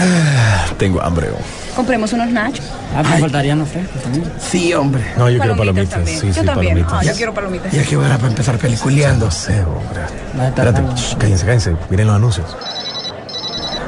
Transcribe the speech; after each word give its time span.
Ah, 0.00 0.66
tengo 0.78 1.02
hambre. 1.02 1.28
oh. 1.30 1.76
Compremos 1.76 2.12
unos 2.12 2.28
nachos. 2.30 2.64
Ah, 2.96 3.02
me 3.02 3.18
faltarían 3.18 3.58
los 3.58 3.68
frescos 3.68 4.02
también. 4.02 4.24
Sí, 4.40 4.72
hombre. 4.74 5.02
No, 5.16 5.28
yo 5.30 5.38
quiero 5.38 5.56
palomitas. 5.56 5.90
también. 5.90 6.20
Sí, 6.20 6.26
yo 6.28 6.34
sí, 6.34 6.46
también. 6.46 6.74
palomitas. 6.74 6.92
Ah, 6.92 7.02
yo 7.04 7.14
quiero 7.14 7.34
palomitas. 7.34 7.72
Ya 7.72 7.82
que 7.82 7.96
hora 7.96 8.16
para 8.16 8.28
empezar 8.28 8.58
peliculeando. 8.58 9.26
No 9.26 9.30
sé, 9.30 9.60
hombre. 9.62 10.00
Estar 10.48 10.66
Espérate, 10.68 10.82
shh, 11.00 11.14
cállense, 11.16 11.46
cállense. 11.46 11.76
Miren 11.90 12.06
los 12.08 12.16
anuncios. 12.16 12.56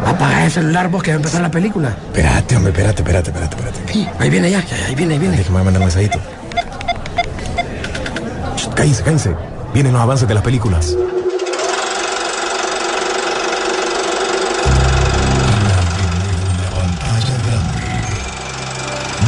Apaga 0.06 0.44
el 0.46 0.50
celular 0.50 0.88
vos 0.88 1.02
que 1.02 1.10
va 1.10 1.14
a 1.14 1.16
empezar 1.16 1.40
la 1.42 1.50
película. 1.50 1.88
Espérate, 1.88 2.56
hombre, 2.56 2.72
espérate, 2.72 3.02
espérate, 3.02 3.30
espérate, 3.30 3.56
espérate. 3.56 3.92
Sí, 3.92 4.08
ahí 4.18 4.30
viene 4.30 4.50
ya, 4.50 4.64
ya, 4.64 4.86
ahí 4.86 4.94
viene, 4.94 5.14
ahí 5.14 5.20
viene. 5.20 5.36
Déjame 5.36 5.62
mandar 5.62 5.80
un 5.82 5.86
mensajito. 5.86 6.18
Shh, 8.56 8.68
Cállense, 8.74 9.02
cállense. 9.02 9.34
Vienen 9.74 9.92
los 9.92 10.02
avances 10.02 10.26
de 10.28 10.34
las 10.34 10.42
películas. 10.42 10.96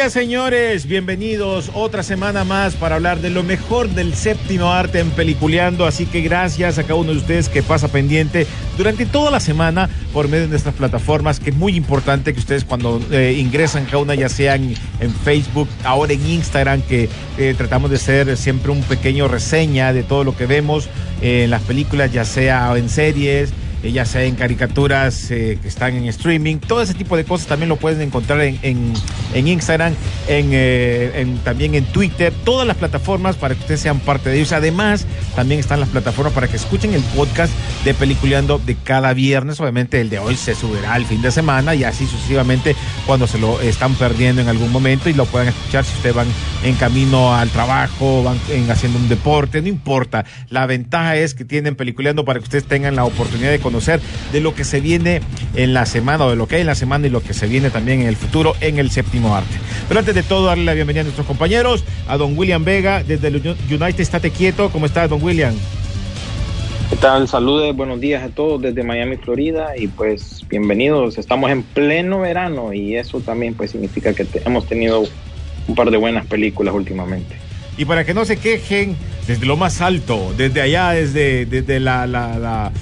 Días, 0.00 0.12
señores. 0.14 0.86
Bienvenidos 0.86 1.70
otra 1.74 2.02
semana 2.02 2.42
más 2.42 2.74
para 2.74 2.94
hablar 2.94 3.20
de 3.20 3.28
lo 3.28 3.42
mejor 3.42 3.90
del 3.90 4.14
séptimo 4.14 4.72
arte 4.72 4.98
en 4.98 5.10
Peliculeando. 5.10 5.84
Así 5.84 6.06
que 6.06 6.22
gracias 6.22 6.78
a 6.78 6.84
cada 6.84 6.94
uno 6.94 7.12
de 7.12 7.18
ustedes 7.18 7.50
que 7.50 7.62
pasa 7.62 7.88
pendiente 7.88 8.46
durante 8.78 9.04
toda 9.04 9.30
la 9.30 9.40
semana 9.40 9.90
por 10.14 10.28
medio 10.28 10.44
de 10.44 10.48
nuestras 10.48 10.74
plataformas, 10.74 11.38
que 11.38 11.50
es 11.50 11.56
muy 11.56 11.76
importante 11.76 12.32
que 12.32 12.40
ustedes 12.40 12.64
cuando 12.64 12.98
eh, 13.10 13.36
ingresan 13.38 13.84
cada 13.84 13.98
una, 13.98 14.14
ya 14.14 14.30
sea 14.30 14.54
en, 14.54 14.74
Facebook, 15.22 15.68
ahora 15.84 16.14
en 16.14 16.26
Instagram, 16.26 16.80
que 16.80 17.10
eh, 17.36 17.54
tratamos 17.54 17.90
de 17.90 17.96
hacer 17.96 18.38
siempre 18.38 18.72
un 18.72 18.82
pequeño 18.84 19.28
reseña 19.28 19.92
de 19.92 20.02
todo 20.02 20.24
lo 20.24 20.34
que 20.34 20.46
vemos 20.46 20.88
eh, 21.20 21.44
en 21.44 21.50
las 21.50 21.60
películas, 21.60 22.10
ya 22.10 22.24
sea 22.24 22.74
en 22.74 22.88
series 22.88 23.52
eh, 23.82 23.92
ya 23.92 24.04
sea 24.04 24.22
en 24.24 24.34
caricaturas 24.34 25.30
eh, 25.30 25.58
que 25.60 25.68
están 25.68 25.94
en 25.96 26.04
streaming, 26.06 26.56
todo 26.58 26.82
ese 26.82 26.94
tipo 26.94 27.16
de 27.16 27.24
cosas 27.24 27.46
también 27.46 27.68
lo 27.68 27.76
pueden 27.76 28.00
encontrar 28.00 28.40
en, 28.40 28.58
en- 28.62 29.46
Instagram, 29.48 29.94
eh, 30.28 31.12
en- 31.16 31.38
también 31.38 31.74
en 31.74 31.84
Twitter, 31.84 32.32
todas 32.44 32.66
las 32.66 32.76
plataformas 32.76 33.36
para 33.36 33.54
que 33.54 33.60
ustedes 33.60 33.80
sean 33.80 34.00
parte 34.00 34.30
de 34.30 34.36
ellos. 34.36 34.52
Además, 34.52 35.06
también 35.34 35.60
están 35.60 35.80
las 35.80 35.88
plataformas 35.88 36.32
para 36.32 36.48
que 36.48 36.56
escuchen 36.56 36.94
el 36.94 37.02
podcast 37.16 37.52
de 37.84 37.94
Peliculeando 37.94 38.58
de 38.64 38.74
cada 38.76 39.12
viernes. 39.14 39.60
Obviamente 39.60 40.00
el 40.00 40.10
de 40.10 40.18
hoy 40.18 40.36
se 40.36 40.54
subirá 40.54 40.96
el 40.96 41.06
fin 41.06 41.22
de 41.22 41.30
semana 41.30 41.74
y 41.74 41.84
así 41.84 42.06
sucesivamente 42.06 42.74
cuando 43.06 43.26
se 43.26 43.38
lo 43.38 43.60
están 43.60 43.94
perdiendo 43.94 44.40
en 44.42 44.48
algún 44.48 44.70
momento 44.72 45.08
y 45.08 45.14
lo 45.14 45.26
puedan 45.26 45.48
escuchar 45.48 45.84
si 45.84 45.94
ustedes 45.96 46.14
van 46.14 46.26
en 46.64 46.74
camino 46.76 47.34
al 47.34 47.50
trabajo, 47.50 48.22
van 48.22 48.38
en- 48.50 48.70
haciendo 48.70 48.98
un 48.98 49.08
deporte, 49.08 49.60
no 49.62 49.68
importa. 49.68 50.24
La 50.48 50.66
ventaja 50.66 51.16
es 51.16 51.34
que 51.34 51.44
tienen 51.44 51.74
Peliculeando 51.76 52.24
para 52.24 52.38
que 52.38 52.44
ustedes 52.44 52.64
tengan 52.64 52.96
la 52.96 53.04
oportunidad 53.04 53.50
de 53.50 53.58
conocer 53.70 54.00
de 54.32 54.40
lo 54.40 54.54
que 54.54 54.64
se 54.64 54.80
viene 54.80 55.20
en 55.54 55.72
la 55.72 55.86
semana 55.86 56.24
o 56.26 56.30
de 56.30 56.36
lo 56.36 56.46
que 56.48 56.56
hay 56.56 56.60
en 56.62 56.66
la 56.66 56.74
semana 56.74 57.06
y 57.06 57.10
lo 57.10 57.22
que 57.22 57.32
se 57.34 57.46
viene 57.46 57.70
también 57.70 58.02
en 58.02 58.08
el 58.08 58.16
futuro 58.16 58.54
en 58.60 58.78
el 58.78 58.90
séptimo 58.90 59.34
arte. 59.34 59.54
Pero 59.88 60.00
antes 60.00 60.14
de 60.14 60.22
todo, 60.22 60.46
darle 60.46 60.64
la 60.64 60.74
bienvenida 60.74 61.02
a 61.02 61.04
nuestros 61.04 61.26
compañeros, 61.26 61.84
a 62.08 62.16
don 62.16 62.36
William 62.36 62.64
Vega 62.64 63.02
desde 63.04 63.28
el 63.28 63.36
Uni- 63.36 63.56
United 63.70 64.00
Estate 64.00 64.30
Quieto. 64.30 64.70
¿Cómo 64.70 64.86
está, 64.86 65.06
don 65.08 65.22
William? 65.22 65.54
¿Qué 66.90 66.96
tal? 66.96 67.28
Saludos, 67.28 67.74
buenos 67.76 68.00
días 68.00 68.24
a 68.24 68.28
todos 68.30 68.60
desde 68.60 68.82
Miami, 68.82 69.16
Florida 69.16 69.76
y 69.78 69.86
pues 69.86 70.44
bienvenidos. 70.48 71.18
Estamos 71.18 71.50
en 71.50 71.62
pleno 71.62 72.18
verano 72.20 72.72
y 72.72 72.96
eso 72.96 73.20
también 73.20 73.54
pues 73.54 73.70
significa 73.70 74.12
que 74.12 74.24
te- 74.24 74.42
hemos 74.44 74.66
tenido 74.66 75.04
un 75.68 75.74
par 75.76 75.90
de 75.92 75.96
buenas 75.96 76.26
películas 76.26 76.74
últimamente. 76.74 77.36
Y 77.78 77.84
para 77.84 78.04
que 78.04 78.12
no 78.12 78.24
se 78.24 78.36
quejen, 78.36 78.96
desde 79.28 79.46
lo 79.46 79.56
más 79.56 79.80
alto, 79.80 80.34
desde 80.36 80.60
allá, 80.62 80.90
desde, 80.90 81.46
desde 81.46 81.78
la, 81.78 82.06
la, 82.08 82.38
la- 82.38 82.72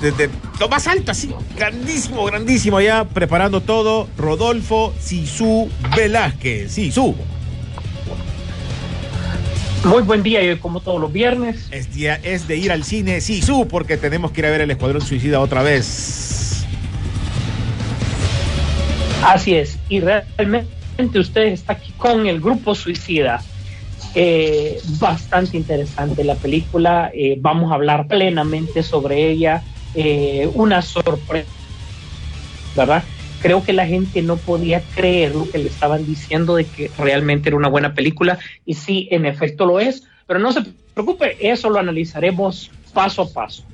desde 0.00 0.30
lo 0.58 0.68
más 0.68 0.86
alto, 0.86 1.10
así, 1.12 1.30
grandísimo, 1.56 2.24
grandísimo, 2.24 2.76
allá 2.78 3.04
preparando 3.04 3.60
todo, 3.60 4.08
Rodolfo 4.16 4.94
Sisu 4.98 5.68
Velázquez. 5.96 6.72
Sisu, 6.72 7.14
Muy 9.84 10.02
buen 10.02 10.22
día, 10.22 10.42
y 10.42 10.56
como 10.58 10.80
todos 10.80 11.00
los 11.00 11.12
viernes. 11.12 11.68
es, 11.70 11.92
día- 11.94 12.20
es 12.22 12.46
de 12.46 12.56
ir 12.56 12.70
al 12.72 12.84
cine, 12.84 13.20
Sisu, 13.20 13.66
porque 13.68 13.96
tenemos 13.96 14.30
que 14.30 14.40
ir 14.40 14.46
a 14.46 14.50
ver 14.50 14.60
el 14.62 14.70
Escuadrón 14.70 15.00
Suicida 15.02 15.40
otra 15.40 15.62
vez. 15.62 16.64
Así 19.24 19.54
es. 19.54 19.78
Y 19.88 20.00
realmente 20.00 21.18
usted 21.18 21.42
está 21.46 21.74
aquí 21.74 21.92
con 21.96 22.26
el 22.26 22.40
grupo 22.40 22.74
Suicida. 22.74 23.42
Eh, 24.14 24.80
bastante 24.98 25.56
interesante 25.56 26.24
la 26.24 26.34
película. 26.34 27.10
eh, 27.14 27.36
vamos 27.38 27.70
a 27.70 27.74
hablar 27.74 28.06
plenamente 28.06 28.82
sobre 28.82 29.30
ella. 29.30 29.62
Eh, 29.94 30.48
una 30.54 30.82
sorpresa, 30.82 31.48
¿verdad? 32.74 33.04
Creo 33.38 33.62
que 33.62 33.72
la 33.72 33.86
gente 33.86 34.22
no 34.22 34.36
podía 34.38 34.82
creer 34.90 35.34
lo 35.34 35.48
que 35.50 35.58
le 35.58 35.68
estaban 35.68 36.04
diciendo 36.06 36.56
de 36.56 36.66
que 36.66 36.90
realmente 36.98 37.48
era 37.48 37.56
una 37.56 37.68
buena 37.68 37.94
película. 37.94 38.38
Y 38.66 38.74
sí, 38.74 39.08
en 39.10 39.24
efecto 39.26 39.64
lo 39.66 39.80
es. 39.80 40.04
Pero 40.26 40.38
no 40.38 40.52
se 40.52 40.60
preocupe, 40.94 41.36
eso 41.50 41.70
lo 41.70 41.78
analizaremos 41.78 42.70
paso 42.92 43.22
a 43.22 43.32
paso. 43.32 43.64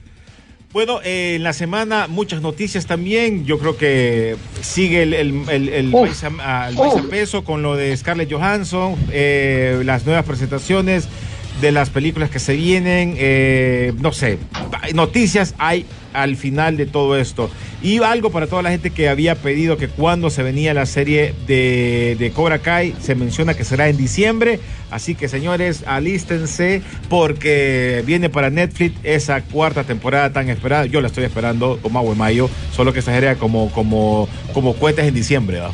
Bueno, 0.72 1.00
eh, 1.02 1.34
en 1.36 1.42
la 1.42 1.52
semana 1.52 2.06
muchas 2.06 2.42
noticias 2.42 2.86
también. 2.86 3.44
Yo 3.44 3.58
creo 3.58 3.76
que 3.76 4.36
sigue 4.60 5.02
el, 5.02 5.14
el, 5.14 5.48
el, 5.50 5.68
el 5.70 5.90
país 5.90 6.22
a- 6.22 6.64
al 6.66 6.74
país 6.76 6.92
a 6.94 6.96
Uf. 7.02 7.06
peso 7.08 7.44
con 7.44 7.62
lo 7.62 7.76
de 7.76 7.96
Scarlett 7.96 8.30
Johansson, 8.32 8.94
eh, 9.10 9.80
las 9.84 10.04
nuevas 10.06 10.24
presentaciones 10.24 11.08
de 11.60 11.72
las 11.72 11.90
películas 11.90 12.30
que 12.30 12.38
se 12.38 12.54
vienen, 12.54 13.14
eh, 13.16 13.92
no 13.98 14.12
sé, 14.12 14.38
noticias 14.94 15.54
hay 15.58 15.86
al 16.12 16.36
final 16.36 16.76
de 16.76 16.86
todo 16.86 17.18
esto. 17.18 17.50
Y 17.82 18.02
algo 18.02 18.30
para 18.30 18.46
toda 18.46 18.62
la 18.62 18.70
gente 18.70 18.90
que 18.90 19.08
había 19.08 19.34
pedido 19.34 19.76
que 19.76 19.88
cuando 19.88 20.30
se 20.30 20.42
venía 20.42 20.72
la 20.72 20.86
serie 20.86 21.34
de, 21.46 22.16
de 22.18 22.30
Cobra 22.30 22.58
Kai, 22.58 22.94
se 23.00 23.14
menciona 23.14 23.54
que 23.54 23.64
será 23.64 23.88
en 23.88 23.96
diciembre. 23.98 24.58
Así 24.90 25.14
que 25.14 25.28
señores, 25.28 25.84
alístense 25.86 26.82
porque 27.10 28.02
viene 28.06 28.30
para 28.30 28.48
Netflix 28.50 28.98
esa 29.02 29.42
cuarta 29.42 29.84
temporada 29.84 30.32
tan 30.32 30.48
esperada. 30.48 30.86
Yo 30.86 31.00
la 31.02 31.08
estoy 31.08 31.24
esperando 31.24 31.78
como 31.82 31.98
agua 31.98 32.12
en 32.12 32.18
mayo, 32.18 32.50
solo 32.74 32.92
que 32.92 33.00
exagera 33.00 33.36
como, 33.36 33.70
como, 33.70 34.26
como 34.54 34.74
cohetes 34.74 35.06
en 35.06 35.14
diciembre. 35.14 35.58
¿no? 35.58 35.70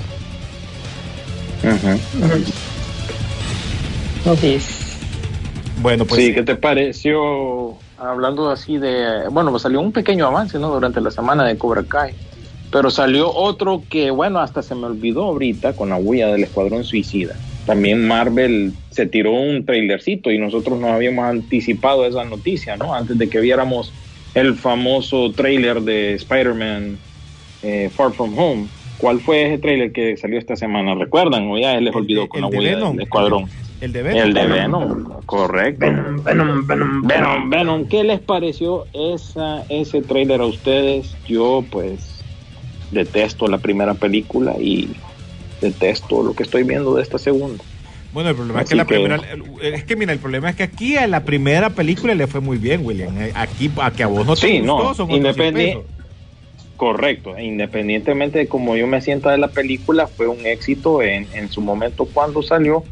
Bueno, 5.82 6.04
pues 6.04 6.22
sí, 6.22 6.32
¿qué 6.32 6.44
te 6.44 6.54
pareció? 6.54 7.74
Hablando 7.98 8.50
así 8.50 8.78
de, 8.78 9.28
bueno, 9.30 9.50
pues 9.50 9.62
salió 9.62 9.80
un 9.80 9.92
pequeño 9.92 10.26
avance, 10.26 10.58
¿no? 10.58 10.72
Durante 10.72 11.00
la 11.00 11.10
semana 11.10 11.44
de 11.44 11.58
Cobra 11.58 11.82
Kai. 11.82 12.14
Pero 12.70 12.90
salió 12.90 13.30
otro 13.34 13.82
que, 13.90 14.10
bueno, 14.10 14.38
hasta 14.38 14.62
se 14.62 14.74
me 14.74 14.86
olvidó 14.86 15.24
ahorita 15.24 15.74
con 15.74 15.90
la 15.90 15.96
huella 15.96 16.28
del 16.28 16.44
Escuadrón 16.44 16.84
Suicida. 16.84 17.34
También 17.66 18.06
Marvel 18.06 18.72
se 18.90 19.06
tiró 19.06 19.32
un 19.32 19.66
trailercito 19.66 20.30
y 20.30 20.38
nosotros 20.38 20.80
nos 20.80 20.90
habíamos 20.90 21.26
anticipado 21.26 22.06
esa 22.06 22.24
noticia, 22.24 22.76
¿no? 22.76 22.94
Antes 22.94 23.18
de 23.18 23.28
que 23.28 23.40
viéramos 23.40 23.92
el 24.34 24.54
famoso 24.54 25.32
trailer 25.32 25.82
de 25.82 26.14
Spider-Man 26.14 26.96
eh, 27.62 27.90
Far 27.94 28.12
From 28.12 28.38
Home. 28.38 28.66
¿Cuál 28.98 29.20
fue 29.20 29.46
ese 29.46 29.58
trailer 29.58 29.92
que 29.92 30.16
salió 30.16 30.38
esta 30.38 30.56
semana? 30.56 30.94
¿Recuerdan? 30.94 31.50
O 31.50 31.58
ya 31.58 31.78
les 31.80 31.94
olvidó 31.94 32.28
con 32.28 32.44
el 32.44 32.50
la 32.50 32.56
huella 32.56 32.88
del 32.88 33.00
Escuadrón. 33.00 33.48
El 33.82 33.92
de 33.92 34.02
Venom. 34.02 34.22
El 34.28 34.34
de 34.34 34.46
Venom, 34.46 35.04
correcto. 35.26 35.84
Venom, 35.86 36.22
Venom, 36.24 36.66
Venom, 36.66 37.02
Venom, 37.02 37.50
Venom, 37.50 37.84
¿qué 37.88 38.04
les 38.04 38.20
pareció 38.20 38.86
esa, 38.94 39.64
ese 39.68 40.00
trailer 40.02 40.40
a 40.40 40.46
ustedes? 40.46 41.14
Yo 41.26 41.64
pues 41.70 42.22
detesto 42.90 43.46
la 43.48 43.58
primera 43.58 43.94
película 43.94 44.54
y 44.58 44.90
detesto 45.60 46.22
lo 46.22 46.34
que 46.34 46.42
estoy 46.44 46.62
viendo 46.62 46.94
de 46.94 47.02
esta 47.02 47.18
segunda. 47.18 47.62
Bueno, 48.12 48.28
el 48.30 48.36
problema 48.36 48.60
es 48.62 48.68
que 48.68 48.74
la 48.76 48.84
que- 48.84 48.94
primera. 48.94 49.20
Es 49.62 49.84
que 49.84 49.96
mira, 49.96 50.12
el 50.12 50.18
problema 50.18 50.50
es 50.50 50.56
que 50.56 50.62
aquí 50.62 50.96
a 50.96 51.06
la 51.06 51.24
primera 51.24 51.70
película 51.70 52.14
le 52.14 52.26
fue 52.26 52.40
muy 52.40 52.58
bien, 52.58 52.84
William. 52.84 53.16
Eh, 53.20 53.32
Aquí, 53.34 53.70
a 53.80 53.90
que 53.90 54.02
a 54.02 54.06
vos 54.06 54.26
no 54.26 54.34
te 54.34 54.42
Sí, 54.48 54.58
gustó, 54.58 54.66
no, 54.78 54.94
son 54.94 55.10
otros 55.10 55.34
100 55.36 55.54
independi-. 55.56 55.78
Correcto, 56.76 57.36
e 57.36 57.44
independientemente 57.44 58.38
de 58.40 58.48
cómo 58.48 58.76
yo 58.76 58.86
me 58.86 59.00
sienta 59.00 59.30
de 59.30 59.38
la 59.38 59.48
película, 59.48 60.08
fue 60.08 60.26
un 60.26 60.44
éxito 60.46 61.00
en, 61.00 61.26
en 61.32 61.48
su 61.48 61.60
momento 61.60 62.06
cuando 62.06 62.42
salió, 62.42 62.82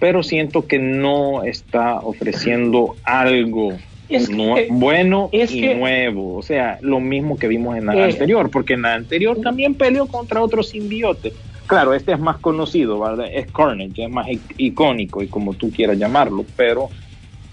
pero 0.00 0.22
siento 0.24 0.66
que 0.66 0.78
no 0.80 1.44
está 1.44 2.00
ofreciendo 2.00 2.96
algo 3.04 3.74
Es 4.08 4.28
que- 4.28 4.34
nue- 4.34 4.66
bueno 4.70 5.28
es 5.30 5.52
y 5.52 5.60
que- 5.60 5.74
nuevo, 5.76 6.34
o 6.36 6.42
sea, 6.42 6.78
lo 6.80 6.98
mismo 6.98 7.38
que 7.38 7.46
vimos 7.46 7.76
en 7.76 7.86
la 7.86 7.94
Eh. 7.94 8.04
anterior, 8.04 8.50
porque 8.50 8.72
en 8.74 8.82
la 8.82 8.94
anterior 8.94 9.40
también 9.40 9.74
peleó 9.76 10.06
contra 10.08 10.42
otro 10.42 10.62
simbiote. 10.64 11.32
Claro, 11.66 11.94
este 11.94 12.12
es 12.12 12.18
más 12.18 12.38
conocido, 12.38 12.98
¿verdad? 12.98 13.26
Es 13.32 13.46
Carnage, 13.52 14.02
es 14.04 14.10
más 14.10 14.26
icónico 14.56 15.22
y 15.22 15.28
como 15.28 15.54
tú 15.54 15.70
quieras 15.70 15.96
llamarlo, 15.98 16.44
pero 16.56 16.88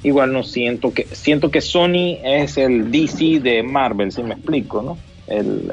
igual 0.02 0.32
no 0.34 0.42
siento 0.42 0.92
que 0.94 1.08
siento 1.12 1.52
que 1.52 1.62
Sony 1.62 2.18
es 2.24 2.58
el 2.58 2.90
DC 2.90 3.40
de 3.42 3.62
Marvel, 3.62 4.12
si 4.12 4.24
me 4.24 4.34
explico, 4.36 4.82
¿no? 4.82 4.98
El, 5.28 5.70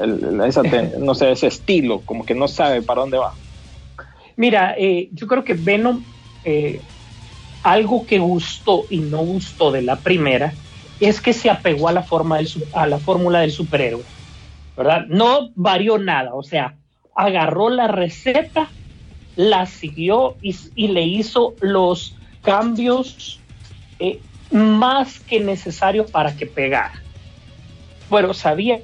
esa 0.46 0.62
no 1.00 1.14
sé, 1.14 1.30
ese 1.30 1.46
estilo, 1.46 2.00
como 2.00 2.26
que 2.26 2.34
no 2.34 2.48
sabe 2.48 2.82
para 2.82 3.00
dónde 3.02 3.16
va. 3.18 3.32
Mira, 4.36 4.74
eh, 4.76 5.08
yo 5.12 5.26
creo 5.28 5.44
que 5.44 5.54
Venom, 5.54 6.04
eh, 6.44 6.80
algo 7.62 8.06
que 8.06 8.18
gustó 8.18 8.84
y 8.90 8.98
no 8.98 9.18
gustó 9.18 9.72
de 9.72 9.82
la 9.82 9.96
primera, 9.96 10.52
es 11.00 11.20
que 11.20 11.32
se 11.32 11.50
apegó 11.50 11.88
a 11.88 11.92
la 11.92 12.02
forma 12.02 12.36
del, 12.36 12.48
a 12.72 12.86
la 12.86 12.98
fórmula 12.98 13.40
del 13.40 13.52
superhéroe, 13.52 14.04
¿verdad? 14.76 15.06
No 15.08 15.50
varió 15.54 15.98
nada, 15.98 16.34
o 16.34 16.42
sea, 16.42 16.76
agarró 17.16 17.70
la 17.70 17.88
receta, 17.88 18.68
la 19.36 19.66
siguió 19.66 20.36
y, 20.40 20.88
le 20.88 21.02
hizo 21.02 21.54
los 21.60 22.16
cambios 22.42 23.40
eh, 23.98 24.20
más 24.50 25.20
que 25.20 25.40
necesarios 25.40 26.10
para 26.10 26.36
que 26.36 26.46
pegara. 26.46 27.02
Bueno, 28.10 28.34
sabía 28.34 28.80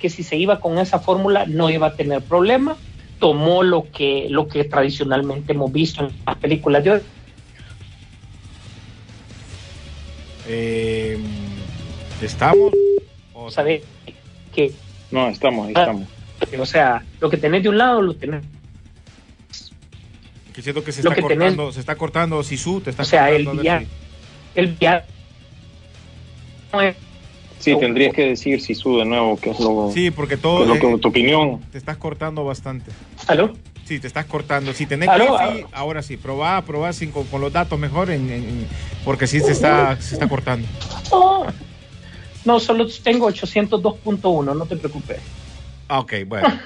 que 0.00 0.08
si 0.08 0.22
se 0.22 0.36
iba 0.36 0.60
con 0.60 0.78
esa 0.78 0.98
fórmula 0.98 1.44
no 1.46 1.68
iba 1.68 1.88
a 1.88 1.94
tener 1.94 2.22
problema, 2.22 2.76
tomó 3.22 3.62
lo 3.62 3.88
que, 3.92 4.26
lo 4.30 4.48
que 4.48 4.64
tradicionalmente 4.64 5.52
hemos 5.52 5.72
visto 5.72 6.04
en 6.04 6.10
las 6.26 6.36
películas 6.38 6.82
de 6.82 6.90
hoy. 6.90 7.00
Eh, 10.48 11.16
¿Estamos? 12.20 12.72
O- 13.32 13.48
Sabe 13.48 13.84
que, 14.52 14.72
No, 15.12 15.28
estamos, 15.28 15.68
ahí 15.68 15.72
estamos. 15.76 16.08
o 16.58 16.66
sea, 16.66 17.04
lo 17.20 17.30
que 17.30 17.36
tenés 17.36 17.62
de 17.62 17.68
un 17.68 17.78
lado 17.78 18.02
lo 18.02 18.14
tenés. 18.16 18.42
Que 20.52 20.60
siento 20.62 20.82
que 20.82 20.90
se 20.90 21.04
Lo 21.04 21.10
está 21.12 21.22
que 21.22 21.28
tenés- 21.34 21.50
cortando, 21.50 21.72
se 21.72 21.78
está 21.78 21.94
cortando 21.94 22.42
Sisu, 22.42 22.80
te 22.80 22.90
está 22.90 23.02
O 23.02 23.06
sea, 23.06 23.30
el 23.30 23.44
cortando, 23.44 23.62
día- 23.62 23.84
El 24.56 24.66
viaje 24.74 25.06
no 26.72 26.80
es- 26.82 26.96
Sí, 27.62 27.76
tendrías 27.78 28.12
que 28.12 28.26
decir 28.26 28.60
si 28.60 28.74
su 28.74 28.96
de 28.98 29.04
nuevo, 29.04 29.36
que 29.36 29.50
es 29.50 29.60
lo, 29.60 29.90
Sí, 29.94 30.10
porque 30.10 30.34
que 30.36 30.42
todo 30.42 30.62
es 30.62 30.68
lo 30.68 30.74
que 30.78 30.92
eh, 30.92 30.98
tu 30.98 31.08
opinión. 31.08 31.60
te 31.70 31.78
estás 31.78 31.96
cortando 31.96 32.44
bastante. 32.44 32.90
¿Aló? 33.28 33.54
Sí, 33.84 34.00
te 34.00 34.06
estás 34.06 34.26
cortando. 34.26 34.72
Si 34.72 34.86
tenés 34.86 35.08
Aló, 35.08 35.36
wifi, 35.36 35.64
ahora 35.72 36.02
sí, 36.02 36.16
probá, 36.16 36.60
probá 36.62 36.92
sin, 36.92 37.10
con, 37.12 37.24
con 37.26 37.40
los 37.40 37.52
datos 37.52 37.78
mejor, 37.78 38.10
en, 38.10 38.30
en- 38.30 38.44
en- 38.44 38.66
porque 39.04 39.26
sí 39.26 39.40
se 39.40 39.52
está, 39.52 40.00
se 40.00 40.14
está 40.14 40.28
cortando. 40.28 40.66
Oh. 41.10 41.46
No, 42.44 42.58
solo 42.58 42.86
tengo 43.04 43.30
802.1, 43.30 44.56
no 44.56 44.66
te 44.66 44.76
preocupes. 44.76 45.18
Ah, 45.88 46.00
ok, 46.00 46.12
bueno. 46.26 46.48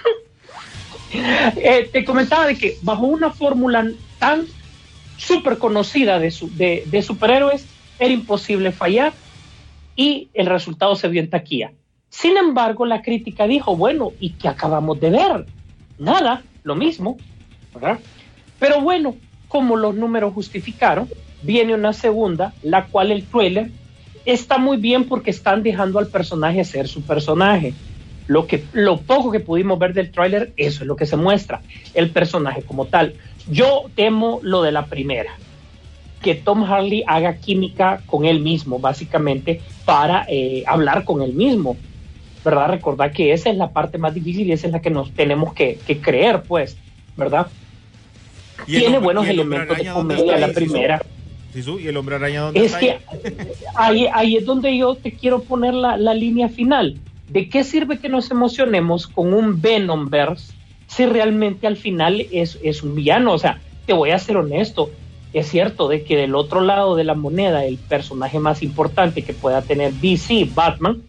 Eh, 1.12 1.88
te 1.92 2.04
comentaba 2.04 2.46
de 2.46 2.58
que 2.58 2.76
bajo 2.82 3.06
una 3.06 3.31
fórmula 3.31 3.87
tan 4.19 4.44
súper 5.16 5.56
conocida 5.56 6.19
de, 6.19 6.31
su- 6.31 6.54
de, 6.56 6.82
de 6.87 7.00
superhéroes 7.00 7.64
era 7.99 8.12
imposible 8.12 8.72
fallar 8.72 9.12
y 9.96 10.28
el 10.34 10.46
resultado 10.46 10.94
se 10.94 11.08
vio 11.08 11.20
en 11.20 11.31
taquilla. 11.31 11.72
Sin 12.10 12.37
embargo, 12.37 12.87
la 12.87 13.02
crítica 13.02 13.46
dijo, 13.46 13.76
bueno, 13.76 14.12
¿y 14.20 14.31
qué 14.31 14.48
acabamos 14.48 15.00
de 15.00 15.10
ver? 15.10 15.46
Nada, 15.98 16.43
lo 16.62 16.76
mismo. 16.76 17.16
Pero 18.58 18.81
bueno, 18.81 19.16
como 19.48 19.76
los 19.76 19.94
números 19.94 20.32
justificaron, 20.34 21.08
viene 21.43 21.75
una 21.75 21.93
segunda, 21.93 22.54
la 22.62 22.87
cual 22.87 23.10
el 23.10 23.25
trailer 23.25 23.70
está 24.25 24.58
muy 24.58 24.76
bien 24.76 25.04
porque 25.04 25.31
están 25.31 25.62
dejando 25.62 25.99
al 25.99 26.08
personaje 26.08 26.64
ser 26.64 26.88
su 26.88 27.02
personaje. 27.02 27.75
Lo, 28.26 28.46
que, 28.46 28.64
lo 28.72 28.99
poco 28.99 29.31
que 29.31 29.40
pudimos 29.40 29.78
ver 29.78 29.94
del 29.94 30.10
tráiler, 30.10 30.52
eso 30.56 30.82
es 30.82 30.87
lo 30.88 30.96
que 30.96 31.06
se 31.06 31.16
muestra, 31.16 31.62
el 31.94 32.10
personaje 32.10 32.62
como 32.62 32.87
tal. 32.87 33.14
Yo 33.49 33.84
temo 33.94 34.40
lo 34.42 34.62
de 34.62 34.72
la 34.72 34.87
primera, 34.87 35.31
que 36.22 36.34
Tom 36.34 36.64
Harley 36.64 37.04
haga 37.06 37.36
química 37.36 38.02
con 38.06 38.24
él 38.24 38.40
mismo, 38.40 38.78
básicamente, 38.78 39.60
para 39.84 40.26
eh, 40.28 40.64
hablar 40.66 41.04
con 41.04 41.22
él 41.22 41.34
mismo. 41.34 41.76
¿Verdad? 42.44 42.68
Recordar 42.70 43.12
que 43.12 43.32
esa 43.32 43.50
es 43.50 43.56
la 43.56 43.70
parte 43.70 43.98
más 43.98 44.14
difícil 44.14 44.46
y 44.46 44.52
esa 44.52 44.68
es 44.68 44.72
la 44.72 44.80
que 44.80 44.90
nos 44.90 45.10
tenemos 45.12 45.52
que, 45.52 45.78
que 45.84 45.98
creer, 45.98 46.42
pues, 46.42 46.76
¿verdad? 47.16 47.48
¿Y 48.66 48.78
Tiene 48.78 48.98
buenos 48.98 49.26
y 49.26 49.30
el 49.30 49.40
elementos 49.40 49.76
de 49.76 49.86
comedia 49.86 50.38
la 50.38 50.52
primera. 50.52 51.02
Sisu, 51.52 51.78
¿Y 51.80 51.88
el 51.88 51.96
hombre 51.96 52.16
araña 52.16 52.42
dónde 52.42 52.60
Es 52.60 52.66
está 52.66 52.78
que 52.80 52.90
ahí? 52.92 52.98
ahí, 53.74 54.08
ahí 54.12 54.36
es 54.36 54.44
donde 54.46 54.76
yo 54.76 54.94
te 54.94 55.12
quiero 55.12 55.42
poner 55.42 55.74
la, 55.74 55.96
la 55.96 56.14
línea 56.14 56.48
final. 56.48 56.96
¿De 57.28 57.48
qué 57.48 57.64
sirve 57.64 57.98
que 57.98 58.08
nos 58.08 58.30
emocionemos 58.30 59.06
con 59.06 59.34
un 59.34 59.60
Venomverse 59.60 60.52
si 60.86 61.06
realmente 61.06 61.66
al 61.66 61.76
final 61.76 62.24
es, 62.30 62.58
es 62.62 62.82
un 62.82 62.94
villano? 62.94 63.32
O 63.32 63.38
sea, 63.38 63.60
te 63.86 63.92
voy 63.92 64.10
a 64.10 64.18
ser 64.18 64.36
honesto. 64.36 64.90
Es 65.37 65.50
cierto 65.50 65.87
de 65.87 66.03
que 66.03 66.17
del 66.17 66.35
otro 66.35 66.62
lado 66.62 66.97
de 66.97 67.05
la 67.05 67.15
moneda, 67.15 67.67
el 67.67 67.77
personaje 67.77 68.38
más 68.38 68.62
importante 68.62 69.21
que 69.21 69.35
pueda 69.35 69.61
tener 69.61 69.93
DC, 69.93 70.49
Batman, 70.55 71.03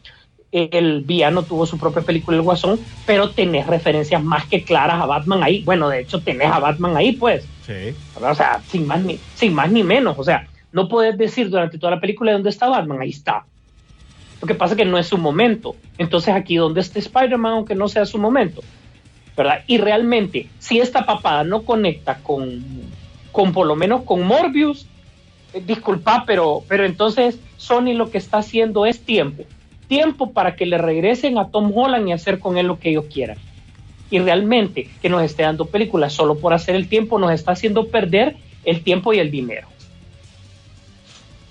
el 0.51 1.03
villano 1.03 1.43
tuvo 1.43 1.65
su 1.65 1.77
propia 1.77 2.01
película 2.01 2.35
El 2.35 2.43
Guasón, 2.43 2.77
pero 3.05 3.29
tenés 3.29 3.67
referencias 3.67 4.21
más 4.21 4.45
que 4.45 4.65
claras 4.65 5.01
a 5.01 5.05
Batman 5.05 5.43
ahí. 5.43 5.63
Bueno, 5.63 5.87
de 5.87 6.01
hecho, 6.01 6.19
tenés 6.19 6.51
a 6.51 6.59
Batman 6.59 6.97
ahí, 6.97 7.13
pues. 7.13 7.47
Sí. 7.65 7.95
O 8.21 8.35
sea, 8.35 8.61
sin 8.67 8.85
más, 8.85 9.01
ni, 9.01 9.17
sin 9.35 9.53
más 9.53 9.71
ni 9.71 9.81
menos. 9.81 10.19
O 10.19 10.25
sea, 10.25 10.45
no 10.73 10.89
puedes 10.89 11.17
decir 11.17 11.49
durante 11.49 11.77
toda 11.77 11.91
la 11.95 12.01
película 12.01 12.33
dónde 12.33 12.49
está 12.49 12.67
Batman, 12.67 12.99
ahí 12.99 13.11
está. 13.11 13.45
Lo 14.41 14.47
que 14.47 14.55
pasa 14.55 14.73
es 14.73 14.77
que 14.77 14.83
no 14.83 14.97
es 14.97 15.07
su 15.07 15.17
momento. 15.17 15.77
Entonces 15.97 16.35
aquí 16.35 16.57
donde 16.57 16.81
está 16.81 16.99
Spider-Man, 16.99 17.53
aunque 17.53 17.75
no 17.75 17.87
sea 17.87 18.05
su 18.05 18.17
momento. 18.17 18.61
¿Verdad? 19.37 19.63
Y 19.67 19.77
realmente, 19.77 20.49
si 20.59 20.81
esta 20.81 21.05
papada 21.05 21.45
no 21.45 21.61
conecta 21.61 22.17
con, 22.17 22.61
con 23.37 23.53
por 23.53 23.67
lo 23.67 23.75
menos 23.75 24.01
con 24.01 24.23
Morbius, 24.23 24.87
eh, 25.53 25.61
disculpa, 25.63 26.23
pero, 26.25 26.63
pero 26.67 26.85
entonces 26.85 27.37
Sony 27.57 27.93
lo 27.93 28.09
que 28.09 28.17
está 28.17 28.39
haciendo 28.39 28.87
es 28.87 29.01
tiempo. 29.01 29.43
Tiempo 29.87 30.31
para 30.31 30.55
que 30.55 30.65
le 30.65 30.79
regresen 30.79 31.37
a 31.37 31.49
Tom 31.51 31.71
Holland 31.71 32.07
y 32.07 32.13
hacer 32.13 32.39
con 32.39 32.57
él 32.57 32.65
lo 32.65 32.79
que 32.79 32.89
ellos 32.89 33.05
quieran 33.13 33.37
y 34.09 34.17
realmente 34.17 34.89
que 35.03 35.09
nos 35.09 35.21
esté 35.21 35.43
dando 35.43 35.65
películas 35.65 36.13
solo 36.13 36.39
por 36.39 36.51
hacer 36.51 36.75
el 36.75 36.89
tiempo 36.89 37.19
nos 37.19 37.31
está 37.31 37.51
haciendo 37.51 37.89
perder 37.89 38.37
el 38.63 38.81
tiempo 38.81 39.13
y 39.13 39.19
el 39.19 39.29
dinero. 39.29 39.67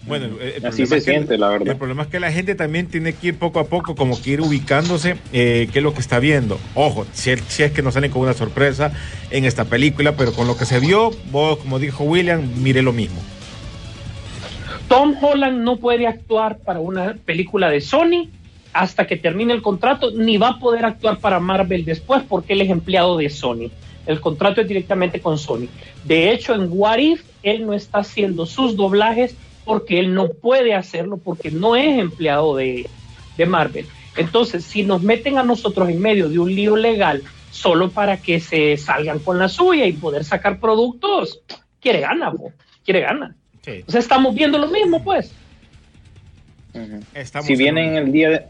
Bueno, 0.06 0.26
el- 0.26 0.40
el 0.40 0.48
Así 0.48 0.60
problema 0.60 0.74
se 0.74 0.82
es 0.82 1.04
que- 1.04 1.10
siente, 1.10 1.36
la 1.38 1.48
verdad. 1.48 1.68
El 1.68 1.76
problema 1.76 2.02
es 2.04 2.08
que 2.08 2.20
la 2.20 2.30
gente 2.30 2.54
también 2.54 2.86
tiene 2.86 3.12
que 3.14 3.28
ir 3.28 3.38
poco 3.38 3.58
a 3.58 3.64
poco, 3.64 3.96
como 3.96 4.20
que 4.20 4.30
ir 4.30 4.40
ubicándose 4.40 5.16
eh, 5.32 5.68
qué 5.72 5.78
es 5.80 5.82
lo 5.82 5.94
que 5.94 6.00
está 6.00 6.20
viendo. 6.20 6.58
Ojo, 6.74 7.06
si, 7.12 7.30
es- 7.30 7.42
si 7.48 7.64
es 7.64 7.72
que 7.72 7.82
nos 7.82 7.94
salen 7.94 8.10
con 8.12 8.22
una 8.22 8.32
sorpresa 8.34 8.92
en 9.30 9.44
esta 9.44 9.64
película, 9.64 10.16
pero 10.16 10.32
con 10.32 10.46
lo 10.46 10.56
que 10.56 10.64
se 10.64 10.78
vio, 10.78 11.10
vos, 11.32 11.58
como 11.58 11.78
dijo 11.78 12.04
William, 12.04 12.40
mire 12.62 12.82
lo 12.82 12.92
mismo. 12.92 13.20
Tom 14.88 15.14
Holland 15.20 15.62
no 15.64 15.78
puede 15.78 16.06
actuar 16.06 16.58
para 16.58 16.78
una 16.78 17.14
película 17.24 17.68
de 17.70 17.80
Sony 17.80 18.28
hasta 18.72 19.06
que 19.06 19.16
termine 19.16 19.52
el 19.52 19.62
contrato, 19.62 20.10
ni 20.12 20.36
va 20.36 20.50
a 20.50 20.58
poder 20.58 20.84
actuar 20.84 21.18
para 21.18 21.40
Marvel 21.40 21.84
después 21.84 22.22
porque 22.28 22.52
él 22.52 22.60
es 22.60 22.70
empleado 22.70 23.16
de 23.16 23.28
Sony. 23.30 23.70
El 24.06 24.20
contrato 24.20 24.60
es 24.60 24.68
directamente 24.68 25.20
con 25.20 25.38
Sony. 25.38 25.66
De 26.04 26.30
hecho, 26.30 26.54
en 26.54 26.68
What 26.70 26.98
If, 26.98 27.22
él 27.42 27.66
no 27.66 27.72
está 27.74 27.98
haciendo 27.98 28.46
sus 28.46 28.76
doblajes 28.76 29.34
porque 29.66 29.98
él 29.98 30.14
no 30.14 30.28
puede 30.28 30.74
hacerlo 30.74 31.18
porque 31.18 31.50
no 31.50 31.76
es 31.76 31.98
empleado 31.98 32.56
de, 32.56 32.88
de 33.36 33.46
Marvel. 33.46 33.84
Entonces, 34.16 34.64
si 34.64 34.84
nos 34.84 35.02
meten 35.02 35.36
a 35.36 35.42
nosotros 35.42 35.88
en 35.90 36.00
medio 36.00 36.28
de 36.30 36.38
un 36.38 36.54
lío 36.54 36.76
legal 36.76 37.22
solo 37.50 37.90
para 37.90 38.16
que 38.16 38.38
se 38.40 38.76
salgan 38.76 39.18
con 39.18 39.38
la 39.38 39.48
suya 39.48 39.86
y 39.86 39.92
poder 39.92 40.24
sacar 40.24 40.60
productos, 40.60 41.40
quiere 41.80 42.00
gana, 42.00 42.30
po, 42.32 42.52
quiere 42.84 43.00
gana. 43.00 43.34
Sí. 43.62 43.84
O 43.86 43.90
sea, 43.90 44.00
estamos 44.00 44.34
viendo 44.34 44.56
lo 44.56 44.68
mismo, 44.68 45.02
pues. 45.02 45.32
Estamos 47.12 47.46
si 47.46 47.54
en 47.54 47.58
vienen 47.58 47.96
el 47.96 48.12
día 48.12 48.30
de, 48.30 48.42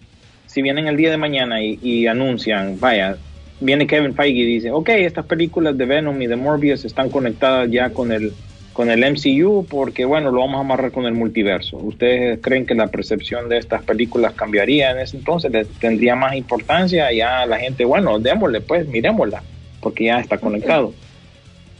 si 0.46 0.60
vienen 0.60 0.86
el 0.86 0.96
día 0.96 1.10
de 1.10 1.16
mañana 1.16 1.62
y, 1.62 1.78
y 1.82 2.06
anuncian, 2.06 2.78
vaya, 2.78 3.16
viene 3.60 3.86
Kevin 3.86 4.14
Feige 4.14 4.40
y 4.40 4.44
dice, 4.44 4.70
ok, 4.70 4.90
estas 4.90 5.24
películas 5.24 5.78
de 5.78 5.86
Venom 5.86 6.20
y 6.20 6.26
de 6.26 6.36
Morbius 6.36 6.84
están 6.84 7.08
conectadas 7.08 7.70
ya 7.70 7.90
con 7.90 8.12
el 8.12 8.34
con 8.76 8.90
el 8.90 9.00
MCU 9.00 9.64
porque 9.70 10.04
bueno, 10.04 10.30
lo 10.30 10.40
vamos 10.40 10.56
a 10.58 10.60
amarrar 10.60 10.92
con 10.92 11.06
el 11.06 11.14
multiverso. 11.14 11.78
¿Ustedes 11.78 12.40
creen 12.42 12.66
que 12.66 12.74
la 12.74 12.88
percepción 12.88 13.48
de 13.48 13.56
estas 13.56 13.82
películas 13.82 14.34
cambiaría 14.34 14.90
en 14.90 14.98
ese 14.98 15.16
entonces? 15.16 15.50
¿Le 15.50 15.64
tendría 15.64 16.14
más 16.14 16.34
importancia? 16.34 17.10
Ya 17.10 17.46
la 17.46 17.58
gente, 17.58 17.86
bueno, 17.86 18.18
démosle 18.18 18.60
pues, 18.60 18.86
miremosla, 18.86 19.42
porque 19.80 20.04
ya 20.04 20.20
está 20.20 20.36
conectado. 20.36 20.92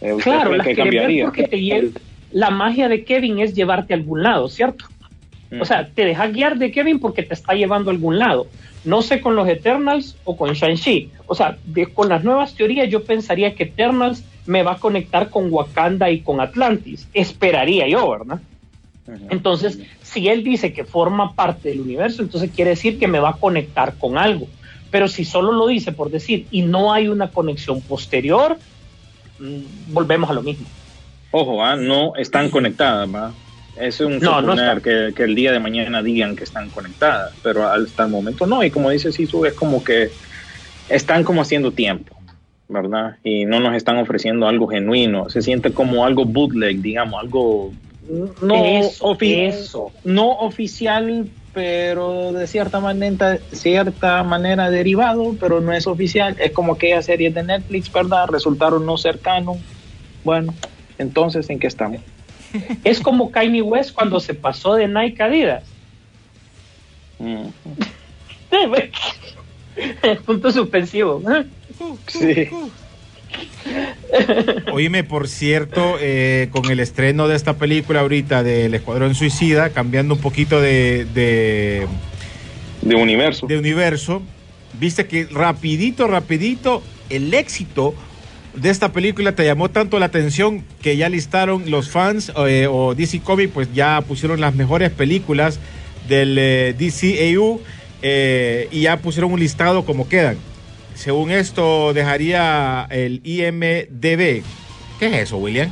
Eh, 0.00 0.15
¿usted 0.15 0.31
Claro, 0.31 0.50
cree 0.53 0.62
que 0.62 0.75
cambiaría? 0.75 1.25
porque 1.26 1.43
te 1.45 1.91
la 2.33 2.49
magia 2.49 2.88
de 2.88 3.05
Kevin 3.05 3.41
es 3.41 3.55
llevarte 3.55 3.93
a 3.93 3.97
algún 3.99 4.23
lado, 4.23 4.49
¿cierto? 4.49 4.87
Mm. 5.50 5.61
O 5.61 5.65
sea, 5.67 5.87
te 5.95 6.05
dejas 6.07 6.33
guiar 6.33 6.57
de 6.57 6.73
Kevin 6.73 6.99
porque 6.99 7.23
te 7.23 7.35
está 7.35 7.53
llevando 7.53 7.91
a 7.91 7.93
algún 7.93 8.19
lado. 8.19 8.47
No 8.87 9.03
sé 9.03 9.21
con 9.21 9.37
los 9.37 9.47
Eternals 9.49 10.17
o 10.25 10.35
con 10.35 10.55
Shang-Chi. 10.55 11.11
O 11.26 11.35
sea, 11.35 11.59
de- 11.67 11.88
con 11.88 12.09
las 12.09 12.25
nuevas 12.25 12.55
teorías 12.55 12.88
yo 12.88 13.05
pensaría 13.05 13.55
que 13.55 13.65
Eternals 13.65 14.25
me 14.47 14.62
va 14.62 14.73
a 14.73 14.79
conectar 14.79 15.31
con 15.31 15.53
Wakanda 15.53 16.11
y 16.11 16.21
con 16.21 16.41
Atlantis. 16.41 17.09
Esperaría 17.12 17.87
yo, 17.88 18.11
¿verdad? 18.11 18.41
Entonces, 19.31 19.79
si 20.03 20.29
él 20.29 20.43
dice 20.43 20.73
que 20.73 20.85
forma 20.85 21.35
parte 21.35 21.69
del 21.69 21.81
universo, 21.81 22.23
entonces 22.23 22.50
quiere 22.55 22.71
decir 22.71 22.99
que 22.99 23.07
me 23.07 23.21
va 23.21 23.31
a 23.31 23.35
conectar 23.35 23.95
con 23.99 24.19
algo. 24.19 24.49
Pero 24.91 25.09
si 25.09 25.25
solo 25.25 25.53
lo 25.53 25.67
dice 25.67 25.93
por 25.93 26.11
decir 26.11 26.47
y 26.50 26.62
no 26.62 26.93
hay 26.93 27.09
una 27.09 27.31
conexión 27.31 27.81
posterior, 27.81 28.59
mm, 29.38 29.93
volvemos 29.93 30.31
a 30.31 30.33
lo 30.33 30.43
mismo. 30.43 30.67
Ojo, 31.31 31.65
ah, 31.65 31.76
no 31.76 32.17
están 32.17 32.50
conectadas, 32.50 33.09
¿va? 33.15 33.33
Es 33.79 34.00
un 34.00 34.19
No, 34.19 34.41
suponer 34.41 34.81
que, 34.81 35.12
que 35.15 35.25
el 35.25 35.35
día 35.35 35.53
de 35.53 35.61
mañana 35.61 36.03
digan 36.03 36.35
que 36.35 36.45
están 36.45 36.71
conectadas, 36.71 37.35
pero 37.43 37.69
hasta 37.69 38.05
el 38.05 38.11
momento 38.11 38.47
no. 38.47 38.65
Y 38.65 38.71
como 38.71 38.91
dice 38.91 39.12
Sisu, 39.12 39.45
es 39.45 39.53
como 39.53 39.85
que 39.85 40.11
están 40.88 41.25
como 41.25 41.43
haciendo 41.43 41.73
tiempo, 41.73 42.15
¿verdad? 42.68 43.16
Y 43.23 43.44
no 43.44 43.61
nos 43.61 43.75
están 43.75 43.99
ofreciendo 43.99 44.46
algo 44.49 44.66
genuino. 44.66 45.28
Se 45.28 45.42
siente 45.42 45.73
como 45.73 46.04
algo 46.04 46.25
bootleg, 46.25 46.80
digamos, 46.80 47.20
algo 47.20 47.73
no, 48.40 48.54
Eso, 48.54 49.04
ofi- 49.14 49.49
eso. 49.49 49.92
no 50.04 50.30
oficial, 50.38 51.26
pero 51.52 52.32
de 52.32 52.46
cierta 52.46 52.78
manera, 52.80 53.38
cierta 53.50 54.23
manera 54.23 54.70
derivado, 54.70 55.35
pero 55.40 55.61
no 55.61 55.73
es 55.73 55.87
oficial. 55.87 56.37
Es 56.38 56.52
como 56.52 56.75
aquellas 56.75 57.06
series 57.06 57.35
de 57.35 57.42
Netflix, 57.42 57.90
¿verdad? 57.90 58.26
Resultaron 58.28 58.85
no 58.87 58.96
ser 58.96 59.18
canon. 59.20 59.58
Bueno, 60.23 60.54
entonces, 60.99 61.49
¿en 61.50 61.58
qué 61.58 61.66
estamos? 61.66 62.00
Es 62.85 63.00
como 63.00 63.30
Kanye 63.30 63.62
West 63.62 63.92
cuando 63.94 64.20
se 64.20 64.32
pasó 64.35 64.75
de 64.75 64.87
Nike 64.88 65.23
Adidas. 65.23 65.64
Mm. 67.18 67.49
Punto 70.25 70.50
suspensivo. 70.52 71.23
Sí. 72.06 72.49
Oíme, 74.73 75.04
por 75.04 75.28
cierto, 75.28 75.97
eh, 76.00 76.49
con 76.50 76.71
el 76.71 76.80
estreno 76.80 77.28
de 77.28 77.37
esta 77.37 77.56
película 77.56 78.00
ahorita 78.00 78.42
del 78.42 78.75
Escuadrón 78.75 79.14
Suicida, 79.14 79.71
cambiando 79.71 80.14
un 80.14 80.21
poquito 80.21 80.61
de, 80.61 81.06
de, 81.12 81.87
De 82.83 82.95
universo. 82.95 83.47
de 83.47 83.59
universo, 83.59 84.23
viste 84.78 85.06
que 85.06 85.26
rapidito, 85.30 86.06
rapidito, 86.06 86.83
el 87.11 87.35
éxito 87.35 87.95
de 88.56 88.71
esta 88.71 88.92
película 88.92 89.33
te 89.33 89.45
llamó 89.45 89.71
tanto 89.71 89.99
la 89.99 90.06
atención 90.06 90.64
que 90.83 90.97
ya 90.97 91.09
listaron 91.09 91.71
los 91.71 91.90
fans 91.90 92.33
eh, 92.49 92.66
o 92.71 92.95
DC 92.95 93.21
Comics, 93.21 93.52
pues 93.52 93.68
ya 93.75 94.00
pusieron 94.00 94.40
las 94.40 94.54
mejores 94.54 94.90
películas 94.90 95.61
del 96.09 96.37
eh, 96.38 96.75
DCAU 96.78 97.61
eh, 98.02 98.68
y 98.71 98.83
ya 98.83 98.97
pusieron 98.99 99.33
un 99.33 99.40
listado 99.40 99.85
como 99.85 100.09
quedan. 100.09 100.38
Según 100.97 101.31
esto, 101.31 101.93
dejaría 101.93 102.87
el 102.91 103.21
IMDB. 103.23 104.43
¿Qué 104.99 105.07
es 105.07 105.12
eso, 105.15 105.37
William? 105.37 105.71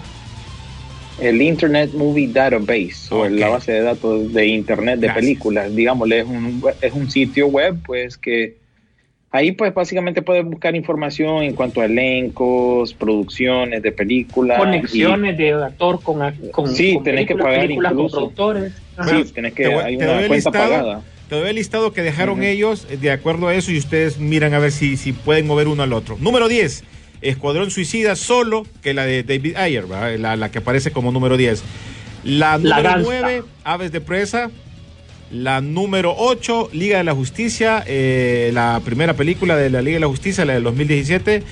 El 1.20 1.40
Internet 1.40 1.92
Movie 1.94 2.28
Database, 2.28 3.06
o 3.10 3.28
la 3.28 3.48
base 3.48 3.72
de 3.72 3.80
datos 3.82 4.32
de 4.32 4.46
Internet 4.48 4.98
de 5.00 5.06
Gracias. 5.06 5.24
películas. 5.24 5.74
Digámosle, 5.74 6.20
es 6.20 6.26
un, 6.26 6.62
es 6.80 6.92
un 6.92 7.10
sitio 7.10 7.46
web, 7.46 7.76
pues 7.86 8.18
que 8.18 8.56
ahí 9.30 9.52
pues 9.52 9.72
básicamente 9.72 10.22
puedes 10.22 10.44
buscar 10.44 10.74
información 10.74 11.42
en 11.44 11.54
cuanto 11.54 11.80
a 11.80 11.86
elencos, 11.86 12.92
producciones 12.94 13.80
de 13.82 13.92
películas. 13.92 14.58
Conexiones 14.58 15.38
de 15.38 15.54
actor 15.54 16.02
con, 16.02 16.18
con, 16.50 16.68
Sí, 16.74 16.94
con 16.94 17.04
tenés 17.04 17.26
que 17.28 17.36
pagar 17.36 17.62
con 17.62 17.70
incluso. 17.72 18.16
productores. 18.16 18.72
Sí, 19.08 19.24
tenés 19.32 19.54
que, 19.54 19.62
Te 19.64 19.68
voy- 19.74 19.84
hay 19.84 19.96
una 19.96 20.06
cuenta 20.06 20.34
listado. 20.34 20.52
pagada. 20.52 21.02
Te 21.28 21.36
doy 21.36 21.48
el 21.48 21.56
listado 21.56 21.92
que 21.92 22.02
dejaron 22.02 22.42
ellos 22.42 22.86
eh, 22.90 22.96
de 22.96 23.10
acuerdo 23.10 23.48
a 23.48 23.54
eso 23.54 23.72
y 23.72 23.78
ustedes 23.78 24.18
miran 24.18 24.54
a 24.54 24.58
ver 24.58 24.72
si, 24.72 24.96
si 24.96 25.12
pueden 25.12 25.46
mover 25.46 25.68
uno 25.68 25.82
al 25.82 25.92
otro. 25.92 26.16
Número 26.20 26.48
10, 26.48 26.84
Escuadrón 27.22 27.70
Suicida 27.70 28.16
solo 28.16 28.66
que 28.82 28.94
la 28.94 29.06
de 29.06 29.22
David 29.22 29.56
Ayer, 29.56 29.84
la, 29.88 30.36
la 30.36 30.50
que 30.50 30.58
aparece 30.58 30.90
como 30.90 31.12
número 31.12 31.36
10. 31.36 31.62
La 32.24 32.58
número 32.58 32.82
danza. 32.82 33.10
9, 33.20 33.42
Aves 33.64 33.92
de 33.92 34.00
Presa. 34.00 34.50
La 35.30 35.60
número 35.60 36.14
8, 36.16 36.70
Liga 36.72 36.98
de 36.98 37.04
la 37.04 37.14
Justicia, 37.14 37.82
eh, 37.86 38.50
la 38.52 38.80
primera 38.84 39.14
película 39.14 39.56
de 39.56 39.68
la 39.68 39.82
Liga 39.82 39.96
de 39.96 40.00
la 40.00 40.06
Justicia, 40.06 40.44
la 40.44 40.52
del 40.52 40.62
2017. 40.62 41.42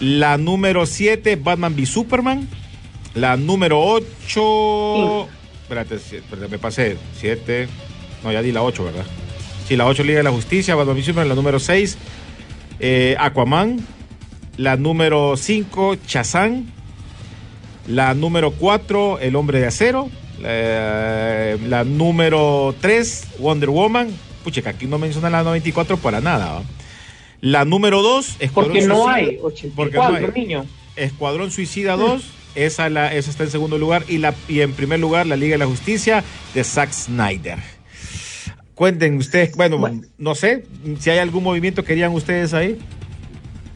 La 0.00 0.36
número 0.36 0.84
7, 0.84 1.36
Batman 1.36 1.74
v 1.74 1.86
Superman. 1.86 2.48
La 3.14 3.36
número 3.36 3.80
8. 3.80 5.28
Espérate, 5.62 5.94
espérate, 5.94 6.48
me 6.48 6.58
pasé. 6.58 6.96
7. 7.18 7.68
No, 8.24 8.32
ya 8.32 8.42
di 8.42 8.50
la 8.52 8.62
8, 8.62 8.84
¿verdad? 8.84 9.04
Sí, 9.68 9.76
la 9.76 9.86
8, 9.86 10.02
Liga 10.02 10.18
de 10.18 10.24
la 10.24 10.30
Justicia, 10.30 10.74
Batman 10.74 10.96
v 10.96 11.02
Superman. 11.02 11.28
La 11.28 11.34
número 11.34 11.58
6, 11.60 11.96
Aquaman. 13.18 13.86
La 14.56 14.76
número 14.76 15.36
5, 15.36 15.96
Chazán. 16.06 16.66
La 17.86 18.14
número 18.14 18.52
4, 18.52 19.18
El 19.20 19.36
Hombre 19.36 19.60
de 19.60 19.66
Acero. 19.66 20.08
La, 20.40 21.56
la 21.68 21.84
número 21.84 22.74
3, 22.80 23.24
Wonder 23.38 23.70
Woman. 23.70 24.08
Pucha, 24.42 24.62
que 24.62 24.68
aquí 24.68 24.86
no 24.86 24.98
menciona 24.98 25.30
la 25.30 25.42
94 25.42 25.96
para 25.98 26.20
nada. 26.20 26.54
¿va? 26.54 26.62
La 27.40 27.64
número 27.64 28.02
2, 28.02 28.38
Porque 28.54 28.82
no 28.86 29.04
Suicida. 29.04 29.14
hay 29.14 29.38
Porque 29.74 29.96
no 29.96 30.02
84 30.04 30.32
hay. 30.34 30.40
niños. 30.40 30.66
Escuadrón 30.96 31.50
Suicida 31.50 31.96
2, 31.96 32.22
esa, 32.54 32.88
la, 32.88 33.12
esa 33.14 33.30
está 33.30 33.44
en 33.44 33.50
segundo 33.50 33.76
lugar. 33.78 34.04
Y, 34.08 34.18
la, 34.18 34.34
y 34.48 34.60
en 34.60 34.72
primer 34.72 35.00
lugar, 35.00 35.26
la 35.26 35.36
Liga 35.36 35.54
de 35.54 35.58
la 35.58 35.66
Justicia 35.66 36.22
de 36.54 36.62
Zack 36.64 36.92
Snyder. 36.92 37.58
Cuenten 38.74 39.16
ustedes, 39.18 39.56
bueno, 39.56 39.78
Bueno. 39.78 40.02
no 40.18 40.34
sé 40.34 40.64
si 40.98 41.10
hay 41.10 41.18
algún 41.18 41.44
movimiento 41.44 41.82
que 41.82 41.88
querían 41.88 42.12
ustedes 42.12 42.52
ahí. 42.54 42.76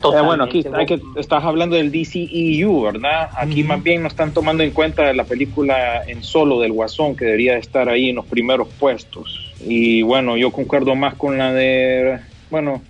Eh, 0.00 0.20
bueno, 0.24 0.44
aquí 0.44 0.64
hay 0.74 0.86
que, 0.86 1.00
estás 1.16 1.42
hablando 1.42 1.74
del 1.76 1.90
DCEU, 1.90 2.82
¿verdad? 2.82 3.30
Aquí 3.36 3.64
más 3.64 3.82
bien 3.82 4.02
no 4.02 4.08
están 4.08 4.32
tomando 4.32 4.62
en 4.62 4.70
cuenta 4.70 5.12
la 5.12 5.24
película 5.24 6.02
en 6.06 6.22
solo 6.22 6.60
del 6.60 6.72
Guasón, 6.72 7.16
que 7.16 7.24
debería 7.24 7.58
estar 7.58 7.88
ahí 7.88 8.10
en 8.10 8.16
los 8.16 8.26
primeros 8.26 8.68
puestos. 8.78 9.52
Y 9.64 10.02
bueno, 10.02 10.36
yo 10.36 10.52
concuerdo 10.52 10.94
más 10.94 11.14
con 11.14 11.36
la 11.36 11.52
de, 11.52 12.18
bueno, 12.48 12.80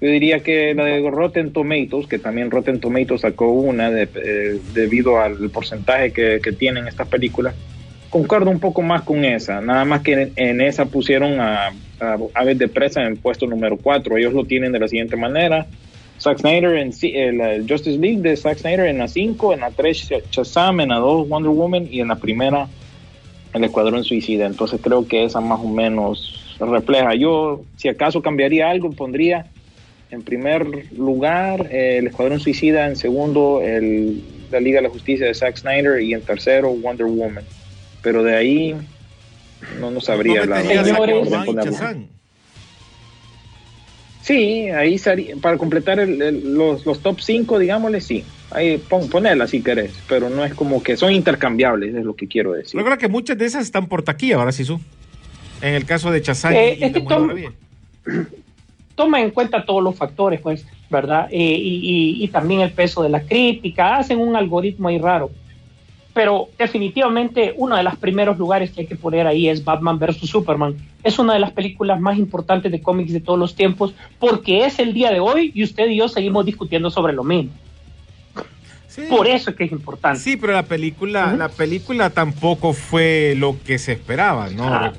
yo 0.00 0.08
diría 0.08 0.40
que 0.40 0.74
la 0.74 0.84
de 0.84 1.08
Rotten 1.08 1.52
Tomatoes, 1.52 2.08
que 2.08 2.18
también 2.18 2.50
Rotten 2.50 2.80
Tomatoes 2.80 3.20
sacó 3.20 3.48
una 3.48 3.90
de- 3.92 4.08
eh, 4.16 4.58
debido 4.74 5.20
al 5.20 5.50
porcentaje 5.50 6.12
que, 6.12 6.40
que 6.42 6.52
tienen 6.52 6.88
estas 6.88 7.06
películas. 7.06 7.54
Concuerdo 8.14 8.48
un 8.48 8.60
poco 8.60 8.80
más 8.80 9.02
con 9.02 9.24
esa, 9.24 9.60
nada 9.60 9.84
más 9.84 10.02
que 10.02 10.30
en, 10.36 10.60
esa 10.60 10.84
pusieron 10.84 11.40
a, 11.40 11.72
Aves 12.34 12.56
de 12.60 12.68
Presa 12.68 13.00
en 13.00 13.08
el 13.08 13.16
puesto 13.16 13.44
número 13.44 13.76
4. 13.76 14.16
Ellos 14.16 14.32
lo 14.32 14.44
tienen 14.44 14.70
de 14.70 14.78
la 14.78 14.86
siguiente 14.86 15.16
manera. 15.16 15.66
Zack 16.20 16.38
Snyder 16.38 16.76
en 16.76 17.38
la 17.38 17.56
Justice 17.68 17.98
League 17.98 18.20
de 18.20 18.36
Zack 18.36 18.58
Snyder 18.58 18.86
en 18.86 18.98
la 18.98 19.08
5, 19.08 19.54
en 19.54 19.58
la 19.58 19.72
3 19.72 20.12
Shazam, 20.30 20.78
en 20.78 20.90
la 20.90 20.98
2 20.98 21.28
Wonder 21.28 21.50
Woman 21.50 21.88
y 21.90 22.02
en 22.02 22.06
la 22.06 22.14
primera 22.14 22.68
el 23.52 23.64
Escuadrón 23.64 24.04
Suicida. 24.04 24.46
Entonces 24.46 24.78
creo 24.80 25.08
que 25.08 25.24
esa 25.24 25.40
más 25.40 25.58
o 25.58 25.66
menos 25.66 26.56
refleja. 26.60 27.16
Yo, 27.16 27.62
si 27.74 27.88
acaso 27.88 28.22
cambiaría 28.22 28.70
algo, 28.70 28.92
pondría 28.92 29.46
en 30.12 30.22
primer 30.22 30.92
lugar 30.96 31.66
eh, 31.72 31.96
el 31.98 32.06
Escuadrón 32.06 32.38
Suicida, 32.38 32.86
en 32.86 32.94
segundo 32.94 33.60
el, 33.60 34.22
la 34.52 34.60
Liga 34.60 34.76
de 34.76 34.82
la 34.82 34.90
Justicia 34.90 35.26
de 35.26 35.34
Zack 35.34 35.56
Snyder 35.56 36.00
y 36.00 36.14
en 36.14 36.22
tercero 36.22 36.68
Wonder 36.70 37.06
Woman. 37.06 37.42
Pero 38.04 38.22
de 38.22 38.36
ahí 38.36 38.76
no, 39.80 39.90
no 39.90 40.00
sabría 40.00 40.44
¿No. 40.46 41.64
Shazam? 41.64 42.06
Sí, 44.22 44.68
ahí 44.70 44.96
sería, 44.98 45.36
para 45.36 45.58
completar 45.58 45.98
el- 46.00 46.20
el- 46.22 46.54
los, 46.54 46.86
los 46.86 47.00
top 47.00 47.20
5, 47.20 47.58
digámosle, 47.58 48.00
sí. 48.00 48.24
Ahí 48.50 48.78
pon, 48.78 49.08
ponela 49.10 49.46
si 49.46 49.62
querés, 49.62 49.92
pero 50.08 50.30
no 50.30 50.44
es 50.44 50.54
como 50.54 50.82
que 50.82 50.96
son 50.96 51.12
intercambiables, 51.12 51.94
es 51.94 52.04
lo 52.04 52.14
que 52.14 52.26
quiero 52.28 52.52
decir. 52.52 52.78
Yo 52.78 52.84
creo 52.86 52.96
que 52.96 53.08
muchas 53.08 53.36
de 53.36 53.44
esas 53.46 53.64
están 53.64 53.86
por 53.86 54.02
taquilla, 54.02 54.36
ahora 54.36 54.52
sí, 54.52 54.64
su. 54.64 54.80
En 55.60 55.74
el 55.74 55.84
caso 55.84 56.10
de 56.10 56.22
Chazán 56.22 56.54
Eh, 56.54 56.76
y 56.78 56.84
es 56.84 56.92
que. 56.92 57.50
Toma 58.94 59.20
en 59.20 59.30
cuenta 59.32 59.64
todos 59.66 59.82
los 59.82 59.96
factores, 59.96 60.40
pues, 60.40 60.64
¿verdad? 60.88 61.26
Eh, 61.32 61.36
y, 61.38 61.80
y- 62.20 62.24
y 62.24 62.28
también 62.28 62.60
el 62.60 62.70
peso 62.70 63.02
de 63.02 63.08
la 63.08 63.20
crítica. 63.22 63.96
Hacen 63.96 64.20
un 64.20 64.36
algoritmo 64.36 64.86
ahí 64.88 64.98
raro. 64.98 65.32
Pero 66.14 66.48
definitivamente 66.56 67.54
uno 67.56 67.76
de 67.76 67.82
los 67.82 67.96
primeros 67.96 68.38
lugares 68.38 68.70
que 68.70 68.82
hay 68.82 68.86
que 68.86 68.96
poner 68.96 69.26
ahí 69.26 69.48
es 69.48 69.64
Batman 69.64 69.98
vs. 69.98 70.20
Superman. 70.20 70.76
Es 71.02 71.18
una 71.18 71.34
de 71.34 71.40
las 71.40 71.50
películas 71.50 72.00
más 72.00 72.16
importantes 72.16 72.70
de 72.70 72.80
cómics 72.80 73.12
de 73.12 73.20
todos 73.20 73.38
los 73.38 73.54
tiempos 73.54 73.94
porque 74.18 74.64
es 74.64 74.78
el 74.78 74.94
día 74.94 75.10
de 75.10 75.20
hoy 75.20 75.50
y 75.54 75.64
usted 75.64 75.88
y 75.88 75.96
yo 75.96 76.08
seguimos 76.08 76.46
discutiendo 76.46 76.88
sobre 76.90 77.12
lo 77.12 77.24
mismo. 77.24 77.50
Sí. 78.86 79.02
Por 79.10 79.26
eso 79.26 79.50
es 79.50 79.56
que 79.56 79.64
es 79.64 79.72
importante. 79.72 80.20
Sí, 80.20 80.36
pero 80.36 80.52
la 80.52 80.62
película, 80.62 81.34
la 81.34 81.48
película 81.48 82.10
tampoco 82.10 82.72
fue 82.72 83.34
lo 83.36 83.56
que 83.66 83.78
se 83.78 83.92
esperaba, 83.92 84.50
¿no? 84.50 84.68
Ah. 84.72 84.92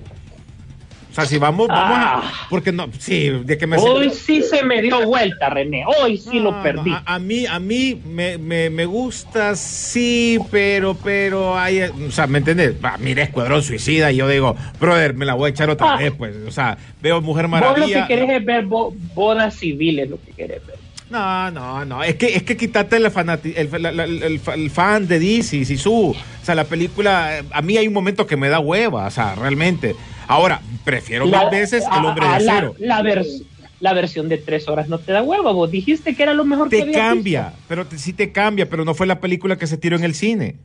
O 1.15 1.17
sea, 1.17 1.25
si 1.25 1.37
vamos, 1.37 1.69
vamos 1.69 1.97
a. 1.97 2.17
Ah. 2.17 2.31
Porque 2.49 2.73
no, 2.73 2.89
sí, 2.99 3.29
de 3.29 3.57
que 3.57 3.65
me. 3.65 3.77
Hoy 3.77 4.09
sí 4.09 4.41
se 4.43 4.63
me 4.65 4.81
dio 4.81 5.05
vuelta, 5.07 5.49
René. 5.49 5.85
Hoy 6.01 6.17
sí 6.17 6.39
No, 6.39 6.51
lo 6.51 6.61
perdí. 6.61 6.89
no, 6.89 6.97
a, 6.97 7.03
a 7.15 7.19
mí, 7.19 7.45
a 7.45 7.57
mí 7.57 8.01
me, 8.05 8.37
me, 8.37 8.69
me 8.69 8.85
gusta, 8.85 9.55
sí, 9.55 10.37
pero, 10.51 10.93
pero 10.93 11.57
hay, 11.57 11.83
o 11.83 12.11
sea, 12.11 12.27
¿me 12.27 12.39
entendés? 12.39 12.73
Va, 12.83 12.97
mira 12.97 13.23
Escuadrón 13.23 13.63
Suicida 13.63 14.11
y 14.11 14.17
yo 14.17 14.27
digo, 14.27 14.57
brother, 14.77 15.13
me 15.13 15.23
la 15.23 15.35
voy 15.35 15.47
a 15.47 15.49
echar 15.51 15.69
otra 15.69 15.93
Ah. 15.93 15.97
vez, 15.97 16.11
pues, 16.17 16.35
o 16.45 16.51
sea, 16.51 16.77
veo 17.01 17.21
Mujer 17.21 17.47
Vos 17.47 17.61
lo 17.61 17.65
que 17.67 17.71
Maravilla. 17.79 18.07
querés 18.07 18.29
es 18.31 18.45
ver 18.45 18.65
bo- 18.65 18.93
bodas 19.13 19.55
civiles, 19.55 20.09
lo 20.09 20.21
que 20.21 20.31
querés 20.33 20.67
ver. 20.67 20.75
No, 21.09 21.49
no, 21.51 21.85
no, 21.85 22.03
es 22.03 22.15
que, 22.15 22.35
es 22.35 22.43
que 22.43 22.57
fanati- 22.57 23.53
el, 23.55 23.73
el- 23.85 24.23
el- 24.23 24.41
el 24.53 24.69
fan 24.69 25.07
de 25.07 25.19
DC, 25.19 25.63
Sisu. 25.63 26.09
O 26.11 26.15
sea, 26.43 26.55
la 26.55 26.65
película, 26.65 27.41
a 27.51 27.61
mí 27.61 27.77
hay 27.77 27.87
un 27.87 27.93
momento 27.93 28.27
que 28.27 28.35
me 28.35 28.49
da 28.49 28.59
hueva, 28.59 29.05
o 29.05 29.11
sea, 29.11 29.35
realmente. 29.35 29.95
Ahora, 30.27 30.61
prefiero 30.83 31.25
La- 31.25 31.41
mil 31.41 31.49
veces 31.51 31.83
El 31.83 31.89
a- 31.91 32.07
Hombre 32.09 32.25
de 32.25 32.39
la- 32.45 32.53
Acero. 32.53 32.75
La, 32.79 33.01
vers- 33.01 33.43
la 33.79 33.93
versión 33.93 34.29
de 34.29 34.37
tres 34.37 34.67
horas 34.67 34.87
no 34.89 34.97
te 34.99 35.11
da 35.11 35.21
hueva. 35.21 35.51
Vos 35.51 35.69
dijiste 35.71 36.15
que 36.15 36.23
era 36.23 36.33
lo 36.33 36.45
mejor 36.45 36.69
que 36.69 36.77
te 36.77 36.83
habías 36.83 36.97
cambia, 36.97 37.53
pero 37.67 37.85
te- 37.85 37.97
sí 37.97 38.13
te 38.13 38.31
cambia, 38.31 38.69
pero 38.69 38.85
no 38.85 38.93
fue 38.93 39.05
la 39.07 39.19
película 39.19 39.57
que 39.57 39.67
se 39.67 39.77
tiró 39.77 39.95
en 39.95 40.03
el 40.03 40.15
cine. 40.15 40.55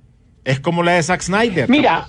Es 0.44 0.60
como 0.60 0.82
la 0.82 0.92
de 0.92 1.02
Zack 1.02 1.20
Snyder. 1.22 1.68
Mira, 1.68 2.08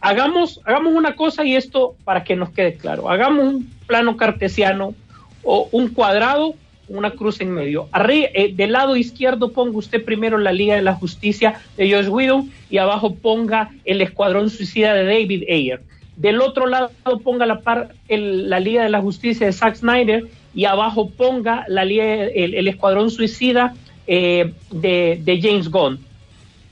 hagamos, 0.00 0.60
hagamos 0.64 0.94
una 0.94 1.14
cosa 1.16 1.44
y 1.44 1.54
esto 1.56 1.96
para 2.04 2.24
que 2.24 2.36
nos 2.36 2.50
quede 2.50 2.74
claro. 2.74 3.10
Hagamos 3.10 3.44
un 3.44 3.70
plano 3.86 4.16
cartesiano 4.16 4.94
o 5.42 5.68
un 5.72 5.88
cuadrado, 5.88 6.54
una 6.88 7.10
cruz 7.10 7.40
en 7.40 7.50
medio. 7.52 7.88
Arri- 7.92 8.28
eh, 8.34 8.52
del 8.54 8.72
lado 8.72 8.96
izquierdo 8.96 9.52
ponga 9.52 9.76
usted 9.78 10.04
primero 10.04 10.38
la 10.38 10.52
Liga 10.52 10.74
de 10.76 10.82
la 10.82 10.94
Justicia 10.94 11.60
de 11.76 11.90
Josh 11.92 12.08
Whedon 12.08 12.50
y 12.70 12.78
abajo 12.78 13.14
ponga 13.14 13.70
el 13.84 14.00
Escuadrón 14.00 14.50
Suicida 14.50 14.94
de 14.94 15.04
David 15.04 15.44
Ayer. 15.50 15.82
Del 16.22 16.40
otro 16.40 16.66
lado 16.66 16.90
ponga 17.24 17.44
la, 17.46 17.60
par- 17.60 17.88
el- 18.08 18.48
la 18.48 18.60
Liga 18.60 18.84
de 18.84 18.88
la 18.90 19.00
Justicia 19.00 19.44
de 19.46 19.52
Zack 19.52 19.74
Snyder 19.74 20.24
y 20.54 20.64
abajo 20.66 21.10
ponga 21.10 21.64
la 21.68 21.84
Liga- 21.84 22.24
el, 22.26 22.54
el 22.54 22.68
Escuadrón 22.68 23.10
Suicida 23.10 23.74
eh, 24.06 24.52
de, 24.70 25.20
de 25.22 25.40
James 25.42 25.68
Gunn. 25.68 25.98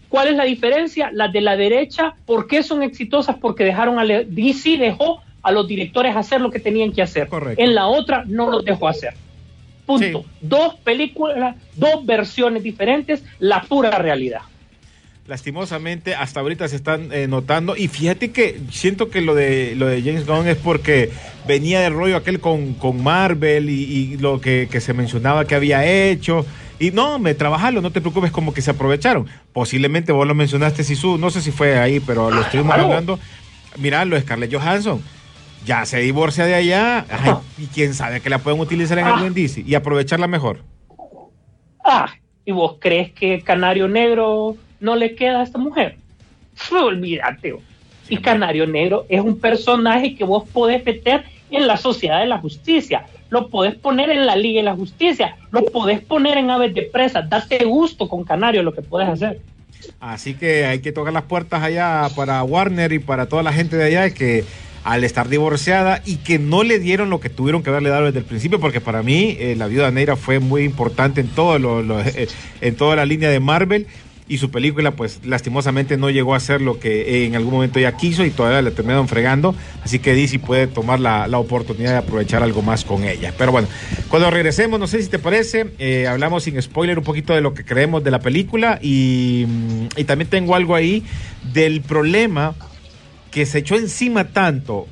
¿Cuál 0.09 0.29
es 0.29 0.37
la 0.37 0.45
diferencia? 0.45 1.11
Las 1.13 1.33
de 1.33 1.41
la 1.41 1.57
derecha, 1.57 2.15
¿por 2.27 2.47
qué 2.47 2.63
son 2.63 2.83
exitosas? 2.83 3.37
Porque 3.41 3.65
dejaron 3.65 3.99
a 3.99 4.05
DC 4.05 4.77
dejó 4.79 5.21
a 5.43 5.53
los 5.53 5.67
directores 5.67 6.15
hacer 6.17 6.41
lo 6.41 6.51
que 6.51 6.61
tenían 6.61 6.93
que 6.93 7.03
hacer. 7.03 7.29
Correcto. 7.29 7.63
En 7.63 7.75
la 7.75 7.87
otra 7.89 8.25
no 8.27 8.51
los 8.51 8.65
dejó 8.65 8.89
hacer. 8.89 9.15
Punto. 9.87 10.21
Sí. 10.23 10.27
Dos 10.43 10.75
películas, 10.85 11.57
dos 11.75 12.07
versiones 12.07 12.63
diferentes, 12.63 13.25
la 13.41 13.63
pura 13.63 13.91
realidad. 13.99 14.43
Lastimosamente, 15.27 16.15
hasta 16.17 16.41
ahorita 16.41 16.67
se 16.67 16.75
están 16.77 17.13
eh, 17.13 17.29
notando. 17.29 17.77
Y 17.77 17.87
fíjate 17.89 18.33
que 18.33 18.61
siento 18.73 19.11
que 19.11 19.21
lo 19.21 19.35
de 19.35 19.75
lo 19.77 19.87
de 19.87 20.03
James 20.03 20.27
Gunn 20.27 20.49
es 20.49 20.57
porque 20.57 21.11
venía 21.47 21.81
del 21.81 21.93
rollo 21.95 22.17
aquel 22.17 22.41
con, 22.41 22.75
con 22.75 23.03
Marvel 23.03 23.71
y, 23.71 23.85
y 23.85 24.17
lo 24.17 24.41
que, 24.41 24.67
que 24.71 24.81
se 24.81 24.93
mencionaba 24.93 25.45
que 25.47 25.55
había 25.55 25.85
hecho. 25.87 26.45
Y 26.81 26.91
no, 26.91 27.19
me 27.19 27.35
trabajalo, 27.35 27.81
no 27.83 27.93
te 27.93 28.01
preocupes, 28.01 28.31
como 28.33 28.53
que 28.55 28.63
se 28.63 28.71
aprovecharon. 28.73 29.29
Posiblemente 29.53 30.13
vos 30.13 30.27
lo 30.27 30.35
mencionaste, 30.35 30.83
Sisu, 30.83 31.19
no 31.19 31.31
sé 31.31 31.43
si 31.43 31.53
fue 31.53 31.79
ahí, 31.79 32.01
pero 32.01 32.31
lo 32.31 32.41
estuvimos 32.41 32.75
claro. 32.75 32.89
hablando. 32.89 33.19
Mirá, 33.79 34.05
lo 34.05 34.17
de 34.17 34.23
Scarlett 34.23 34.53
Johansson. 34.53 35.01
Ya 35.67 35.85
se 35.85 35.99
divorcia 35.99 36.47
de 36.47 36.55
allá. 36.55 37.05
Ay, 37.11 37.35
y 37.59 37.67
quién 37.67 37.93
sabe 37.95 38.21
que 38.21 38.31
la 38.31 38.39
pueden 38.39 38.59
utilizar 38.59 38.99
en 38.99 39.05
Ah. 39.05 39.15
algo 39.15 39.27
en 39.27 39.35
DC 39.35 39.63
y 39.67 39.75
aprovecharla 39.75 40.27
mejor. 40.27 40.65
Ah, 41.85 42.09
¿y 42.45 42.53
vos 42.53 42.77
crees 42.81 43.13
que 43.13 43.43
Canario 43.43 43.87
Negro 43.87 44.57
no 44.81 44.97
le 44.97 45.15
queda 45.15 45.41
a 45.41 45.45
esta 45.45 45.59
mujer? 45.59 45.97
Olvídate. 46.73 47.55
Y 48.09 48.17
Canario 48.19 48.67
Negro 48.67 49.07
es 49.09 49.21
un 49.21 49.39
personaje 49.39 50.15
que 50.17 50.25
vos 50.25 50.45
podés 50.53 50.85
meter 50.85 51.25
en 51.51 51.67
la 51.67 51.77
Sociedad 51.77 52.21
de 52.21 52.27
la 52.27 52.39
Justicia, 52.39 53.07
lo 53.29 53.49
podés 53.49 53.75
poner 53.75 54.11
en 54.11 54.27
la 54.27 54.37
Liga 54.37 54.61
de 54.61 54.65
la 54.65 54.75
Justicia, 54.75 55.37
lo 55.53 55.65
podés 55.67 56.01
poner 56.01 56.39
en 56.39 56.51
Aves 56.51 56.75
de 56.75 56.83
Presa. 56.83 57.23
Date 57.23 57.65
gusto 57.65 58.09
con 58.09 58.25
Canario 58.25 58.63
lo 58.63 58.73
que 58.75 58.83
podés 58.83 59.09
hacer. 59.09 59.41
Así 60.01 60.35
que 60.35 60.67
hay 60.67 60.81
que 60.81 60.93
tocar 60.93 61.13
las 61.13 61.25
puertas 61.25 61.63
allá 61.63 62.09
para 62.15 62.43
Warner 62.43 62.93
y 62.93 62.99
para 62.99 63.27
toda 63.27 63.43
la 63.43 63.53
gente 63.53 63.77
de 63.77 63.85
allá 63.85 64.11
que 64.11 64.45
al 64.85 65.05
estar 65.05 65.29
divorciada 65.29 66.03
y 66.07 66.17
que 66.17 66.39
no 66.39 66.63
le 66.63 66.79
dieron 66.79 67.11
lo 67.11 67.21
que 67.21 67.29
tuvieron 67.31 67.63
que 67.63 67.71
haberle 67.71 67.91
dado 67.91 68.07
desde 68.07 68.19
el 68.21 68.25
principio, 68.25 68.61
porque 68.61 68.81
para 68.81 69.03
mí 69.03 69.37
eh, 69.39 69.55
la 69.57 69.67
viuda 69.67 69.91
negra 69.91 70.17
fue 70.17 70.39
muy 70.39 70.63
importante 70.65 71.21
en 71.21 71.29
todo 71.29 71.59
lo, 71.59 71.83
lo- 71.83 72.01
eh, 72.01 72.29
en 72.61 72.77
toda 72.77 72.97
la 72.97 73.05
línea 73.05 73.29
de 73.31 73.41
Marvel 73.41 73.87
y 74.31 74.39
su 74.39 74.53
película 74.53 74.93
pues 74.93 75.19
lastimosamente 75.25 75.97
no 75.97 76.09
llegó 76.09 76.37
a 76.37 76.41
ser 76.41 76.61
lo 76.61 76.79
que 76.79 77.01
eh, 77.01 77.27
en 77.27 77.35
algún 77.35 77.53
momento 77.53 77.81
ella 77.81 77.97
quiso 77.97 78.25
y 78.25 78.31
todavía 78.31 78.63
le 78.63 78.71
terminaron 78.71 79.09
fregando, 79.09 79.57
así 79.83 79.99
que 79.99 80.15
DC 80.15 80.39
puede 80.39 80.69
tomar 80.69 81.01
la, 81.01 81.27
la 81.27 81.39
oportunidad 81.39 81.91
de 81.91 81.99
aprovechar 81.99 82.45
algo 82.45 82.63
más 82.63 82.85
con 82.85 83.03
ella. 83.03 83.35
Pero 83.37 83.51
bueno, 83.51 83.67
cuando 84.09 84.31
regresemos, 84.31 84.79
no 84.79 84.87
sé 84.87 85.03
si 85.03 85.09
te 85.09 85.19
parece, 85.19 85.73
eh, 85.81 86.07
hablamos 86.07 86.45
sin 86.45 86.63
spoiler 86.63 86.97
un 86.97 87.05
poquito 87.05 87.35
de 87.35 87.41
lo 87.41 87.55
que 87.55 87.65
creemos 87.65 88.05
de 88.05 88.13
la 88.13 88.21
película 88.21 88.79
y, 88.81 89.47
mm, 89.49 89.87
y 89.97 90.05
también 90.05 90.31
tengo 90.31 90.55
algo 90.55 90.77
ahí 90.77 91.03
del 91.53 91.81
problema 91.81 92.55
que 93.33 93.47
se 93.47 93.59
echó 93.59 93.75
encima 93.75 94.29
tanto 94.29 94.87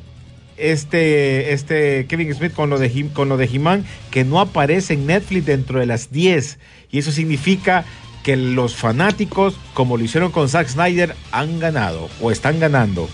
este, 0.57 1.53
este 1.53 2.07
Kevin 2.07 2.35
Smith 2.35 2.55
con 2.55 2.71
lo 2.71 2.81
de 2.81 3.07
con 3.13 3.29
lo 3.29 3.37
de 3.37 3.45
He-Man 3.45 3.85
que 4.11 4.25
no 4.25 4.41
aparece 4.41 4.95
en 4.95 5.07
Netflix 5.07 5.47
dentro 5.47 5.79
de 5.79 5.87
las 5.87 6.11
10 6.11 6.59
y 6.91 6.99
eso 6.99 7.13
significa 7.13 7.85
que 8.23 8.37
los 8.37 8.77
fanáticos 8.77 9.57
como 9.75 9.97
lo 9.97 10.05
hicieron 10.05 10.31
con 10.31 10.49
Zack 10.49 10.69
Snyder 10.69 11.15
han 11.33 11.59
ganado 11.59 12.09
o 12.21 12.31
están 12.31 12.61
ganando. 12.61 13.09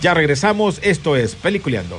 Ya 0.00 0.14
regresamos, 0.14 0.80
esto 0.82 1.16
es 1.16 1.34
Peliculeando. 1.34 1.98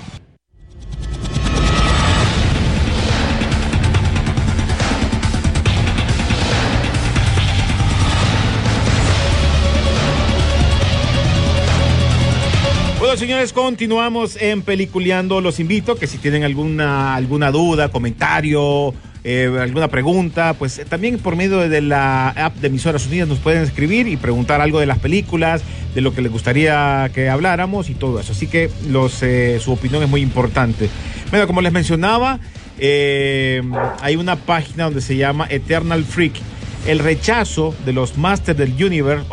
Bueno, 13.05 13.17
señores, 13.17 13.53
continuamos 13.53 14.36
en 14.41 14.62
Peliculeando. 14.62 15.39
Los 15.39 15.60
invito 15.60 15.95
que 15.95 16.08
si 16.08 16.17
tienen 16.17 16.43
alguna, 16.43 17.15
alguna 17.15 17.51
duda, 17.51 17.89
comentario, 17.89 18.93
eh, 19.27 19.49
alguna 19.59 19.88
pregunta, 19.88 20.53
pues 20.53 20.77
eh, 20.77 20.85
también 20.85 21.17
por 21.17 21.35
medio 21.35 21.67
de 21.67 21.81
la 21.81 22.29
app 22.29 22.57
de 22.57 22.67
Emisoras 22.67 23.07
Unidas 23.07 23.27
nos 23.27 23.39
pueden 23.39 23.63
escribir 23.63 24.07
y 24.07 24.17
preguntar 24.17 24.61
algo 24.61 24.79
de 24.79 24.85
las 24.85 24.99
películas, 24.99 25.63
de 25.95 26.01
lo 26.01 26.13
que 26.13 26.21
les 26.21 26.31
gustaría 26.31 27.09
que 27.11 27.27
habláramos 27.27 27.89
y 27.89 27.95
todo 27.95 28.19
eso. 28.19 28.33
Así 28.33 28.45
que 28.45 28.69
los, 28.88 29.23
eh, 29.23 29.59
su 29.59 29.71
opinión 29.71 30.03
es 30.03 30.09
muy 30.09 30.21
importante. 30.21 30.91
Bueno, 31.31 31.47
como 31.47 31.61
les 31.61 31.73
mencionaba, 31.73 32.39
hay 32.79 34.15
una 34.15 34.35
página 34.35 34.83
donde 34.83 35.01
se 35.01 35.17
llama 35.17 35.47
Eternal 35.49 36.03
Freak 36.03 36.33
el 36.85 36.99
rechazo 36.99 37.73
de 37.83 37.93
los 37.93 38.19
Masters 38.19 38.59
del 38.59 38.73
Universe, 38.73 39.25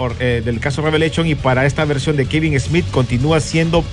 del 0.43 0.59
caso 0.59 0.81
Revelation, 0.81 1.27
y 1.27 1.35
para 1.35 1.67
esta 1.67 1.85
versión 1.85 2.17
de 2.17 2.25
Kevin 2.25 2.59
Smith 2.59 2.87
continúa 2.91 3.41
siendo 3.41 3.85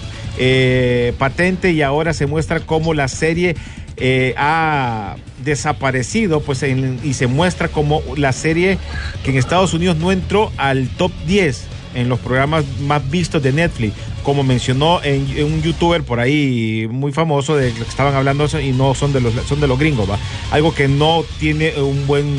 patente 1.18 1.72
y 1.72 1.82
ahora 1.82 2.14
se 2.14 2.26
muestra 2.26 2.62
cómo 2.62 2.94
la 2.94 3.10
serie 3.10 3.58
eh, 4.00 4.34
ha 4.38 5.16
desaparecido 5.44 6.42
pues 6.42 6.64
y 7.04 7.14
se 7.14 7.28
muestra 7.28 7.68
como 7.68 8.02
la 8.18 8.34
serie 8.34 8.78
que 9.24 9.32
en 9.32 9.38
Estados 9.38 9.74
Unidos 9.74 9.98
no 9.98 10.12
entró 10.12 10.52
al 10.58 10.88
top 10.90 11.12
10 11.28 11.66
en 11.96 12.10
los 12.10 12.20
programas 12.20 12.66
más 12.82 13.10
vistos 13.10 13.42
de 13.42 13.52
Netflix, 13.52 13.94
como 14.24 14.44
mencionó 14.44 15.02
en, 15.04 15.44
un 15.44 15.62
youtuber 15.62 16.04
por 16.04 16.20
ahí 16.20 16.88
muy 16.90 17.12
famoso 17.12 17.56
de 17.56 17.74
que 17.74 17.82
estaban 17.82 18.14
hablando 18.14 18.48
y 18.60 18.72
no 18.72 18.94
son 18.94 19.12
de 19.12 19.22
los 19.22 19.34
son 19.48 19.60
de 19.60 19.68
los 19.68 19.80
gringos, 19.80 20.10
va. 20.10 20.18
Algo 20.52 20.74
que 20.74 20.88
no 20.88 21.24
tiene 21.40 21.74
un 21.82 22.06
buen 22.06 22.38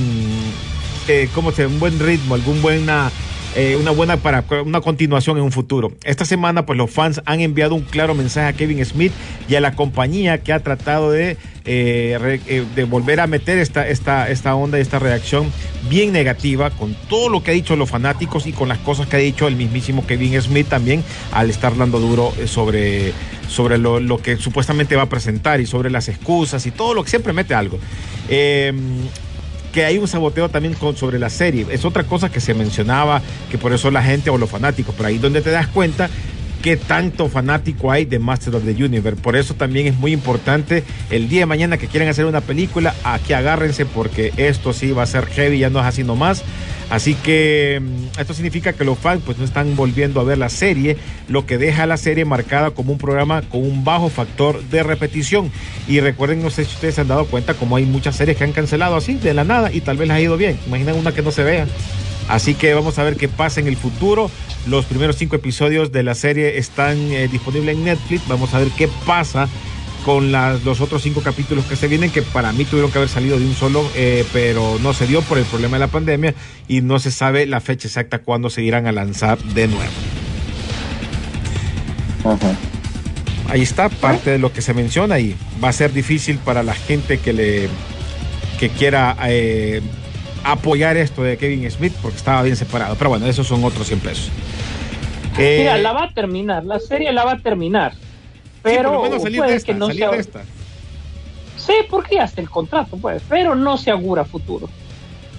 eh, 1.08 1.28
¿cómo 1.34 1.52
se 1.52 1.66
un 1.66 1.80
buen 1.80 1.98
ritmo, 1.98 2.36
algún 2.36 2.62
buena 2.62 3.10
eh, 3.56 3.76
una 3.80 3.90
buena 3.90 4.16
para 4.16 4.44
una 4.64 4.80
continuación 4.80 5.36
en 5.36 5.42
un 5.42 5.50
futuro. 5.50 5.92
Esta 6.04 6.24
semana, 6.24 6.66
pues 6.66 6.76
los 6.76 6.90
fans 6.90 7.20
han 7.24 7.40
enviado 7.40 7.74
un 7.74 7.82
claro 7.82 8.14
mensaje 8.14 8.46
a 8.46 8.52
Kevin 8.52 8.84
Smith 8.84 9.12
y 9.48 9.56
a 9.56 9.60
la 9.60 9.74
compañía 9.74 10.38
que 10.38 10.52
ha 10.52 10.60
tratado 10.60 11.10
de, 11.10 11.36
eh, 11.64 12.40
eh, 12.46 12.64
de 12.76 12.84
volver 12.84 13.18
a 13.18 13.26
meter 13.26 13.58
esta, 13.58 13.88
esta, 13.88 14.30
esta 14.30 14.54
onda 14.54 14.78
y 14.78 14.82
esta 14.82 15.00
reacción 15.00 15.52
bien 15.88 16.12
negativa 16.12 16.70
con 16.70 16.94
todo 17.08 17.28
lo 17.28 17.42
que 17.42 17.50
ha 17.50 17.54
dicho 17.54 17.74
los 17.74 17.90
fanáticos 17.90 18.46
y 18.46 18.52
con 18.52 18.68
las 18.68 18.78
cosas 18.78 19.08
que 19.08 19.16
ha 19.16 19.20
dicho 19.20 19.48
el 19.48 19.56
mismísimo 19.56 20.06
Kevin 20.06 20.40
Smith 20.40 20.68
también 20.68 21.02
al 21.32 21.50
estar 21.50 21.76
dando 21.76 21.98
duro 21.98 22.32
sobre, 22.46 23.12
sobre 23.48 23.78
lo, 23.78 23.98
lo 23.98 24.18
que 24.18 24.36
supuestamente 24.36 24.94
va 24.94 25.02
a 25.02 25.08
presentar 25.08 25.60
y 25.60 25.66
sobre 25.66 25.90
las 25.90 26.08
excusas 26.08 26.64
y 26.66 26.70
todo 26.70 26.94
lo 26.94 27.02
que 27.02 27.10
siempre 27.10 27.32
mete 27.32 27.54
algo. 27.54 27.80
Que 29.72 29.84
hay 29.84 29.98
un 29.98 30.08
saboteo 30.08 30.48
también 30.48 30.74
con, 30.74 30.96
sobre 30.96 31.18
la 31.18 31.30
serie. 31.30 31.66
Es 31.70 31.84
otra 31.84 32.04
cosa 32.04 32.30
que 32.30 32.40
se 32.40 32.54
mencionaba, 32.54 33.22
que 33.50 33.58
por 33.58 33.72
eso 33.72 33.90
la 33.90 34.02
gente 34.02 34.30
o 34.30 34.38
los 34.38 34.50
fanáticos, 34.50 34.94
por 34.94 35.06
ahí 35.06 35.18
donde 35.18 35.40
te 35.40 35.50
das 35.50 35.68
cuenta 35.68 36.10
que 36.62 36.76
tanto 36.76 37.28
fanático 37.28 37.90
hay 37.90 38.04
de 38.04 38.18
Master 38.18 38.56
of 38.56 38.64
the 38.64 38.84
Universe. 38.84 39.20
Por 39.20 39.36
eso 39.36 39.54
también 39.54 39.86
es 39.86 39.96
muy 39.96 40.12
importante 40.12 40.84
el 41.10 41.28
día 41.28 41.40
de 41.40 41.46
mañana 41.46 41.78
que 41.78 41.86
quieran 41.86 42.08
hacer 42.08 42.26
una 42.26 42.42
película, 42.42 42.94
aquí 43.04 43.32
agárrense 43.32 43.86
porque 43.86 44.32
esto 44.36 44.72
sí 44.72 44.92
va 44.92 45.04
a 45.04 45.06
ser 45.06 45.26
heavy, 45.26 45.58
ya 45.58 45.70
no 45.70 45.80
es 45.80 45.86
así 45.86 46.04
nomás. 46.04 46.44
Así 46.90 47.14
que 47.14 47.80
mm, 47.80 48.20
esto 48.20 48.34
significa 48.34 48.72
que 48.72 48.84
los 48.84 48.98
fans 48.98 49.22
pues 49.24 49.38
no 49.38 49.44
están 49.44 49.76
volviendo 49.76 50.20
a 50.20 50.24
ver 50.24 50.38
la 50.38 50.48
serie, 50.48 50.96
lo 51.28 51.46
que 51.46 51.56
deja 51.56 51.86
la 51.86 51.96
serie 51.96 52.24
marcada 52.24 52.72
como 52.72 52.92
un 52.92 52.98
programa 52.98 53.42
con 53.42 53.62
un 53.62 53.84
bajo 53.84 54.08
factor 54.10 54.62
de 54.64 54.82
repetición. 54.82 55.50
Y 55.88 56.00
recuerden, 56.00 56.42
no 56.42 56.50
sé 56.50 56.64
si 56.64 56.74
ustedes 56.74 56.96
se 56.96 57.00
han 57.00 57.08
dado 57.08 57.26
cuenta, 57.26 57.54
como 57.54 57.76
hay 57.76 57.86
muchas 57.86 58.16
series 58.16 58.36
que 58.36 58.44
han 58.44 58.52
cancelado 58.52 58.96
así 58.96 59.14
de 59.14 59.32
la 59.32 59.44
nada 59.44 59.72
y 59.72 59.80
tal 59.80 59.96
vez 59.96 60.08
les 60.08 60.16
ha 60.16 60.20
ido 60.20 60.36
bien. 60.36 60.58
Imaginen 60.66 60.96
una 60.96 61.12
que 61.12 61.22
no 61.22 61.30
se 61.30 61.44
vea. 61.44 61.66
Así 62.28 62.54
que 62.54 62.74
vamos 62.74 62.98
a 62.98 63.04
ver 63.04 63.16
qué 63.16 63.28
pasa 63.28 63.60
en 63.60 63.66
el 63.66 63.76
futuro. 63.76 64.30
Los 64.66 64.84
primeros 64.84 65.16
cinco 65.16 65.36
episodios 65.36 65.90
de 65.90 66.02
la 66.02 66.14
serie 66.14 66.58
están 66.58 66.96
eh, 67.12 67.28
disponibles 67.28 67.76
en 67.76 67.84
Netflix. 67.84 68.26
Vamos 68.28 68.54
a 68.54 68.58
ver 68.58 68.68
qué 68.76 68.88
pasa 69.06 69.48
con 70.04 70.32
las- 70.32 70.64
los 70.64 70.80
otros 70.80 71.02
cinco 71.02 71.20
capítulos 71.22 71.64
que 71.66 71.76
se 71.76 71.88
vienen, 71.88 72.10
que 72.10 72.22
para 72.22 72.52
mí 72.52 72.64
tuvieron 72.64 72.90
que 72.90 72.98
haber 72.98 73.08
salido 73.10 73.38
de 73.38 73.44
un 73.44 73.54
solo, 73.54 73.84
eh, 73.94 74.24
pero 74.32 74.78
no 74.82 74.92
se 74.94 75.06
dio 75.06 75.22
por 75.22 75.38
el 75.38 75.44
problema 75.44 75.76
de 75.76 75.80
la 75.80 75.88
pandemia 75.88 76.34
y 76.68 76.80
no 76.80 76.98
se 76.98 77.10
sabe 77.10 77.46
la 77.46 77.60
fecha 77.60 77.88
exacta 77.88 78.18
cuándo 78.20 78.50
se 78.50 78.62
irán 78.62 78.86
a 78.86 78.92
lanzar 78.92 79.38
de 79.38 79.68
nuevo. 79.68 79.90
Ajá. 82.24 82.54
Ahí 83.48 83.62
está 83.62 83.88
parte 83.88 84.30
de 84.30 84.38
lo 84.38 84.52
que 84.52 84.62
se 84.62 84.74
menciona 84.74 85.18
y 85.18 85.34
va 85.62 85.70
a 85.70 85.72
ser 85.72 85.92
difícil 85.92 86.38
para 86.38 86.62
la 86.62 86.74
gente 86.74 87.18
que 87.18 87.32
le 87.32 87.68
que 88.58 88.68
quiera 88.68 89.16
eh, 89.26 89.80
apoyar 90.44 90.96
esto 90.98 91.22
de 91.22 91.36
Kevin 91.38 91.68
Smith 91.70 91.94
porque 92.02 92.18
estaba 92.18 92.42
bien 92.42 92.56
separado. 92.56 92.94
Pero 92.96 93.10
bueno, 93.10 93.26
esos 93.26 93.46
son 93.46 93.64
otros 93.64 93.86
100 93.86 94.00
pesos. 94.00 94.30
Eh, 95.38 95.56
Mira, 95.60 95.78
la 95.78 95.92
va 95.92 96.04
a 96.04 96.10
terminar, 96.12 96.64
la 96.64 96.78
serie 96.78 97.12
la 97.12 97.24
va 97.24 97.32
a 97.32 97.38
terminar. 97.38 97.92
Sí, 98.62 98.70
por 98.70 98.72
Pero 98.72 98.92
lo 98.92 99.02
menos 99.02 99.22
salir 99.22 99.38
puede 99.38 99.50
de 99.52 99.56
esta, 99.56 99.72
que 99.72 99.78
no 99.78 99.86
salir 99.86 100.00
sea. 100.00 100.10
de 100.10 100.18
esta. 100.18 100.42
Sí, 101.56 101.74
porque 101.90 102.16
ya 102.16 102.24
está 102.24 102.40
el 102.40 102.48
contrato, 102.48 102.96
pues, 102.96 103.22
pero 103.28 103.54
no 103.54 103.76
se 103.76 103.90
augura 103.90 104.24
futuro. 104.24 104.68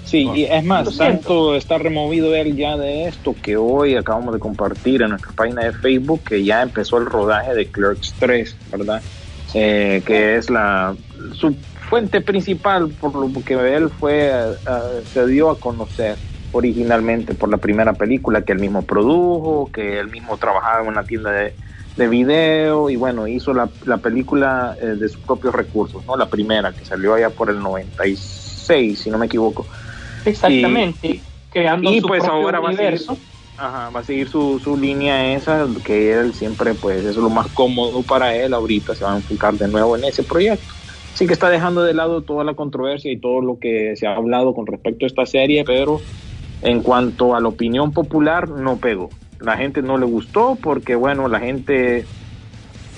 Sí, 0.05 0.29
y 0.35 0.43
es 0.43 0.63
más, 0.63 0.97
tanto 0.97 1.55
está 1.55 1.77
removido 1.77 2.35
él 2.35 2.55
ya 2.55 2.75
de 2.75 3.05
esto 3.05 3.35
que 3.41 3.55
hoy 3.55 3.95
acabamos 3.95 4.33
de 4.33 4.39
compartir 4.39 5.01
en 5.03 5.11
nuestra 5.11 5.31
página 5.31 5.63
de 5.63 5.71
Facebook 5.71 6.21
que 6.25 6.43
ya 6.43 6.61
empezó 6.63 6.97
el 6.97 7.05
rodaje 7.05 7.53
de 7.53 7.67
Clerks 7.67 8.13
3, 8.19 8.55
¿verdad? 8.71 9.01
Eh, 9.53 10.01
que 10.05 10.35
es 10.35 10.49
la 10.49 10.95
su 11.33 11.55
fuente 11.89 12.21
principal 12.21 12.89
por 12.89 13.15
lo 13.15 13.29
que 13.43 13.53
él 13.53 13.89
fue 13.89 14.31
se 15.13 15.27
dio 15.27 15.49
a 15.49 15.59
conocer 15.59 16.17
originalmente 16.53 17.33
por 17.33 17.49
la 17.49 17.57
primera 17.57 17.93
película 17.93 18.41
que 18.41 18.53
él 18.53 18.59
mismo 18.59 18.81
produjo, 18.81 19.69
que 19.71 19.99
él 19.99 20.09
mismo 20.09 20.37
trabajaba 20.37 20.81
en 20.81 20.87
una 20.87 21.03
tienda 21.03 21.31
de, 21.31 21.53
de 21.97 22.07
video 22.07 22.89
y 22.89 22.95
bueno, 22.95 23.27
hizo 23.27 23.53
la, 23.53 23.69
la 23.85 23.97
película 23.97 24.75
eh, 24.81 24.85
de 24.85 25.09
sus 25.09 25.21
propios 25.21 25.53
recursos, 25.53 26.05
¿no? 26.05 26.15
La 26.15 26.29
primera 26.29 26.71
que 26.71 26.85
salió 26.85 27.13
allá 27.13 27.29
por 27.29 27.49
el 27.49 27.59
96, 27.59 28.99
si 28.99 29.09
no 29.09 29.17
me 29.17 29.25
equivoco. 29.25 29.65
Exactamente. 30.25 31.21
creando 31.51 31.91
y 31.91 31.99
su 31.99 32.07
pues 32.07 32.23
propio 32.23 32.39
ahora 32.39 32.59
va 32.59 32.69
a 32.69 32.73
seguir, 32.73 33.01
ajá, 33.57 33.89
va 33.89 33.99
a 33.99 34.03
seguir 34.03 34.29
su, 34.29 34.59
su 34.59 34.77
línea 34.77 35.33
esa, 35.33 35.67
que 35.83 36.13
él 36.13 36.33
siempre, 36.33 36.73
pues 36.73 36.99
eso 36.99 37.09
es 37.09 37.17
lo 37.17 37.29
más 37.29 37.47
cómodo 37.47 38.01
para 38.03 38.35
él. 38.35 38.53
Ahorita 38.53 38.95
se 38.95 39.03
va 39.03 39.13
a 39.13 39.17
enfocar 39.17 39.55
de 39.55 39.67
nuevo 39.67 39.97
en 39.97 40.05
ese 40.05 40.23
proyecto. 40.23 40.73
Así 41.13 41.27
que 41.27 41.33
está 41.33 41.49
dejando 41.49 41.83
de 41.83 41.93
lado 41.93 42.21
toda 42.21 42.43
la 42.43 42.53
controversia 42.53 43.11
y 43.11 43.17
todo 43.17 43.41
lo 43.41 43.59
que 43.59 43.95
se 43.97 44.07
ha 44.07 44.15
hablado 44.15 44.53
con 44.53 44.65
respecto 44.65 45.05
a 45.05 45.07
esta 45.07 45.25
serie, 45.25 45.65
pero 45.65 45.99
en 46.61 46.81
cuanto 46.81 47.35
a 47.35 47.41
la 47.41 47.49
opinión 47.49 47.91
popular, 47.91 48.47
no 48.47 48.77
pegó. 48.77 49.09
La 49.41 49.57
gente 49.57 49.81
no 49.81 49.97
le 49.97 50.05
gustó 50.05 50.57
porque, 50.61 50.95
bueno, 50.95 51.27
la 51.27 51.39
gente 51.39 52.05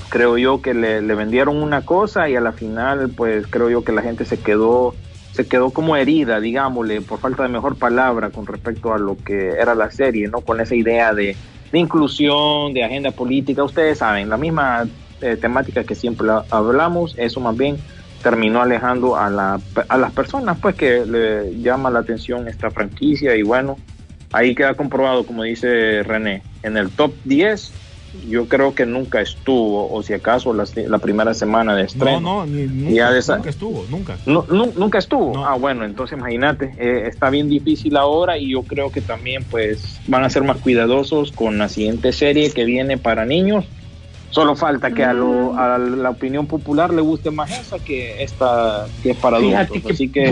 creo 0.10 0.38
yo 0.38 0.62
que 0.62 0.74
le, 0.74 1.02
vendieron 1.02 1.58
una 1.58 1.86
cosa 1.86 2.30
y 2.30 2.36
a 2.36 2.42
la 2.42 2.52
final, 2.52 3.10
pues 3.16 3.48
creo 3.48 3.70
yo 3.70 3.84
que 3.84 3.92
la 3.92 4.02
gente 4.04 4.26
se 4.26 4.40
quedó 4.40 4.94
se 5.32 5.48
quedó 5.48 5.72
como 5.72 5.96
herida, 5.96 6.40
digámosle, 6.40 7.02
por 7.02 7.20
falta 7.20 7.42
de 7.42 7.50
mejor 7.50 7.80
palabra 7.80 8.30
con 8.30 8.46
respecto 8.46 8.94
a 8.94 9.00
lo 9.00 9.18
que 9.26 9.50
era 9.60 9.74
la 9.74 9.90
serie, 9.90 10.28
¿no? 10.28 10.42
Con 10.42 10.62
esa 10.62 10.76
idea 10.76 11.12
de, 11.16 11.36
inclusión, 11.72 12.72
de 12.76 12.84
agenda 12.84 13.10
política, 13.10 13.64
ustedes 13.64 13.98
saben, 13.98 14.30
la 14.30 14.38
misma 14.38 14.88
eh, 15.22 15.36
temática 15.38 15.84
que 15.86 15.96
siempre 15.96 16.28
la- 16.28 16.46
hablamos, 16.52 17.16
eso 17.18 17.40
más 17.40 17.58
bien 17.58 17.78
terminó 18.22 18.62
alejando 18.62 19.16
a, 19.16 19.32
la, 19.32 19.60
a 19.90 19.98
las 19.98 20.12
personas, 20.12 20.60
pues 20.62 20.76
que 20.76 21.04
le 21.04 21.60
llama 21.64 21.90
la 21.90 22.00
atención 22.00 22.48
esta 22.48 22.70
franquicia 22.70 23.36
y 23.36 23.42
bueno, 23.42 23.78
ahí 24.34 24.54
queda 24.56 24.74
comprobado, 24.74 25.26
como 25.26 25.44
dice 25.44 26.04
René, 26.04 26.42
en 26.64 26.76
el 26.78 26.90
top 26.92 27.14
10 27.24 27.72
yo 28.30 28.48
creo 28.48 28.76
que 28.76 28.86
nunca 28.86 29.22
estuvo, 29.22 29.92
o 29.92 30.04
si 30.04 30.14
acaso 30.14 30.54
la, 30.54 30.66
la 30.88 31.00
primera 31.00 31.34
semana 31.34 31.74
de 31.76 31.82
No, 31.82 31.88
estreno. 31.88 32.20
no, 32.20 32.46
ni- 32.46 32.68
nunca, 32.68 32.92
Ya 32.94 33.18
esa- 33.18 33.38
nunca 33.38 33.50
estuvo, 33.50 33.86
nunca. 33.90 34.18
No, 34.28 34.46
nu- 34.50 34.72
nunca 34.78 35.00
estuvo. 35.00 35.34
No. 35.34 35.46
Ah, 35.48 35.56
bueno, 35.56 35.84
entonces 35.84 36.16
imagínate, 36.20 36.76
eh, 36.78 37.08
está 37.08 37.32
bien 37.32 37.50
difícil 37.50 37.98
ahora 37.98 38.38
y 38.38 38.52
yo 38.52 38.62
creo 38.64 38.92
que 38.92 39.02
también 39.02 39.44
pues 39.50 40.00
van 40.08 40.24
a 40.24 40.30
ser 40.30 40.44
más 40.44 40.58
cuidadosos 40.58 41.32
con 41.32 41.58
la 41.58 41.70
siguiente 41.70 42.12
serie 42.12 42.52
que 42.52 42.66
viene 42.66 42.98
para 43.00 43.26
niños. 43.26 43.66
Solo 44.30 44.56
falta 44.56 44.92
que 44.92 45.04
a, 45.04 45.14
lo- 45.14 45.56
a 45.58 45.78
la 45.80 46.10
opinión 46.12 46.46
popular 46.46 46.94
le 46.94 47.02
guste 47.02 47.32
más 47.32 47.52
esa 47.60 47.78
que 47.80 48.22
esta 48.24 48.86
que 49.02 49.12
es 49.12 49.18
para 49.18 49.40
Fíjate 49.40 49.74
adultos. 49.74 49.84
que 49.88 49.94
Así 49.94 50.08
que 50.10 50.24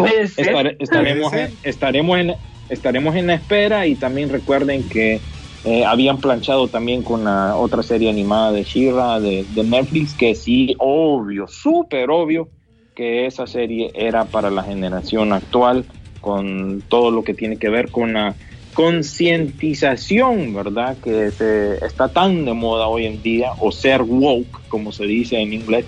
estaremos, 0.79 1.33
en, 1.33 1.57
estaremos 1.63 2.17
en 2.19 2.35
estaremos 2.71 3.15
en 3.15 3.29
espera 3.29 3.85
y 3.85 3.95
también 3.95 4.29
recuerden 4.29 4.87
que 4.89 5.19
eh, 5.63 5.85
habían 5.85 6.19
planchado 6.19 6.69
también 6.69 7.03
con 7.03 7.23
la 7.23 7.55
otra 7.55 7.83
serie 7.83 8.09
animada 8.09 8.51
de 8.51 8.63
She-Ra 8.63 9.19
de, 9.19 9.45
de 9.47 9.63
Netflix 9.63 10.15
que 10.15 10.33
sí, 10.33 10.75
obvio, 10.79 11.47
súper 11.47 12.09
obvio 12.09 12.49
que 12.95 13.25
esa 13.25 13.45
serie 13.45 13.91
era 13.93 14.25
para 14.25 14.49
la 14.49 14.63
generación 14.63 15.33
actual 15.33 15.85
con 16.19 16.81
todo 16.87 17.11
lo 17.11 17.23
que 17.23 17.33
tiene 17.33 17.57
que 17.57 17.69
ver 17.69 17.89
con 17.89 18.13
la 18.13 18.35
concientización, 18.73 20.53
¿verdad? 20.53 20.97
Que 21.03 21.31
se, 21.31 21.85
está 21.85 22.07
tan 22.09 22.45
de 22.45 22.53
moda 22.53 22.87
hoy 22.87 23.05
en 23.05 23.21
día, 23.21 23.51
o 23.59 23.71
ser 23.71 24.01
woke, 24.01 24.61
como 24.69 24.91
se 24.91 25.05
dice 25.05 25.39
en 25.39 25.53
inglés, 25.53 25.85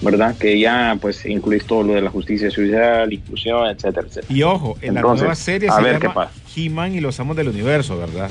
¿verdad? 0.00 0.36
Que 0.38 0.58
ya 0.58 0.96
pues 1.00 1.24
incluir 1.26 1.64
todo 1.64 1.82
lo 1.82 1.94
de 1.94 2.00
la 2.02 2.10
justicia 2.10 2.50
social, 2.50 3.12
inclusión, 3.12 3.66
etcétera, 3.68 4.06
etcétera. 4.08 4.26
Y 4.34 4.42
ojo, 4.42 4.76
en 4.80 4.94
la 4.94 5.02
nueva 5.02 5.34
serie 5.34 5.68
se 5.70 5.82
ver 5.82 6.00
llama. 6.00 6.30
He-Man 6.56 6.94
y 6.94 7.00
los 7.00 7.18
Amos 7.20 7.36
del 7.36 7.48
Universo, 7.48 7.98
¿verdad? 7.98 8.30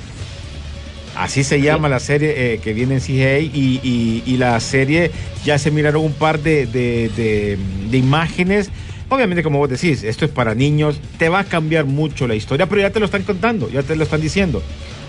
Así 1.15 1.43
se 1.43 1.60
llama 1.62 1.89
la 1.89 1.99
serie 1.99 2.53
eh, 2.53 2.60
que 2.60 2.73
viene 2.73 2.95
en 2.95 3.01
CGA 3.01 3.39
y, 3.39 3.79
y- 3.84 4.23
y 4.25 4.38
la 4.38 4.58
serie 4.60 5.12
ya 5.43 5.58
se 5.58 5.69
miraron 5.69 6.03
un 6.03 6.13
par 6.13 6.39
de, 6.39 6.65
de- 6.65 7.10
de- 7.15 7.58
de 7.89 7.97
imágenes. 7.97 8.69
Obviamente, 9.10 9.43
como 9.43 9.58
vos 9.58 9.69
decís, 9.69 10.03
esto 10.03 10.23
es 10.25 10.32
para 10.32 10.53
niños, 10.55 10.99
te 11.17 11.27
va 11.29 11.39
a 11.39 11.43
cambiar 11.43 11.86
mucho 11.86 12.27
la 12.27 12.36
historia, 12.36 12.67
pero 12.67 12.82
ya 12.82 12.91
te 12.91 12.99
lo 12.99 13.05
están 13.05 13.23
contando, 13.23 13.69
ya 13.69 13.82
te 13.84 13.95
lo 13.95 14.03
están 14.03 14.21
diciendo. 14.21 14.62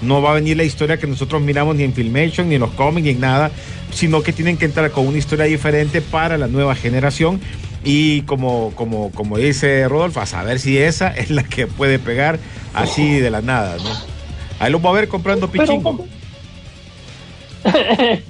No 0.03 0.23
va 0.23 0.31
a 0.31 0.35
venir 0.35 0.57
la 0.57 0.65
historia 0.65 0.99
que 0.99 1.07
nosotros 1.07 1.43
miramos 1.43 1.77
ni 1.77 1.85
en 1.85 1.93
Filmation, 1.93 2.49
ni 2.49 2.55
en 2.55 2.61
los 2.63 2.71
cómics, 2.71 3.05
ni 3.05 3.11
en 3.11 3.21
nada, 3.21 3.51
sino 3.93 4.23
que 4.23 4.33
tienen 4.33 4.57
que 4.57 4.65
entrar 4.65 4.91
con 4.91 5.07
una 5.07 5.19
historia 5.19 5.45
diferente 5.45 6.01
para 6.01 6.39
la 6.39 6.47
nueva 6.47 6.75
generación. 6.75 7.41
Y 7.85 8.23
como, 8.23 8.73
como, 8.75 9.11
como 9.13 9.39
dice 9.39 9.89
Rodolfo, 9.89 10.21
a 10.21 10.27
saber 10.27 10.59
si 10.59 10.79
esa 10.79 11.09
es 11.17 11.31
la 11.31 11.43
que 11.43 11.67
puede 11.67 11.99
pegar 11.99 12.39
así 12.75 13.21
de 13.21 13.31
la 13.31 13.43
nada, 13.43 13.77
¿no? 13.77 13.91
Ahí 14.59 14.71
los 14.71 14.85
va 14.85 14.91
a 14.91 14.93
ver 14.93 15.09
comprando 15.09 15.51
pichingo. 15.51 16.05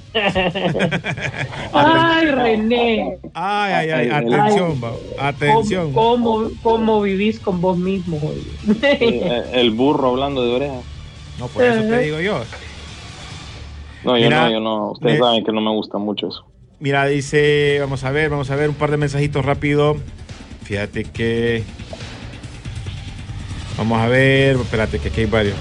Ay, 1.73 2.25
René. 2.27 3.17
Ay, 3.33 3.73
ay, 3.73 3.89
ay, 3.89 4.09
Ay, 4.09 4.09
atención, 4.09 4.81
va, 4.83 4.91
atención. 5.19 5.93
¿Cómo, 5.93 6.33
cómo, 6.33 6.51
cómo 6.61 7.01
vivís 7.01 7.39
con 7.39 7.61
vos 7.61 7.77
mismo? 7.77 8.19
Eh, 8.81 9.43
el 9.53 9.71
burro 9.71 10.09
hablando 10.09 10.43
de 10.43 10.51
orejas. 10.51 10.83
No, 11.39 11.47
por 11.47 11.63
eso 11.63 11.81
te 11.81 11.99
digo 11.99 12.19
yo. 12.19 12.43
No, 14.03 14.17
yo 14.17 14.25
Mira, 14.25 14.45
no, 14.45 14.51
yo 14.51 14.59
no. 14.59 14.91
Ustedes 14.91 15.19
me- 15.19 15.25
saben 15.25 15.43
que 15.43 15.51
no 15.51 15.61
me 15.61 15.71
gusta 15.71 15.97
mucho 15.97 16.27
eso. 16.27 16.45
Mira, 16.79 17.05
dice, 17.05 17.77
vamos 17.79 18.03
a 18.03 18.11
ver, 18.11 18.29
vamos 18.29 18.49
a 18.49 18.55
ver 18.55 18.69
un 18.69 18.75
par 18.75 18.89
de 18.91 18.97
mensajitos 18.97 19.45
rápido. 19.45 19.97
Fíjate 20.63 21.03
que... 21.03 21.63
Vamos 23.77 23.99
a 23.99 24.07
ver, 24.07 24.55
espérate, 24.57 24.99
que 24.99 25.09
aquí 25.09 25.21
hay 25.21 25.25
varios. 25.27 25.55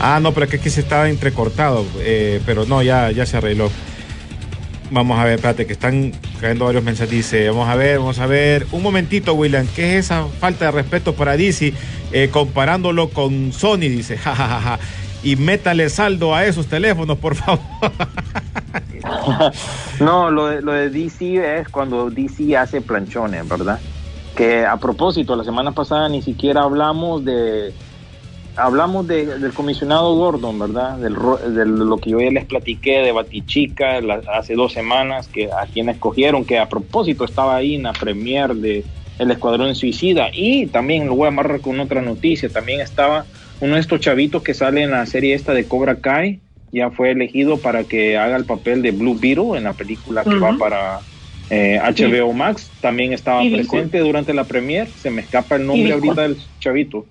Ah, 0.00 0.20
no, 0.20 0.32
pero 0.32 0.44
es 0.44 0.50
que 0.50 0.56
aquí 0.58 0.70
se 0.70 0.80
estaba 0.80 1.08
entrecortado, 1.08 1.84
eh, 1.98 2.40
pero 2.46 2.64
no, 2.66 2.82
ya, 2.82 3.10
ya 3.10 3.26
se 3.26 3.36
arregló. 3.36 3.70
Vamos 4.90 5.18
a 5.18 5.24
ver, 5.24 5.34
espérate, 5.34 5.66
que 5.66 5.72
están 5.72 6.12
cayendo 6.38 6.64
varios 6.64 6.84
mensajes. 6.84 7.10
Dice, 7.10 7.48
vamos 7.50 7.68
a 7.68 7.74
ver, 7.74 7.98
vamos 7.98 8.18
a 8.18 8.26
ver. 8.26 8.66
Un 8.72 8.82
momentito, 8.82 9.34
William, 9.34 9.66
¿qué 9.74 9.98
es 9.98 10.06
esa 10.06 10.26
falta 10.26 10.66
de 10.66 10.70
respeto 10.70 11.14
para 11.14 11.36
DC 11.36 11.72
eh, 12.12 12.28
comparándolo 12.30 13.10
con 13.10 13.52
Sony? 13.52 13.80
Dice, 13.80 14.16
jajajaja. 14.18 14.78
Y 15.22 15.36
métale 15.36 15.88
saldo 15.88 16.34
a 16.34 16.46
esos 16.46 16.66
teléfonos, 16.66 17.18
por 17.18 17.34
favor. 17.34 17.60
No, 20.00 20.30
lo 20.30 20.46
de, 20.46 20.62
lo 20.62 20.72
de 20.72 20.90
DC 20.90 21.60
es 21.60 21.68
cuando 21.68 22.10
DC 22.10 22.56
hace 22.56 22.80
planchones, 22.80 23.46
¿verdad? 23.48 23.78
Que 24.36 24.64
a 24.64 24.76
propósito, 24.76 25.36
la 25.36 25.44
semana 25.44 25.72
pasada 25.72 26.08
ni 26.08 26.22
siquiera 26.22 26.62
hablamos 26.62 27.24
de 27.24 27.72
hablamos 28.58 29.06
de- 29.06 29.38
del 29.38 29.52
comisionado 29.52 30.14
Gordon, 30.16 30.58
¿verdad? 30.58 30.98
Del, 30.98 31.14
de 31.54 31.64
lo 31.66 31.98
que 31.98 32.10
yo 32.10 32.20
ya 32.20 32.30
les 32.30 32.44
platiqué 32.44 32.98
de 33.00 33.12
Batichica 33.12 34.00
la- 34.00 34.22
hace 34.34 34.54
dos 34.54 34.72
semanas, 34.72 35.28
que 35.28 35.46
a 35.46 35.66
quien 35.72 35.88
escogieron, 35.88 36.44
que 36.44 36.58
a 36.58 36.68
propósito 36.68 37.24
estaba 37.24 37.56
ahí 37.56 37.76
en 37.76 37.84
la 37.84 37.92
premier 37.92 38.54
de, 38.54 38.84
El 39.18 39.30
Escuadrón 39.32 39.74
Suicida. 39.74 40.28
Y 40.32 40.66
también 40.66 41.06
lo 41.06 41.16
voy 41.16 41.24
a 41.24 41.28
amarrar 41.28 41.60
con 41.60 41.80
otra 41.80 42.00
noticia. 42.02 42.48
También 42.48 42.80
estaba 42.80 43.26
uno 43.60 43.74
de 43.74 43.80
estos 43.80 44.00
chavitos 44.00 44.42
que 44.42 44.54
sale 44.54 44.82
en 44.82 44.92
la 44.92 45.04
serie 45.06 45.34
esta 45.34 45.52
de 45.54 45.64
Cobra 45.64 45.96
Kai. 45.96 46.38
Ya 46.70 46.90
fue 46.90 47.10
elegido 47.10 47.56
para 47.58 47.82
que 47.84 48.16
haga 48.18 48.36
el 48.36 48.44
papel 48.44 48.80
de 48.82 48.92
Blue 48.92 49.16
Beetle 49.18 49.56
en 49.58 49.64
la 49.64 49.72
película 49.72 50.22
que 50.22 50.30
va 50.38 50.50
para 50.58 51.00
eh, 51.50 51.80
HBO 51.82 52.32
Max. 52.32 52.70
También 52.80 53.12
estaba 53.12 53.42
presente 53.56 53.98
durante 54.00 54.34
la 54.34 54.44
premier. 54.44 54.86
Se 54.88 55.10
me 55.10 55.22
escapa 55.22 55.56
el 55.56 55.66
nombre 55.66 55.88
ahorita 55.94 56.22
del 56.22 56.36
chavito. 56.60 57.06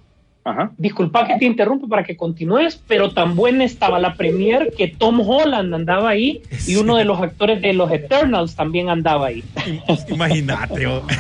Ajá. 0.50 0.72
Disculpa 0.78 1.28
que 1.28 1.36
te 1.36 1.44
interrumpa 1.46 1.88
para 1.88 2.04
que 2.06 2.16
continúes, 2.16 2.82
pero 2.88 3.12
tan 3.12 3.36
buena 3.36 3.66
estaba 3.66 4.00
la 4.00 4.14
premier 4.16 4.72
que 4.78 4.88
Tom 4.88 5.20
Holland 5.20 5.74
andaba 5.76 6.10
ahí 6.10 6.42
y 6.66 6.76
uno 6.78 6.96
de 6.96 7.04
los 7.04 7.20
actores 7.20 7.62
de 7.62 7.74
los 7.74 7.92
Eternals 7.92 8.56
también 8.56 8.88
andaba 8.90 9.28
ahí. 9.28 9.44
Imagínate. 10.08 10.88
oh. 10.88 11.02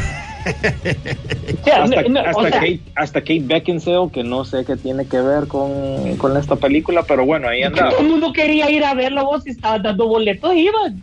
O 0.48 1.64
sea, 1.66 1.84
hasta, 1.84 2.02
no, 2.04 2.22
o 2.22 2.24
hasta 2.26 2.42
sea, 2.44 2.52
Kate, 2.52 2.80
hasta 2.96 3.20
Kate 3.20 3.42
Beckinsale, 3.44 4.10
que 4.14 4.24
no 4.24 4.46
sé 4.46 4.64
qué 4.64 4.78
tiene 4.78 5.06
que 5.06 5.20
ver 5.20 5.48
con, 5.48 6.16
con 6.18 6.38
esta 6.38 6.56
película, 6.56 7.04
pero 7.04 7.26
bueno, 7.26 7.50
ahí 7.50 7.64
andaba. 7.64 7.90
todo 7.90 8.00
el 8.02 8.08
mundo 8.08 8.32
quería 8.32 8.70
ir 8.72 8.86
a 8.86 8.94
verla 8.94 9.24
vos 9.24 9.46
y 9.46 9.50
estaba 9.50 9.78
dando 9.80 10.08
boletos, 10.08 10.54
iban. 10.56 11.02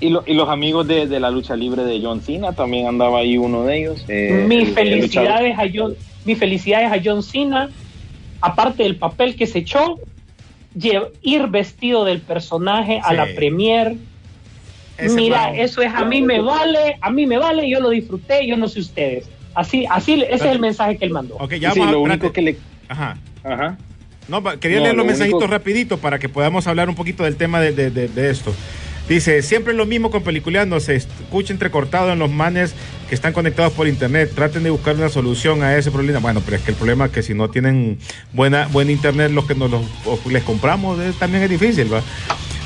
Y, 0.00 0.10
lo- 0.10 0.22
y 0.26 0.34
los 0.34 0.48
amigos 0.48 0.86
de, 0.86 1.08
de 1.08 1.18
la 1.18 1.30
lucha 1.32 1.56
libre 1.56 1.82
de 1.82 2.00
John 2.00 2.20
Cena, 2.20 2.52
también 2.52 2.86
andaba 2.86 3.18
ahí 3.18 3.36
uno 3.36 3.64
de 3.64 3.78
ellos. 3.80 4.04
eh, 4.06 4.44
mis 4.48 4.68
el- 4.76 4.88
el 4.92 5.00
luchador. 5.00 5.28
felicidades 5.32 5.58
a 5.58 5.64
John, 5.74 5.94
mis 6.24 6.38
felicidades 6.38 6.92
a 6.92 7.00
John 7.04 7.22
Cena, 7.22 7.70
aparte 8.40 8.82
del 8.82 8.96
papel 8.96 9.36
que 9.36 9.46
se 9.46 9.58
echó, 9.60 9.98
ir 11.22 11.46
vestido 11.48 12.04
del 12.04 12.20
personaje 12.20 13.00
a 13.02 13.12
la 13.12 13.26
premier. 13.34 13.96
Ese 14.98 15.14
Mira, 15.14 15.54
eso 15.54 15.80
es 15.80 15.92
a 15.94 16.04
mí 16.04 16.20
me 16.20 16.40
vale, 16.40 16.98
a 17.00 17.10
mí 17.10 17.26
me 17.26 17.38
vale, 17.38 17.68
yo 17.68 17.80
lo 17.80 17.88
disfruté, 17.90 18.46
yo 18.46 18.56
no 18.56 18.68
sé 18.68 18.80
ustedes. 18.80 19.28
Así, 19.54 19.86
así, 19.90 20.12
ese 20.22 20.34
es 20.34 20.42
el 20.52 20.60
mensaje 20.60 20.96
que 20.98 21.04
él 21.06 21.10
mandó. 21.10 21.36
Ok, 21.36 21.54
ya 21.54 21.72
Sí, 21.72 21.80
vamos 21.80 21.88
a- 21.88 21.92
lo 21.96 22.00
único 22.02 22.32
que 22.32 22.42
le... 22.42 22.58
Ajá. 22.88 23.16
Ajá. 23.42 23.78
No, 24.28 24.42
quería 24.60 24.76
No, 24.78 24.82
leer 24.84 24.94
los 24.94 25.04
lo 25.04 25.08
mensajitos 25.10 25.40
único- 25.40 25.50
rapidito 25.52 25.98
para 25.98 26.18
que 26.18 26.28
podamos 26.28 26.66
hablar 26.66 26.88
un 26.88 26.94
poquito 26.94 27.24
del 27.24 27.36
tema 27.36 27.60
de, 27.60 27.72
de- 27.72 27.90
de- 27.90 28.08
de 28.08 28.30
esto. 28.30 28.54
Dice, 29.10 29.42
siempre 29.42 29.74
lo 29.74 29.86
mismo 29.86 30.12
con 30.12 30.22
peliculeando, 30.22 30.78
se 30.78 30.94
escucha 30.94 31.52
entrecortado 31.52 32.12
en 32.12 32.20
los 32.20 32.30
manes 32.30 32.74
que 33.08 33.16
están 33.16 33.32
conectados 33.32 33.72
por 33.72 33.88
internet. 33.88 34.30
Traten 34.36 34.62
de 34.62 34.70
buscar 34.70 34.94
una 34.94 35.08
solución 35.08 35.64
a 35.64 35.76
ese 35.76 35.90
problema. 35.90 36.20
Bueno, 36.20 36.40
pero 36.44 36.58
es 36.58 36.62
que 36.62 36.70
el 36.70 36.76
problema 36.76 37.06
es 37.06 37.10
que 37.10 37.24
si 37.24 37.34
no 37.34 37.50
tienen 37.50 37.98
buena, 38.32 38.68
buen 38.68 38.88
internet, 38.88 39.32
los 39.32 39.46
que 39.46 39.56
nos 39.56 39.68
los, 39.68 39.82
les 40.26 40.44
compramos 40.44 41.00
eh, 41.00 41.12
también 41.18 41.42
es 41.42 41.50
difícil. 41.50 41.88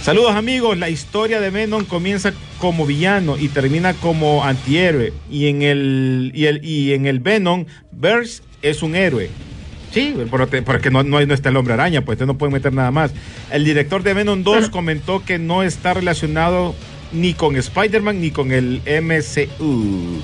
Saludos 0.02 0.36
amigos, 0.36 0.76
la 0.76 0.90
historia 0.90 1.40
de 1.40 1.48
Venom 1.48 1.86
comienza 1.86 2.34
como 2.58 2.84
villano 2.84 3.38
y 3.38 3.48
termina 3.48 3.94
como 3.94 4.44
antihéroe. 4.44 5.14
Y 5.30 5.46
en 5.46 5.62
el, 5.62 6.30
y 6.34 6.44
el, 6.44 6.62
y 6.62 6.92
en 6.92 7.06
el 7.06 7.20
Venom, 7.20 7.64
Burst 7.90 8.44
es 8.60 8.82
un 8.82 8.96
héroe. 8.96 9.30
Sí, 9.94 10.14
porque, 10.30 10.60
porque 10.62 10.90
no, 10.90 11.02
no, 11.04 11.24
no 11.24 11.34
está 11.34 11.48
el 11.48 11.56
hombre 11.56 11.74
araña, 11.74 12.02
pues 12.04 12.18
no 12.20 12.36
puede 12.36 12.52
meter 12.52 12.72
nada 12.72 12.90
más. 12.90 13.12
El 13.52 13.64
director 13.64 14.02
de 14.02 14.12
Venom 14.12 14.42
2 14.42 14.68
comentó 14.70 15.24
que 15.24 15.38
no 15.38 15.62
está 15.62 15.94
relacionado 15.94 16.74
ni 17.12 17.32
con 17.32 17.54
Spider-Man 17.56 18.20
ni 18.20 18.30
con 18.32 18.50
el 18.52 18.80
MCU. 18.84 20.20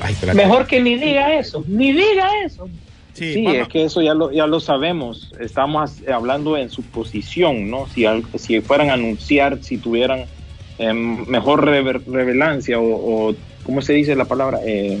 Ay. 0.00 0.14
Mejor 0.34 0.66
que 0.66 0.80
ni 0.80 0.96
diga 0.96 1.38
eso, 1.38 1.64
ni 1.68 1.92
diga 1.92 2.28
eso. 2.44 2.68
Sí, 3.14 3.46
es 3.46 3.68
que 3.68 3.84
eso 3.84 4.02
ya 4.02 4.12
lo, 4.12 4.30
ya 4.30 4.46
lo 4.46 4.60
sabemos. 4.60 5.32
Estamos 5.40 5.92
hablando 6.12 6.58
en 6.58 6.68
su 6.68 6.82
posición, 6.82 7.70
¿no? 7.70 7.86
Si, 7.88 8.04
al- 8.04 8.24
si 8.38 8.60
fueran 8.60 8.90
a 8.90 8.94
anunciar, 8.94 9.58
si 9.62 9.78
tuvieran 9.78 10.26
em, 10.78 11.24
mejor 11.26 11.64
rever- 11.64 12.02
revelancia 12.06 12.78
o, 12.78 13.28
o, 13.30 13.34
¿cómo 13.64 13.80
se 13.80 13.94
dice 13.94 14.14
la 14.16 14.26
palabra? 14.26 14.58
Eh, 14.66 14.98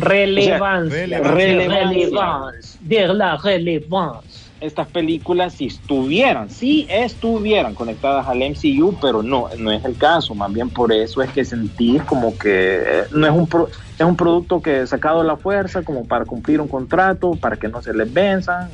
Relevancia. 0.00 1.18
relevancia. 1.20 1.34
Relevancia. 1.34 2.78
De 2.80 3.08
la 3.14 3.36
relevancia. 3.36 4.48
estas 4.60 4.88
películas 4.88 5.54
si 5.54 5.66
estuvieran, 5.66 6.50
si 6.50 6.86
estuvieran 6.90 7.74
conectadas 7.74 8.26
al 8.26 8.42
MCU, 8.42 8.98
pero 9.00 9.22
no, 9.22 9.48
no 9.56 9.70
es 9.70 9.84
el 9.84 9.96
caso, 9.96 10.34
más 10.34 10.52
bien 10.52 10.68
por 10.70 10.92
eso 10.92 11.22
es 11.22 11.30
que 11.30 11.44
sentís 11.44 12.02
como 12.02 12.36
que 12.36 12.82
eh, 12.84 13.04
no 13.12 13.26
es 13.26 13.32
un 13.32 13.46
pro- 13.46 13.68
es 13.96 14.04
un 14.04 14.16
producto 14.16 14.60
que 14.60 14.84
sacado 14.88 15.20
a 15.20 15.24
la 15.24 15.36
fuerza 15.36 15.82
como 15.82 16.04
para 16.06 16.24
cumplir 16.24 16.60
un 16.60 16.66
contrato, 16.68 17.32
para 17.40 17.56
que 17.56 17.68
no 17.68 17.80
se 17.82 17.94
les 17.94 18.12
venzan 18.12 18.68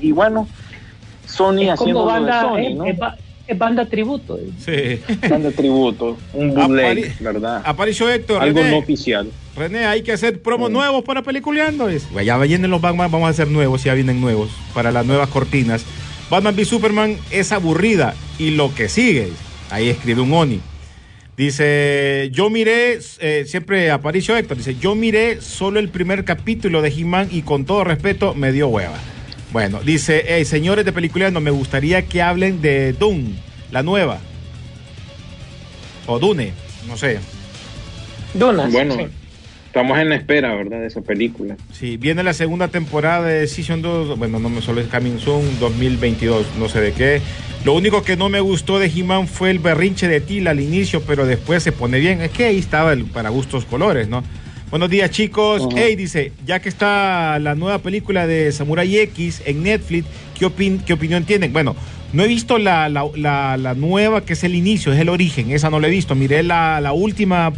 y, 0.00 0.08
y 0.08 0.12
bueno, 0.12 0.48
Sony 1.26 1.64
Es 1.64 1.70
haciendo 1.72 2.00
como 2.04 2.12
lo 2.16 2.24
de 2.24 2.30
banda, 2.30 2.40
Sony, 2.40 2.58
es, 2.60 2.76
¿no? 2.76 2.84
es 2.86 2.98
es 3.48 3.58
banda 3.58 3.86
tributo. 3.86 4.38
Sí. 4.64 5.00
Banda 5.28 5.50
tributo, 5.50 6.16
un 6.34 6.54
bootleg, 6.54 6.98
Apari- 6.98 7.18
¿verdad? 7.20 7.62
Apareció 7.64 8.08
Héctor. 8.10 8.42
Algo 8.42 8.58
René. 8.60 8.70
no 8.70 8.78
oficial. 8.78 9.28
René, 9.56 9.86
hay 9.86 10.02
que 10.02 10.12
hacer 10.12 10.40
promos 10.42 10.70
Mm. 10.70 10.74
nuevos 10.74 11.02
para 11.04 11.22
peliculeando. 11.22 11.88
Ya 11.90 12.36
vienen 12.38 12.70
los 12.70 12.80
Batman, 12.80 13.10
vamos 13.10 13.26
a 13.26 13.30
hacer 13.30 13.48
nuevos, 13.48 13.82
ya 13.82 13.94
vienen 13.94 14.20
nuevos 14.20 14.50
para 14.74 14.92
las 14.92 15.04
nuevas 15.06 15.28
cortinas. 15.30 15.84
Batman 16.30 16.54
v 16.54 16.64
Superman 16.64 17.16
es 17.30 17.50
aburrida 17.52 18.14
y 18.38 18.50
lo 18.50 18.72
que 18.74 18.88
sigue. 18.88 19.28
Ahí 19.70 19.88
escribe 19.88 20.20
un 20.20 20.32
Oni. 20.32 20.60
Dice, 21.38 22.30
yo 22.32 22.50
miré, 22.50 22.98
eh, 23.20 23.44
siempre 23.46 23.90
apareció 23.92 24.36
Héctor, 24.36 24.56
dice, 24.56 24.74
yo 24.74 24.94
miré 24.96 25.40
solo 25.40 25.78
el 25.78 25.88
primer 25.88 26.24
capítulo 26.24 26.82
de 26.82 26.88
He-Man 26.90 27.28
y 27.30 27.42
con 27.42 27.64
todo 27.64 27.84
respeto 27.84 28.34
me 28.34 28.50
dio 28.50 28.66
hueva. 28.68 28.98
Bueno, 29.52 29.80
dice, 29.82 30.24
hey, 30.26 30.44
señores 30.44 30.84
de 30.84 30.92
Peliculeando, 30.92 31.40
me 31.40 31.50
gustaría 31.50 32.06
que 32.06 32.20
hablen 32.20 32.60
de 32.60 32.92
Dune, 32.92 33.34
la 33.70 33.82
nueva. 33.82 34.18
O 36.06 36.18
Dune, 36.18 36.52
no 36.86 36.96
sé. 36.96 37.18
Donas. 38.34 38.70
Bueno, 38.70 38.94
sí. 38.94 39.06
estamos 39.66 39.98
en 39.98 40.10
la 40.10 40.16
espera, 40.16 40.54
¿verdad? 40.54 40.80
De 40.80 40.86
esa 40.86 41.00
película. 41.00 41.56
Sí, 41.72 41.96
viene 41.96 42.22
la 42.22 42.34
segunda 42.34 42.68
temporada 42.68 43.26
de 43.26 43.46
Season 43.46 43.80
2, 43.80 44.18
bueno, 44.18 44.38
no 44.38 44.50
me 44.50 44.60
solo 44.60 44.82
es 44.82 44.86
Coming 44.88 45.18
Soon 45.18 45.58
2022, 45.58 46.46
no 46.58 46.68
sé 46.68 46.80
de 46.82 46.92
qué. 46.92 47.22
Lo 47.64 47.72
único 47.72 48.02
que 48.02 48.16
no 48.16 48.28
me 48.28 48.40
gustó 48.40 48.78
de 48.78 48.86
He-Man 48.86 49.28
fue 49.28 49.50
el 49.50 49.58
berrinche 49.58 50.08
de 50.08 50.20
Tila 50.20 50.50
al 50.50 50.60
inicio, 50.60 51.02
pero 51.02 51.26
después 51.26 51.62
se 51.62 51.72
pone 51.72 51.98
bien. 51.98 52.20
Es 52.20 52.30
que 52.30 52.44
ahí 52.44 52.58
estaba 52.58 52.92
el 52.92 53.06
para 53.06 53.30
gustos 53.30 53.64
colores, 53.64 54.08
¿no? 54.08 54.22
Buenos 54.70 54.90
días, 54.90 55.10
chicos. 55.10 55.66
Hey, 55.74 55.96
dice, 55.96 56.32
ya 56.46 56.60
que 56.60 56.68
está 56.68 57.38
la 57.38 57.54
nueva 57.54 57.78
película 57.78 58.26
de 58.26 58.52
Samurai 58.52 58.98
X 58.98 59.42
en 59.46 59.62
Netflix, 59.62 60.06
¿qué, 60.38 60.46
opin- 60.46 60.82
qué 60.84 60.92
opinión 60.92 61.24
tienen? 61.24 61.52
Bueno, 61.54 61.74
no 62.12 62.22
he 62.22 62.26
visto 62.28 62.58
la, 62.58 62.88
la- 62.90 63.06
la- 63.16 63.56
la 63.56 63.74
nueva, 63.74 64.22
que 64.26 64.34
es 64.34 64.44
el 64.44 64.54
inicio, 64.54 64.92
es 64.92 65.00
el 65.00 65.08
origen, 65.08 65.50
esa 65.52 65.70
no 65.70 65.80
la 65.80 65.86
he 65.88 65.90
visto. 65.90 66.14
Miré 66.14 66.42
la, 66.42 66.80
última 66.92 67.52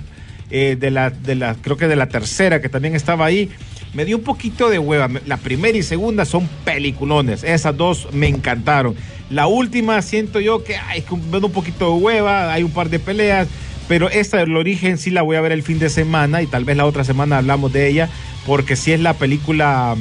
eh, 0.52 0.76
de, 0.78 0.90
la, 0.92 1.10
de 1.10 1.34
la, 1.34 1.56
creo 1.56 1.76
que 1.76 1.88
de 1.88 1.96
la 1.96 2.08
tercera, 2.08 2.60
que 2.60 2.68
también 2.68 2.94
estaba 2.94 3.26
ahí. 3.26 3.50
Me 3.92 4.04
dio 4.04 4.16
un 4.16 4.22
poquito 4.22 4.70
de 4.70 4.78
hueva. 4.78 5.08
La 5.26 5.36
primera 5.36 5.76
y 5.76 5.82
segunda 5.82 6.24
son 6.24 6.48
peliculones. 6.64 7.42
Esas 7.42 7.76
dos 7.76 8.06
me 8.12 8.28
encantaron. 8.28 8.94
La 9.30 9.48
última 9.48 10.00
siento 10.02 10.38
yo 10.38 10.62
que 10.62 10.76
ay, 10.76 11.04
un 11.10 11.50
poquito 11.50 11.86
de 11.96 12.00
hueva. 12.04 12.52
Hay 12.52 12.62
un 12.62 12.70
par 12.70 12.88
de 12.88 13.00
peleas. 13.00 13.48
Pero 13.90 14.08
esta 14.08 14.36
del 14.36 14.56
origen 14.56 14.98
sí 14.98 15.10
la 15.10 15.22
voy 15.22 15.34
a 15.34 15.40
ver 15.40 15.50
el 15.50 15.64
fin 15.64 15.80
de 15.80 15.90
semana 15.90 16.42
y 16.42 16.46
tal 16.46 16.64
vez 16.64 16.76
la 16.76 16.86
otra 16.86 17.02
semana 17.02 17.38
hablamos 17.38 17.72
de 17.72 17.88
ella. 17.88 18.08
Porque 18.46 18.76
si 18.76 18.92
es 18.92 19.00
la 19.00 19.14
película, 19.14 19.96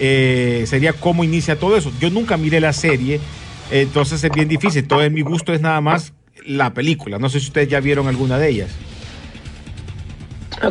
eh, 0.00 0.64
sería 0.66 0.94
cómo 0.94 1.22
inicia 1.22 1.56
todo 1.56 1.76
eso. 1.76 1.92
Yo 2.00 2.10
nunca 2.10 2.36
miré 2.36 2.58
la 2.58 2.72
serie. 2.72 3.20
Entonces 3.70 4.24
es 4.24 4.32
bien 4.32 4.48
difícil. 4.48 4.84
Todo 4.88 5.04
en 5.04 5.14
mi 5.14 5.20
gusto 5.20 5.52
es 5.52 5.60
nada 5.60 5.80
más 5.80 6.12
la 6.44 6.74
película. 6.74 7.20
No 7.20 7.28
sé 7.28 7.38
si 7.38 7.46
ustedes 7.46 7.68
ya 7.68 7.78
vieron 7.78 8.08
alguna 8.08 8.36
de 8.36 8.48
ellas. 8.48 8.70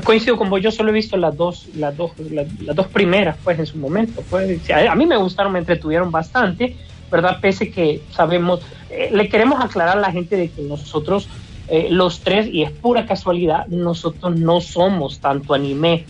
Coincido 0.04 0.36
con 0.36 0.50
vos, 0.50 0.62
yo 0.62 0.70
solo 0.70 0.90
he 0.90 0.94
visto 0.94 1.16
las 1.16 1.38
dos, 1.38 1.70
las 1.78 1.96
dos, 1.96 2.12
las, 2.30 2.46
las 2.62 2.76
dos 2.76 2.88
primeras, 2.88 3.38
pues 3.42 3.58
en 3.58 3.68
su 3.68 3.78
momento. 3.78 4.22
Pues, 4.30 4.70
a, 4.70 4.92
a 4.92 4.96
mí 4.96 5.06
me 5.06 5.16
gustaron, 5.16 5.54
me 5.54 5.60
entretuvieron 5.60 6.12
bastante, 6.12 6.76
¿verdad? 7.10 7.40
Pese 7.40 7.72
que 7.72 8.02
sabemos, 8.12 8.60
eh, 8.90 9.12
le 9.14 9.30
queremos 9.30 9.64
aclarar 9.64 9.98
a 9.98 10.02
la 10.02 10.12
gente 10.12 10.36
de 10.36 10.50
que 10.50 10.62
nosotros, 10.64 11.30
eh, 11.70 11.88
los 11.90 12.22
tres, 12.22 12.48
y 12.52 12.64
es 12.64 12.72
pura 12.72 13.06
casualidad, 13.06 13.68
nosotros 13.68 14.36
no 14.36 14.62
somos 14.62 15.20
tanto 15.20 15.54
anime, 15.54 16.08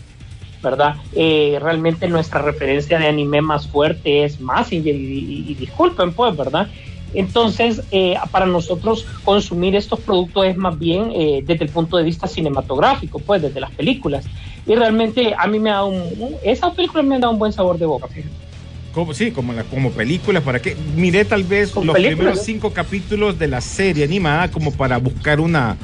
¿verdad? 0.62 0.96
Eh, 1.14 1.58
realmente 1.60 2.08
nuestra 2.08 2.42
referencia 2.42 2.98
de 2.98 3.06
anime 3.06 3.40
más 3.40 3.66
fuerte 3.66 4.24
es 4.24 4.40
Massinger, 4.40 4.94
y, 4.94 5.54
disculpen, 5.54 6.12
pues, 6.14 6.36
¿verdad? 6.36 6.68
Entonces, 7.12 7.82
eh, 7.90 8.14
para 8.30 8.46
nosotros 8.46 9.04
consumir 9.24 9.74
estos 9.74 10.00
productos 10.00 10.46
es 10.46 10.56
más 10.56 10.78
bien 10.78 11.10
eh, 11.12 11.42
desde 11.44 11.64
el 11.64 11.70
punto 11.70 11.96
de 11.96 12.04
vista 12.04 12.28
cinematográfico, 12.28 13.18
pues 13.20 13.42
desde 13.42 13.60
las 13.60 13.72
películas. 13.72 14.28
Y 14.64 14.74
realmente 14.76 15.34
a 15.36 15.46
mí 15.48 15.58
me 15.58 15.70
ha 15.70 15.74
dado 15.74 15.88
un, 15.88 16.02
un- 16.16 16.36
esa 16.44 16.72
película 16.72 17.02
me 17.02 17.16
ha 17.16 17.18
dado 17.18 17.32
un 17.32 17.38
buen 17.38 17.52
sabor 17.52 17.78
de 17.78 17.86
boca. 17.86 18.06
fíjate. 18.08 18.49
Como, 18.92 19.14
sí, 19.14 19.30
como, 19.30 19.52
la, 19.52 19.64
como 19.64 19.92
películas, 19.92 20.42
¿para 20.42 20.60
qué? 20.60 20.76
Miré 20.96 21.24
tal 21.24 21.44
vez 21.44 21.74
los 21.76 21.94
películas, 21.94 22.16
primeros 22.16 22.40
cinco 22.40 22.72
capítulos 22.72 23.38
de 23.38 23.46
la 23.48 23.60
serie 23.60 24.04
animada 24.04 24.50
como 24.50 24.72
para 24.72 24.98
buscar 24.98 25.38
una, 25.40 25.76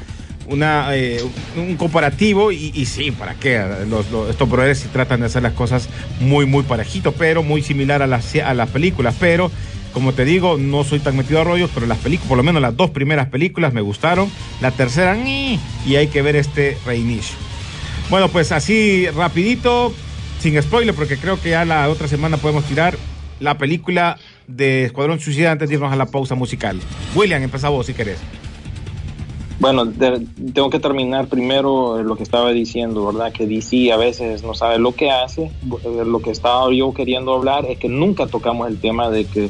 una 0.49 0.93
eh, 0.95 1.23
un 1.55 1.77
comparativo 1.77 2.51
y, 2.51 2.71
y 2.75 2.85
sí, 2.85 3.11
¿para 3.11 3.33
qué? 3.35 3.61
Los, 3.89 4.09
los- 4.11 4.29
estos 4.29 4.49
brothers 4.49 4.79
sí 4.79 4.89
tratan 4.91 5.21
de 5.21 5.27
hacer 5.27 5.41
las 5.43 5.53
cosas 5.53 5.87
muy, 6.19 6.45
muy 6.45 6.63
parejitos, 6.63 7.13
pero 7.17 7.43
muy 7.43 7.61
similar 7.61 8.01
a 8.01 8.07
las, 8.07 8.35
a 8.35 8.53
las 8.53 8.69
películas, 8.69 9.15
pero 9.19 9.51
como 9.93 10.13
te 10.13 10.25
digo, 10.25 10.57
no 10.57 10.83
soy 10.83 10.99
tan 10.99 11.15
metido 11.17 11.41
a 11.41 11.43
rollos, 11.43 11.71
pero 11.73 11.87
las 11.87 11.97
películas, 11.99 12.27
por 12.27 12.37
lo 12.37 12.43
menos 12.43 12.61
las 12.61 12.75
dos 12.75 12.91
primeras 12.91 13.29
películas 13.29 13.73
me 13.73 13.81
gustaron, 13.81 14.29
la 14.61 14.71
tercera, 14.71 15.15
ni, 15.15 15.59
y 15.87 15.95
hay 15.95 16.07
que 16.07 16.21
ver 16.21 16.35
este 16.35 16.77
reinicio. 16.85 17.35
Bueno, 18.09 18.27
pues 18.29 18.51
así 18.51 19.07
rapidito, 19.15 19.93
sin 20.39 20.61
spoiler, 20.61 20.93
porque 20.95 21.17
creo 21.17 21.39
que 21.39 21.51
ya 21.51 21.65
la 21.65 21.89
otra 21.89 22.07
semana 22.07 22.37
podemos 22.37 22.63
tirar 22.65 22.97
la 23.39 23.57
película 23.57 24.17
de 24.47 24.85
Escuadrón 24.85 25.19
Suicida 25.19 25.51
antes 25.51 25.69
de 25.69 25.75
irnos 25.75 25.91
a 25.91 25.95
la 25.95 26.05
pausa 26.07 26.35
musical. 26.35 26.79
William, 27.15 27.41
empieza 27.43 27.69
vos 27.69 27.85
si 27.85 27.93
querés. 27.93 28.17
Bueno, 29.59 29.85
de- 29.85 30.21
tengo 30.53 30.69
que 30.69 30.79
terminar 30.79 31.27
primero 31.27 32.03
lo 32.03 32.15
que 32.15 32.21
estaba 32.23 32.51
diciendo, 32.51 33.05
¿verdad? 33.07 33.31
Que 33.31 33.47
DC 33.47 33.91
a 33.91 33.97
veces 33.97 34.43
no 34.43 34.53
sabe 34.53 34.77
lo 34.77 34.91
que 34.93 35.09
hace. 35.09 35.45
Eh, 35.45 36.03
Lo 36.05 36.19
que 36.19 36.29
estaba 36.29 36.71
yo 36.71 36.93
queriendo 36.93 37.33
hablar 37.33 37.65
es 37.65 37.79
que 37.79 37.89
nunca 37.89 38.27
tocamos 38.27 38.67
el 38.67 38.79
tema 38.79 39.09
de 39.09 39.25
que 39.25 39.49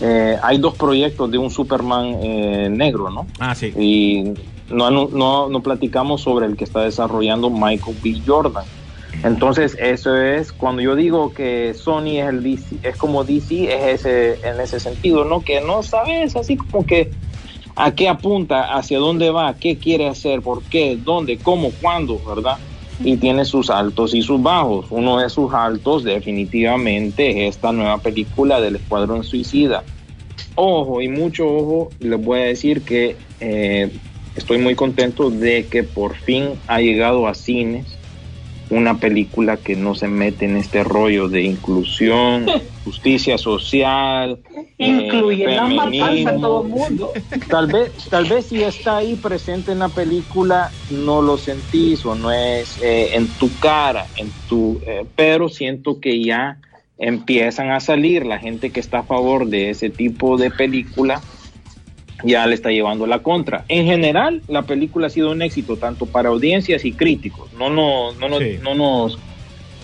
eh, 0.00 0.36
hay 0.42 0.58
dos 0.58 0.74
proyectos 0.74 1.30
de 1.30 1.38
un 1.38 1.50
Superman 1.50 2.16
eh, 2.22 2.68
negro, 2.70 3.08
¿no? 3.10 3.26
Ah, 3.38 3.54
sí. 3.54 3.72
Y 3.78 4.34
no, 4.68 4.90
no, 4.90 5.48
no 5.48 5.62
platicamos 5.62 6.22
sobre 6.22 6.46
el 6.46 6.56
que 6.56 6.64
está 6.64 6.80
desarrollando 6.80 7.48
Michael 7.48 7.96
B. 8.02 8.20
Jordan. 8.26 8.64
Entonces, 9.24 9.76
eso 9.80 10.16
es 10.16 10.52
cuando 10.52 10.82
yo 10.82 10.94
digo 10.94 11.32
que 11.32 11.74
Sony 11.74 12.18
es 12.18 12.28
el 12.28 12.42
DC, 12.42 12.76
es 12.82 12.96
como 12.96 13.24
DC, 13.24 13.64
es 13.64 14.00
ese, 14.00 14.48
en 14.48 14.60
ese 14.60 14.78
sentido, 14.78 15.24
¿no? 15.24 15.40
Que 15.40 15.60
no 15.60 15.82
sabes 15.82 16.36
así 16.36 16.56
como 16.56 16.86
que 16.86 17.10
a 17.74 17.94
qué 17.94 18.08
apunta, 18.08 18.74
hacia 18.76 18.98
dónde 18.98 19.30
va, 19.30 19.54
qué 19.54 19.76
quiere 19.76 20.08
hacer, 20.08 20.40
por 20.42 20.62
qué, 20.62 20.98
dónde, 21.02 21.38
cómo, 21.38 21.70
cuándo, 21.80 22.20
¿verdad? 22.26 22.58
Y 23.04 23.16
tiene 23.16 23.44
sus 23.44 23.68
altos 23.68 24.14
y 24.14 24.22
sus 24.22 24.42
bajos. 24.42 24.86
Uno 24.90 25.18
de 25.18 25.28
sus 25.28 25.52
altos 25.52 26.02
definitivamente 26.04 27.46
es 27.46 27.56
esta 27.56 27.72
nueva 27.72 27.98
película 27.98 28.60
del 28.60 28.76
Escuadrón 28.76 29.24
Suicida. 29.24 29.84
Ojo 30.54 31.02
y 31.02 31.08
mucho 31.08 31.46
ojo, 31.46 31.90
les 32.00 32.22
voy 32.22 32.40
a 32.40 32.44
decir 32.44 32.82
que 32.82 33.16
eh, 33.40 33.90
estoy 34.36 34.56
muy 34.56 34.74
contento 34.74 35.30
de 35.30 35.66
que 35.66 35.82
por 35.82 36.14
fin 36.14 36.50
ha 36.66 36.80
llegado 36.80 37.26
a 37.26 37.34
cines 37.34 37.95
una 38.68 38.98
película 38.98 39.58
que 39.58 39.76
no 39.76 39.94
se 39.94 40.08
mete 40.08 40.44
en 40.44 40.56
este 40.56 40.82
rollo 40.82 41.28
de 41.28 41.42
inclusión, 41.42 42.46
justicia 42.84 43.38
social, 43.38 44.40
eh, 44.78 44.88
Incluye 44.88 45.46
la 45.46 45.66
matanza 45.66 46.30
a 46.30 46.36
todo 46.36 46.62
el 46.62 46.68
mundo. 46.68 47.12
Tal 47.48 47.66
vez, 47.68 47.92
tal 48.10 48.26
vez 48.26 48.46
si 48.46 48.62
está 48.62 48.98
ahí 48.98 49.16
presente 49.16 49.72
en 49.72 49.80
la 49.80 49.88
película, 49.88 50.72
no 50.88 51.22
lo 51.22 51.36
sentís 51.38 52.04
o 52.04 52.14
no 52.14 52.32
es 52.32 52.78
eh, 52.82 53.14
en 53.14 53.36
tu 53.36 53.58
cara, 53.58 54.10
en 54.14 54.32
tu, 54.46 54.80
eh, 54.86 55.06
pero 55.16 55.48
siento 55.48 56.00
que 56.00 56.22
ya 56.22 56.58
empiezan 56.98 57.70
a 57.70 57.80
salir 57.80 58.24
la 58.26 58.38
gente 58.38 58.72
que 58.72 58.80
está 58.80 59.00
a 59.00 59.04
favor 59.04 59.48
de 59.48 59.70
ese 59.70 59.90
tipo 59.90 60.36
de 60.36 60.50
película, 60.50 61.22
ya 62.24 62.46
le 62.46 62.54
está 62.54 62.70
llevando 62.70 63.06
la 63.06 63.20
contra. 63.20 63.64
En 63.68 63.86
general, 63.86 64.42
la 64.48 64.62
película 64.62 65.06
ha 65.08 65.10
sido 65.10 65.30
un 65.32 65.42
éxito 65.42 65.76
tanto 65.76 66.06
para 66.06 66.28
audiencias 66.30 66.84
y 66.84 66.92
críticos. 66.92 67.52
No, 67.52 67.68
no, 67.70 68.12
no, 68.12 68.28
nos- 68.28 68.38
Sí. 68.42 68.58
no 68.62 68.74
nos 68.74 69.18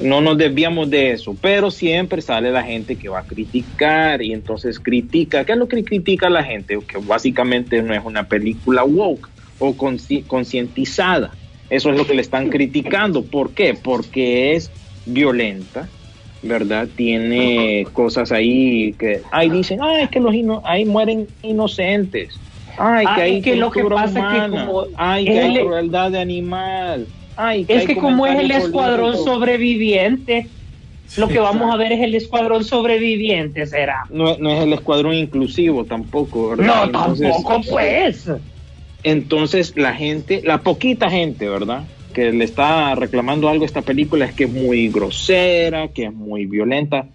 no 0.00 0.20
nos 0.22 0.38
desviamos 0.38 0.88
de 0.90 1.12
eso, 1.12 1.36
pero 1.40 1.70
siempre 1.70 2.22
sale 2.22 2.50
la 2.50 2.64
gente 2.64 2.96
que 2.96 3.08
va 3.10 3.20
a 3.20 3.26
criticar 3.26 4.22
y 4.22 4.32
entonces 4.32 4.80
critica. 4.80 5.44
¿Qué 5.44 5.52
es 5.52 5.58
lo 5.58 5.68
que 5.68 5.84
critica 5.84 6.28
la 6.30 6.42
gente? 6.42 6.78
Que 6.88 6.98
básicamente 6.98 7.82
no 7.82 7.94
es 7.94 8.02
una 8.04 8.26
película 8.26 8.82
woke 8.84 9.28
o 9.58 9.74
consci- 9.76 10.26
concientizada. 10.26 11.36
Eso 11.68 11.90
es 11.90 11.96
lo 11.98 12.06
que 12.06 12.14
le 12.14 12.22
están 12.22 12.48
criticando. 12.48 13.22
¿Por 13.26 13.52
qué? 13.54 13.74
Porque 13.74 14.54
es 14.54 14.72
violenta, 15.04 15.88
¿verdad? 16.42 16.88
Tiene 16.96 17.86
cosas 17.92 18.32
ahí 18.32 18.94
que, 18.98 19.22
ay, 19.30 19.48
dicen, 19.50 19.80
ay, 19.82 20.04
es 20.04 20.10
que 20.10 20.20
los 20.20 20.34
ino- 20.34 20.62
ahí 20.64 20.84
mueren 20.84 21.26
inocentes. 21.42 22.38
Ay, 22.78 23.04
que 23.04 23.10
Ah, 23.10 23.24
hay 23.24 23.36
es 23.38 23.44
que 23.44 23.56
lo 23.56 23.70
que 23.70 23.84
pasa 23.84 24.06
es 24.06 24.12
que 24.14 24.18
humana. 24.20 24.66
como 24.66 24.84
ay, 24.96 25.26
es 25.28 25.30
que 25.34 25.40
hay 25.40 25.56
el- 25.56 25.64
crueldad 25.66 26.10
de 26.10 26.18
animal. 26.20 27.06
Ay, 27.36 27.64
Es 27.68 27.80
hay 27.82 27.86
que 27.86 27.96
como 27.96 28.26
es 28.26 28.38
el 28.38 28.50
escuadrón 28.50 29.16
sobreviviente, 29.16 30.48
lo 31.16 31.28
que 31.28 31.38
vamos 31.38 31.72
a 31.72 31.76
ver 31.76 31.92
es 31.92 32.00
el 32.00 32.14
escuadrón 32.14 32.64
sobreviviente, 32.64 33.66
será. 33.66 34.04
no, 34.10 34.36
no 34.38 34.50
es 34.50 34.62
el 34.62 34.72
escuadrón 34.72 35.14
inclusivo 35.14 35.84
tampoco, 35.84 36.50
¿verdad? 36.50 36.64
No, 36.66 36.84
Entonces- 36.84 37.30
tampoco, 37.32 37.60
pues. 37.70 38.30
Entonces 39.04 39.74
la 39.76 39.94
gente, 39.94 40.40
la 40.44 40.58
poquita 40.58 41.10
gente, 41.10 41.48
¿verdad? 41.48 41.82
Que 42.12 42.32
le 42.32 42.44
está 42.44 42.94
reclamando 42.94 43.48
algo 43.48 43.62
a 43.62 43.66
esta 43.66 43.82
película 43.82 44.26
es 44.26 44.34
que 44.34 44.44
es 44.44 44.52
muy 44.52 44.88
grosera, 44.88 45.88
que 45.88 46.04
es 46.04 46.12
muy 46.12 46.46
violenta. 46.46 47.06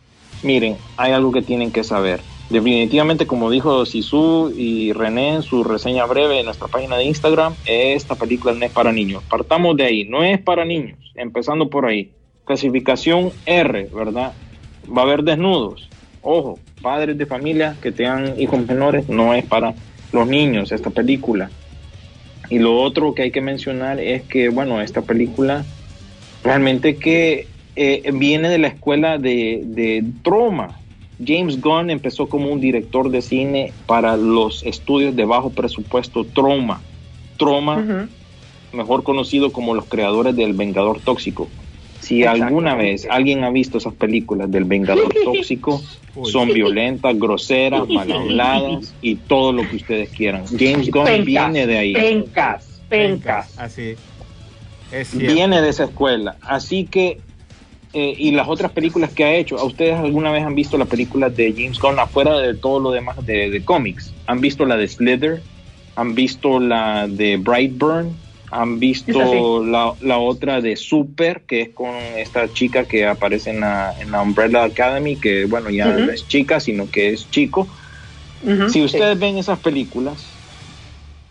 Miren, 0.44 0.76
hay 0.98 1.12
algo 1.12 1.32
que 1.32 1.42
tienen 1.42 1.72
que 1.72 1.84
saber. 1.84 2.20
Definitivamente, 2.50 3.28
como 3.28 3.52
dijo 3.52 3.86
Sisu 3.86 4.54
y 4.56 4.94
René 4.94 5.36
en 5.36 5.42
su 5.42 5.66
reseña 5.66 6.06
breve 6.06 6.40
en 6.40 6.46
nuestra 6.46 6.68
página 6.68 6.96
de 6.96 7.04
Instagram, 7.04 7.54
esta 7.66 8.16
película 8.16 8.54
no 8.54 8.66
es 8.66 8.72
para 8.72 8.94
niños. 8.94 9.22
Partamos 9.30 9.76
de 9.76 9.84
ahí, 9.84 10.06
no 10.06 10.24
es 10.24 10.40
para 10.40 10.64
niños, 10.64 10.98
empezando 11.16 11.70
por 11.70 11.86
ahí. 11.86 12.12
Clasificación 12.46 13.32
R, 13.46 13.90
¿verdad? 13.94 14.32
Va 14.90 15.02
a 15.02 15.06
haber 15.06 15.24
desnudos. 15.24 15.90
Ojo, 16.22 16.58
padres 16.82 17.18
de 17.18 17.26
familia 17.26 17.76
que 17.82 17.92
tengan 17.92 18.40
hijos 18.40 18.66
menores, 18.66 19.10
no 19.10 19.34
es 19.34 19.44
para 19.46 19.74
los 20.14 20.26
niños 20.26 20.72
esta 20.72 20.90
película. 20.90 21.50
Y 22.50 22.60
lo 22.60 22.82
otro 22.82 23.14
que 23.14 23.24
hay 23.24 23.32
que 23.32 23.42
mencionar 23.42 24.00
es 24.00 24.24
que, 24.24 24.50
bueno, 24.50 24.82
esta 24.82 25.02
película 25.02 25.66
realmente 26.44 26.96
que 26.96 27.48
eh, 27.76 28.12
viene 28.14 28.50
de 28.50 28.58
la 28.58 28.68
escuela 28.68 29.18
de, 29.18 29.62
de 29.66 30.04
Troma. 30.24 30.80
James 31.24 31.60
Gunn 31.62 31.90
empezó 31.90 32.30
como 32.30 32.52
un 32.52 32.62
director 32.62 33.10
de 33.10 33.22
cine 33.22 33.74
para 33.86 34.18
los 34.18 34.64
estudios 34.64 35.16
de 35.16 35.26
bajo 35.26 35.50
presupuesto 35.50 36.24
Troma. 36.26 36.82
Troma, 37.38 38.08
mejor 38.72 39.04
conocido 39.04 39.52
como 39.52 39.76
los 39.76 39.86
creadores 39.86 40.36
del 40.36 40.54
Vengador 40.54 41.00
Tóxico. 41.02 41.48
Si 42.08 42.24
alguna 42.24 42.74
vez 42.74 43.06
alguien 43.12 43.44
ha 43.44 43.50
visto 43.50 43.80
esas 43.80 43.94
películas 43.94 44.50
del 44.50 44.64
Vengador 44.64 45.14
Tóxico, 45.26 45.84
son 46.24 46.54
violentas, 46.54 47.20
groseras, 47.20 47.86
mal 47.90 48.10
habladas 48.10 48.94
y 49.02 49.16
todo 49.16 49.52
lo 49.52 49.70
que 49.70 49.76
ustedes 49.76 50.10
quieran. 50.12 50.46
James 50.58 50.90
Gunn 50.90 51.04
Pencas, 51.04 51.26
viene 51.26 51.68
de 51.68 51.78
ahí. 51.78 51.94
Pencas, 51.94 52.82
pencas. 52.88 53.60
Así. 53.60 53.96
Es 54.90 55.18
viene 55.18 55.62
de 55.62 55.68
esa 55.68 55.84
escuela. 55.84 56.38
Así 56.40 56.86
que, 56.86 57.20
eh, 57.92 58.16
y 58.18 58.32
las 58.32 58.48
otras 58.48 58.72
películas 58.72 59.12
que 59.12 59.26
ha 59.26 59.36
hecho, 59.36 59.58
¿a 59.58 59.66
ustedes 59.66 60.00
alguna 60.00 60.32
vez 60.32 60.46
han 60.46 60.56
visto 60.56 60.78
la 60.78 60.86
película 60.86 61.30
de 61.30 61.52
James 61.52 61.78
Gunn 61.78 62.00
afuera 62.00 62.38
de 62.38 62.54
todo 62.54 62.80
lo 62.80 62.92
demás 62.92 63.26
de, 63.26 63.50
de 63.50 63.66
cómics? 63.66 64.14
¿Han 64.28 64.40
visto 64.40 64.66
la 64.66 64.78
de 64.78 64.88
Slither? 64.88 65.42
¿Han 65.98 66.16
visto 66.16 66.62
la 66.62 67.06
de 67.10 67.36
Brightburn? 67.36 68.16
¿Han 68.50 68.80
visto 68.80 69.64
la, 69.64 69.96
la 70.00 70.20
otra 70.20 70.62
de 70.62 70.76
Super, 70.78 71.46
que 71.46 71.62
es 71.62 71.70
con 71.74 71.96
esta 72.18 72.52
chica 72.52 72.88
que 72.88 73.06
aparece 73.06 73.50
en 73.52 73.60
la, 73.62 73.94
en 74.00 74.12
la 74.12 74.22
Umbrella 74.22 74.64
Academy, 74.64 75.20
que 75.20 75.46
bueno, 75.46 75.70
ya 75.70 75.88
Ujú. 75.90 76.00
no 76.00 76.12
es 76.14 76.28
chica, 76.28 76.60
sino 76.60 76.90
que 76.90 77.10
es 77.10 77.30
chico? 77.30 77.74
Ujú, 78.42 78.68
Si 78.68 78.84
sí. 78.86 78.86
ustedes 78.86 79.18
ven 79.20 79.38
esas 79.38 79.60
películas, 79.60 80.44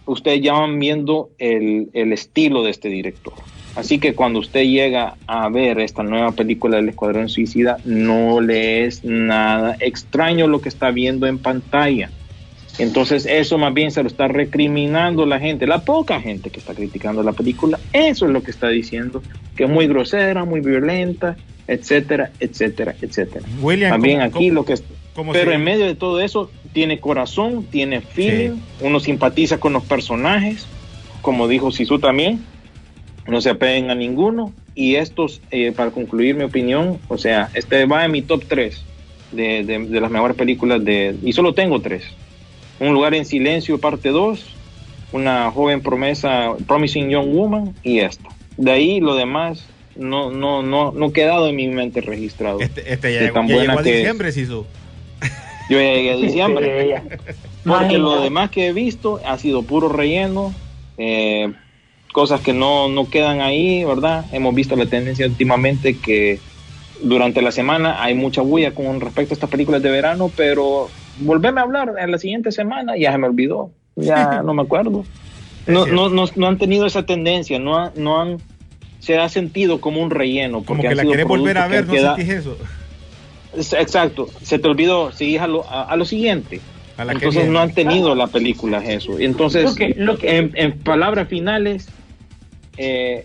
ustedes 0.06 0.42
ya 0.42 0.54
van 0.54 0.78
viendo 0.78 1.32
el, 1.38 1.90
el 1.92 2.12
estilo 2.12 2.62
de 2.62 2.70
este 2.70 2.88
director. 2.88 3.34
Así 3.74 4.00
que 4.00 4.14
cuando 4.14 4.40
usted 4.40 4.62
llega 4.64 5.18
a 5.26 5.48
ver 5.50 5.80
esta 5.80 6.02
nueva 6.02 6.34
película 6.34 6.78
del 6.78 6.88
Escuadrón 6.90 7.28
Suicida, 7.28 7.80
no 7.84 8.40
le 8.40 8.86
es 8.86 9.04
nada 9.04 9.76
extraño 9.80 10.48
lo 10.48 10.62
que 10.62 10.70
está 10.70 10.90
viendo 10.92 11.26
en 11.26 11.40
pantalla. 11.42 12.14
Entonces 12.78 13.26
eso 13.26 13.56
más 13.58 13.72
bien 13.72 13.90
se 13.90 14.02
lo 14.02 14.08
está 14.08 14.28
recriminando 14.28 15.24
la 15.24 15.38
gente, 15.40 15.66
la 15.66 15.84
poca 15.84 16.20
gente 16.20 16.50
que 16.50 16.60
está 16.60 16.74
criticando 16.74 17.22
la 17.22 17.32
película, 17.32 17.80
eso 17.92 18.26
es 18.26 18.32
lo 18.32 18.42
que 18.42 18.50
está 18.50 18.68
diciendo, 18.68 19.22
que 19.56 19.64
es 19.64 19.70
muy 19.70 19.86
grosera, 19.86 20.44
muy 20.44 20.60
violenta, 20.60 21.36
etcétera, 21.66 22.30
etcétera, 22.38 22.94
etcétera. 23.00 23.46
William, 23.60 23.90
También 23.92 24.18
¿cómo- 24.18 24.26
aquí 24.26 24.48
cómo- 24.48 24.54
lo 24.60 24.64
que 24.66 24.74
cómo 25.14 25.32
pero 25.32 25.52
en 25.52 25.64
medio 25.64 25.86
de 25.86 25.94
todo 25.94 26.20
eso 26.20 26.50
tiene 26.72 27.00
corazón, 27.00 27.64
tiene 27.70 28.02
feeling, 28.02 28.50
Sí. 28.56 28.84
uno 28.84 29.00
simpatiza 29.00 29.58
con 29.58 29.72
los 29.72 29.84
personajes, 29.84 30.66
como 31.22 31.48
dijo 31.48 31.70
Sisu 31.70 31.98
también, 31.98 32.44
no 33.26 33.40
se 33.40 33.50
apeguen 33.50 33.90
a 33.90 33.94
ninguno 33.94 34.52
y 34.74 34.96
estos, 34.96 35.40
eh, 35.50 35.72
para 35.72 35.90
concluir 35.90 36.34
mi 36.36 36.44
opinión, 36.44 36.98
o 37.08 37.16
sea, 37.16 37.48
este 37.54 37.86
va 37.86 38.04
en 38.04 38.12
mi 38.12 38.20
top 38.22 38.44
3 38.46 38.84
de, 39.32 39.64
de- 39.64 39.78
de 39.88 40.00
las 40.00 40.10
mejores 40.10 40.36
películas 40.36 40.84
de, 40.84 41.16
y 41.24 41.32
solo 41.32 41.54
tengo 41.54 41.80
tres. 41.80 42.04
Un 42.78 42.92
lugar 42.92 43.14
en 43.14 43.24
silencio, 43.24 43.78
parte 43.78 44.10
2, 44.10 44.44
una 45.12 45.50
joven 45.50 45.80
promesa, 45.80 46.54
Promising 46.66 47.08
Young 47.10 47.34
Woman 47.34 47.74
y 47.82 48.00
esta. 48.00 48.28
De 48.56 48.70
ahí 48.70 49.00
lo 49.00 49.14
demás 49.14 49.66
no, 49.96 50.30
no, 50.30 50.62
no, 50.62 50.92
no 50.92 51.06
ha 51.06 51.12
quedado 51.12 51.48
en 51.48 51.56
mi 51.56 51.68
mente 51.68 52.00
registrado. 52.00 52.60
Este, 52.60 52.92
este 52.92 53.14
ya, 53.14 53.32
tan 53.32 53.48
ya 53.48 53.54
buena 53.54 53.72
llegó 53.72 53.80
a 53.80 53.82
que 53.82 53.90
es. 53.90 53.96
diciembre, 53.96 54.32
Sisu. 54.32 54.66
Yo 55.70 55.78
ya 55.80 55.94
llegué 55.94 56.12
a 56.12 56.16
diciembre. 56.16 57.02
Porque 57.64 57.98
lo 57.98 58.20
demás 58.20 58.50
que 58.50 58.68
he 58.68 58.72
visto 58.72 59.20
ha 59.24 59.38
sido 59.38 59.62
puro 59.62 59.88
relleno, 59.88 60.54
eh, 60.98 61.52
cosas 62.12 62.40
que 62.40 62.52
no, 62.52 62.88
no 62.88 63.10
quedan 63.10 63.40
ahí, 63.40 63.84
¿verdad? 63.84 64.24
Hemos 64.32 64.54
visto 64.54 64.76
la 64.76 64.86
tendencia 64.86 65.26
últimamente 65.26 65.96
que 65.98 66.38
durante 67.02 67.42
la 67.42 67.52
semana 67.52 68.02
hay 68.02 68.14
mucha 68.14 68.40
bulla 68.40 68.72
con 68.72 69.00
respecto 69.00 69.32
a 69.32 69.34
estas 69.34 69.50
películas 69.50 69.82
de 69.82 69.90
verano, 69.90 70.30
pero 70.34 70.88
volverme 71.18 71.60
a 71.60 71.64
hablar 71.64 71.94
en 71.98 72.10
la 72.10 72.18
siguiente 72.18 72.52
semana 72.52 72.96
ya 72.96 73.12
se 73.12 73.18
me 73.18 73.26
olvidó, 73.26 73.70
ya 73.96 74.42
no 74.44 74.54
me 74.54 74.62
acuerdo. 74.62 75.04
No, 75.66 75.84
no, 75.86 76.08
no, 76.08 76.24
no 76.36 76.46
han 76.46 76.58
tenido 76.58 76.86
esa 76.86 77.04
tendencia, 77.04 77.58
no, 77.58 77.76
han- 77.78 77.92
no 77.96 78.20
han 78.20 78.38
se 79.00 79.18
ha 79.18 79.28
sentido 79.28 79.80
como 79.80 80.00
un 80.02 80.10
relleno. 80.10 80.62
Como 80.64 80.82
que 80.82 80.94
la 80.94 81.02
querés 81.04 81.26
volver 81.26 81.58
a 81.58 81.68
ver, 81.68 81.86
que 81.86 82.00
¿no 82.00 82.10
han 82.10 82.16
sentís 82.16 82.34
eso? 82.34 82.56
Exacto, 83.78 84.26
se 84.42 84.58
te 84.58 84.68
olvidó, 84.68 85.12
seguís 85.12 85.40
a 85.40 85.46
lo, 85.46 85.64
a, 85.70 85.84
a 85.84 85.96
lo 85.96 86.04
siguiente. 86.04 86.60
A 86.98 87.04
la 87.04 87.12
Entonces 87.12 87.48
no 87.48 87.60
han 87.60 87.72
tenido 87.72 88.14
la 88.14 88.26
película 88.26 88.78
eso. 88.84 89.18
Entonces, 89.18 89.64
Lo 89.64 89.74
que- 89.74 89.94
lo 89.96 90.18
que- 90.18 90.36
en, 90.38 90.52
en 90.54 90.78
palabras 90.78 91.28
finales, 91.28 91.88
eh, 92.76 93.24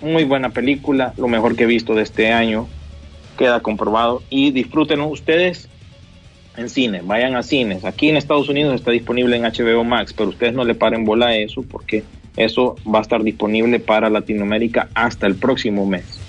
muy 0.00 0.24
buena 0.24 0.50
película, 0.50 1.12
lo 1.16 1.28
mejor 1.28 1.56
que 1.56 1.64
he 1.64 1.66
visto 1.66 1.94
de 1.94 2.02
este 2.02 2.32
año, 2.32 2.68
queda 3.36 3.60
comprobado. 3.60 4.22
Y 4.30 4.50
disfruten 4.50 5.00
ustedes 5.00 5.68
en 6.56 6.68
cine, 6.68 7.00
vayan 7.04 7.36
a 7.36 7.42
cines. 7.42 7.84
Aquí 7.84 8.08
en 8.08 8.16
Estados 8.16 8.48
Unidos 8.48 8.74
está 8.74 8.90
disponible 8.90 9.36
en 9.36 9.42
HBO 9.42 9.84
Max, 9.84 10.12
pero 10.12 10.30
ustedes 10.30 10.54
no 10.54 10.64
le 10.64 10.74
paren 10.74 11.04
bola 11.04 11.28
a 11.28 11.36
eso 11.36 11.62
porque 11.62 12.04
eso 12.36 12.76
va 12.86 13.00
a 13.00 13.02
estar 13.02 13.22
disponible 13.22 13.80
para 13.80 14.10
Latinoamérica 14.10 14.88
hasta 14.94 15.26
el 15.26 15.36
próximo 15.36 15.86
mes. 15.86 16.20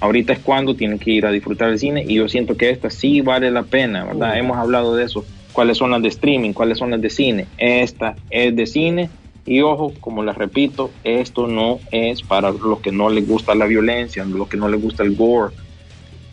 Ahorita 0.00 0.34
es 0.34 0.38
cuando 0.40 0.74
tienen 0.74 0.98
que 0.98 1.12
ir 1.12 1.26
a 1.26 1.30
disfrutar 1.30 1.70
el 1.70 1.78
cine 1.78 2.04
y 2.06 2.14
yo 2.14 2.28
siento 2.28 2.56
que 2.56 2.70
esta 2.70 2.90
sí 2.90 3.20
vale 3.20 3.50
la 3.50 3.62
pena, 3.62 4.04
¿verdad? 4.04 4.36
Hemos 4.36 4.58
hablado 4.58 4.94
de 4.94 5.04
eso, 5.04 5.24
cuáles 5.52 5.78
son 5.78 5.90
las 5.92 6.02
de 6.02 6.08
streaming, 6.08 6.52
cuáles 6.52 6.78
son 6.78 6.90
las 6.90 7.00
de 7.00 7.08
cine. 7.08 7.46
Esta 7.56 8.16
es 8.28 8.54
de 8.54 8.66
cine 8.66 9.08
y 9.46 9.60
ojo, 9.62 9.92
como 10.00 10.22
les 10.22 10.36
repito, 10.36 10.90
esto 11.04 11.46
no 11.46 11.78
es 11.90 12.22
para 12.22 12.50
los 12.50 12.80
que 12.80 12.92
no 12.92 13.08
les 13.08 13.26
gusta 13.26 13.54
la 13.54 13.66
violencia, 13.66 14.24
los 14.24 14.48
que 14.48 14.56
no 14.56 14.68
les 14.68 14.82
gusta 14.82 15.02
el 15.02 15.14
gore 15.16 15.54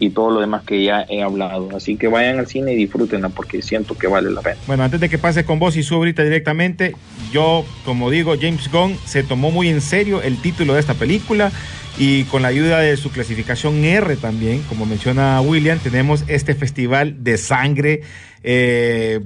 y 0.01 0.09
todo 0.09 0.31
lo 0.31 0.41
demás 0.41 0.63
que 0.63 0.83
ya 0.83 1.05
he 1.07 1.21
hablado. 1.21 1.69
Así 1.77 1.95
que 1.95 2.07
vayan 2.07 2.39
al 2.39 2.47
cine 2.47 2.73
y 2.73 2.75
disfrútenla 2.75 3.29
porque 3.29 3.61
siento 3.61 3.95
que 3.95 4.07
vale 4.07 4.31
la 4.31 4.41
pena. 4.41 4.57
Bueno, 4.65 4.83
antes 4.83 4.99
de 4.99 5.09
que 5.09 5.19
pase 5.19 5.45
con 5.45 5.59
vos 5.59 5.77
y 5.77 5.83
su 5.83 5.93
ahorita 5.93 6.23
directamente, 6.23 6.95
yo, 7.31 7.63
como 7.85 8.09
digo, 8.09 8.33
James 8.35 8.69
Gunn 8.71 8.97
se 9.05 9.21
tomó 9.21 9.51
muy 9.51 9.69
en 9.69 9.79
serio 9.79 10.23
el 10.23 10.41
título 10.41 10.73
de 10.73 10.79
esta 10.79 10.95
película 10.95 11.51
y 11.99 12.23
con 12.23 12.41
la 12.41 12.47
ayuda 12.47 12.79
de 12.79 12.97
su 12.97 13.11
clasificación 13.11 13.85
R 13.85 14.15
también, 14.15 14.63
como 14.63 14.87
menciona 14.87 15.39
William, 15.39 15.77
tenemos 15.77 16.23
este 16.27 16.55
festival 16.55 17.23
de 17.23 17.37
sangre. 17.37 18.01
eh, 18.43 19.19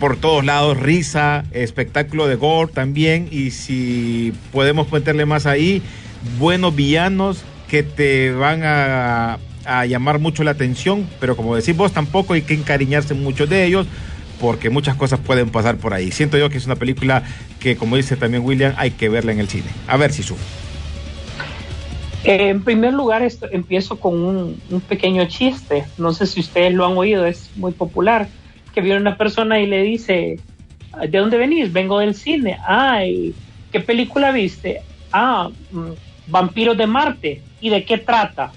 por 0.00 0.16
todos 0.16 0.44
lados, 0.44 0.78
risa, 0.78 1.44
espectáculo 1.52 2.26
de 2.26 2.34
gore 2.34 2.72
también, 2.72 3.28
y 3.30 3.52
si 3.52 4.32
podemos 4.52 4.90
meterle 4.90 5.24
más 5.24 5.46
ahí, 5.46 5.82
buenos 6.38 6.74
villanos 6.74 7.44
que 7.74 7.82
te 7.82 8.30
van 8.30 8.62
a, 8.62 9.40
a 9.64 9.84
llamar 9.84 10.20
mucho 10.20 10.44
la 10.44 10.52
atención, 10.52 11.08
pero 11.18 11.34
como 11.34 11.56
decís 11.56 11.76
vos, 11.76 11.90
tampoco 11.90 12.34
hay 12.34 12.42
que 12.42 12.54
encariñarse 12.54 13.14
mucho 13.14 13.48
de 13.48 13.64
ellos, 13.64 13.88
porque 14.40 14.70
muchas 14.70 14.94
cosas 14.94 15.18
pueden 15.18 15.50
pasar 15.50 15.76
por 15.78 15.92
ahí. 15.92 16.12
Siento 16.12 16.38
yo 16.38 16.48
que 16.50 16.58
es 16.58 16.66
una 16.66 16.76
película 16.76 17.24
que, 17.58 17.74
como 17.74 17.96
dice 17.96 18.14
también 18.14 18.44
William, 18.44 18.74
hay 18.76 18.92
que 18.92 19.08
verla 19.08 19.32
en 19.32 19.40
el 19.40 19.48
cine. 19.48 19.66
A 19.88 19.96
ver 19.96 20.12
si 20.12 20.22
sube. 20.22 20.38
En 22.22 22.62
primer 22.62 22.94
lugar, 22.94 23.28
empiezo 23.50 23.98
con 23.98 24.22
un, 24.22 24.62
un 24.70 24.80
pequeño 24.80 25.24
chiste. 25.26 25.84
No 25.98 26.12
sé 26.12 26.26
si 26.26 26.38
ustedes 26.38 26.72
lo 26.72 26.86
han 26.86 26.96
oído, 26.96 27.26
es 27.26 27.50
muy 27.56 27.72
popular. 27.72 28.28
Que 28.72 28.82
viene 28.82 29.00
una 29.00 29.18
persona 29.18 29.58
y 29.58 29.66
le 29.66 29.82
dice, 29.82 30.38
¿de 31.08 31.18
dónde 31.18 31.38
venís? 31.38 31.72
Vengo 31.72 31.98
del 31.98 32.14
cine. 32.14 32.56
Ay, 32.68 33.34
¿qué 33.72 33.80
película 33.80 34.30
viste? 34.30 34.80
Ah, 35.10 35.50
mm, 35.72 35.90
Vampiros 36.26 36.76
de 36.76 36.86
Marte. 36.86 37.42
¿Y 37.60 37.70
de 37.70 37.84
qué 37.84 37.98
trata? 37.98 38.52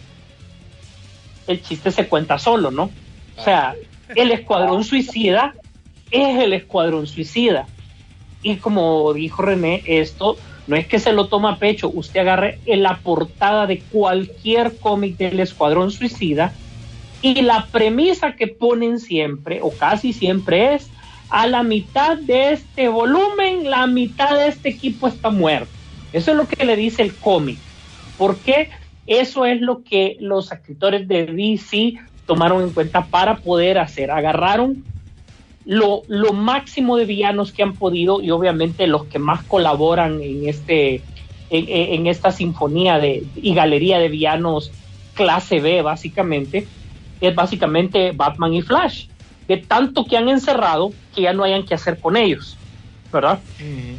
El 1.48 1.62
chiste 1.62 1.92
se 1.92 2.08
cuenta 2.08 2.38
solo, 2.38 2.72
¿no? 2.72 2.90
O 3.38 3.44
sea, 3.44 3.76
el 4.16 4.32
escuadrón 4.32 4.84
suicida 4.86 5.54
es 6.12 6.44
el 6.44 6.54
escuadrón 6.54 7.08
suicida. 7.08 7.68
Y 8.42 8.58
como 8.58 9.14
dijo 9.14 9.42
René, 9.42 9.84
esto 9.86 10.38
no 10.68 10.76
es 10.76 10.86
que 10.86 11.00
se 11.00 11.14
lo 11.14 11.28
toma 11.28 11.54
a 11.54 11.58
pecho, 11.58 11.90
usted 11.90 12.20
agarre 12.20 12.60
en 12.66 12.84
la 12.84 12.98
portada 12.98 13.68
de 13.68 13.80
cualquier 13.80 14.78
cómic 14.78 15.16
del 15.18 15.40
Escuadrón 15.40 15.92
Suicida 15.92 16.54
y 17.22 17.42
la 17.42 17.68
premisa 17.72 18.34
que 18.34 18.48
ponen 18.48 19.00
siempre, 19.00 19.62
o 19.62 19.72
casi 19.72 20.12
siempre, 20.12 20.76
es 20.76 20.90
a 21.30 21.48
la 21.48 21.64
mitad 21.64 22.18
de 22.18 22.52
este 22.52 22.90
volumen, 22.90 23.70
la 23.70 23.88
mitad 23.88 24.38
de 24.38 24.50
este 24.50 24.70
equipo 24.70 25.08
está 25.08 25.30
muerto. 25.30 25.72
Eso 26.14 26.32
es 26.32 26.38
lo 26.38 26.48
que 26.48 26.66
le 26.66 26.76
dice 26.76 27.02
el 27.02 27.16
cómic. 27.16 27.58
Porque 28.18 28.70
eso 29.06 29.46
es 29.46 29.62
lo 29.62 29.84
que 29.84 30.18
los 30.20 30.52
escritores 30.52 31.08
de 31.08 31.26
DC 31.26 31.96
tomaron 32.26 32.62
en 32.64 32.72
cuenta 32.72 33.06
para 33.06 33.38
poder 33.38 33.78
hacer. 33.78 34.12
Agarraron 34.12 34.84
lo, 35.68 36.04
máximo 36.34 36.98
de 36.98 37.06
villanos 37.06 37.52
que 37.52 37.64
han 37.64 37.74
podido 37.74 38.22
y 38.22 38.32
obviamente 38.32 38.88
los 38.88 39.06
que 39.06 39.20
más 39.20 39.44
colaboran 39.44 40.22
en 40.22 40.48
este 40.48 41.02
en 41.50 42.08
esta 42.08 42.34
sinfonía 42.34 43.00
de, 43.00 43.24
y 43.38 43.54
galería 43.54 44.00
de 44.00 44.10
villanos 44.10 44.70
clase 45.14 45.62
B 45.62 45.82
básicamente 45.82 46.68
es 47.22 47.36
básicamente 47.36 48.12
Batman 48.12 48.54
y 48.54 48.62
Flash 48.62 49.08
de 49.48 49.56
tanto 49.56 50.06
que 50.06 50.18
han 50.18 50.28
encerrado 50.28 50.92
que 51.16 51.22
ya 51.22 51.32
no 51.32 51.46
hayan 51.46 51.64
que 51.64 51.74
hacer 51.74 52.00
con 52.00 52.18
ellos 52.18 52.57
verdad 53.12 53.40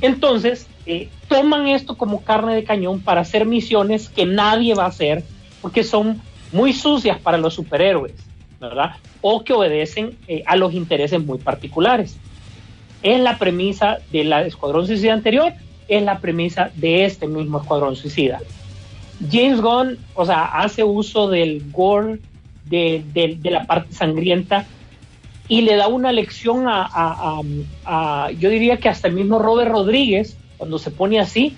entonces 0.01 0.67
eh, 0.87 1.09
toman 1.29 1.67
esto 1.69 1.97
como 1.97 2.23
carne 2.23 2.55
de 2.55 2.65
cañón 2.65 3.01
para 3.01 3.23
hacer 3.23 3.47
misiones 3.47 4.09
que 4.09 4.27
nadie 4.27 4.75
va 4.75 4.85
a 4.85 4.89
hacer 4.89 5.25
porque 5.63 5.85
son 5.85 6.21
muy 6.53 6.73
sucias 6.73 7.19
para 7.19 7.39
los 7.39 7.55
superhéroes 7.55 8.15
¿verdad? 8.61 8.93
O 9.21 9.45
que 9.45 9.53
obedecen 9.53 10.17
eh, 10.27 10.43
a 10.47 10.57
los 10.57 10.75
intereses 10.75 11.25
muy 11.25 11.39
particulares. 11.39 12.17
Es 13.03 13.21
la 13.21 13.39
premisa 13.39 13.99
de 14.11 14.25
la 14.25 14.43
Escuadrón 14.43 14.87
Suicida 14.87 15.13
anterior, 15.13 15.53
es 15.87 16.03
la 16.03 16.19
premisa 16.19 16.71
de 16.75 17.05
este 17.05 17.27
mismo 17.27 17.61
Escuadrón 17.61 17.97
Suicida. 17.97 18.41
James 19.31 19.61
Gunn, 19.61 19.99
o 20.15 20.25
sea, 20.25 20.45
hace 20.45 20.85
uso 20.85 21.29
del 21.29 21.71
gore, 21.71 22.19
de, 22.65 23.03
de, 23.13 23.37
de 23.41 23.51
la 23.51 23.67
parte 23.67 23.95
sangrienta, 23.95 24.67
y 25.49 25.63
le 25.63 25.77
da 25.77 25.89
una 25.89 26.13
lección 26.13 26.69
a, 26.69 26.83
a, 26.83 27.41
a, 27.41 28.27
a, 28.27 28.31
yo 28.33 28.51
diría 28.51 28.77
que 28.77 28.89
hasta 28.89 29.09
el 29.09 29.15
mismo 29.15 29.39
Robert 29.39 29.71
Rodríguez, 29.71 30.37
cuando 30.57 30.79
se 30.79 30.91
pone 30.91 31.19
así, 31.19 31.57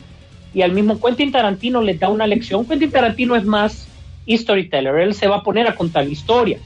y 0.55 0.63
al 0.63 0.73
mismo 0.73 1.01
Quentin 1.01 1.33
Tarantino 1.33 1.81
le 1.83 1.95
da 1.95 2.09
una 2.09 2.27
lección. 2.27 2.67
Quentin 2.67 2.91
Tarantino 2.91 3.37
es 3.37 3.45
más 3.45 3.89
storyteller, 4.29 4.95
él 4.97 5.15
se 5.15 5.27
va 5.27 5.37
a 5.37 5.43
poner 5.43 5.67
a 5.67 5.75
contar 5.75 6.05
la 6.05 6.11
historia 6.11 6.59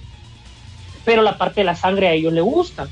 pero 1.04 1.22
la 1.22 1.36
parte 1.38 1.60
de 1.60 1.64
la 1.64 1.74
sangre 1.74 2.08
a 2.08 2.12
ellos 2.12 2.32
le 2.32 2.40
gusta. 2.40 2.88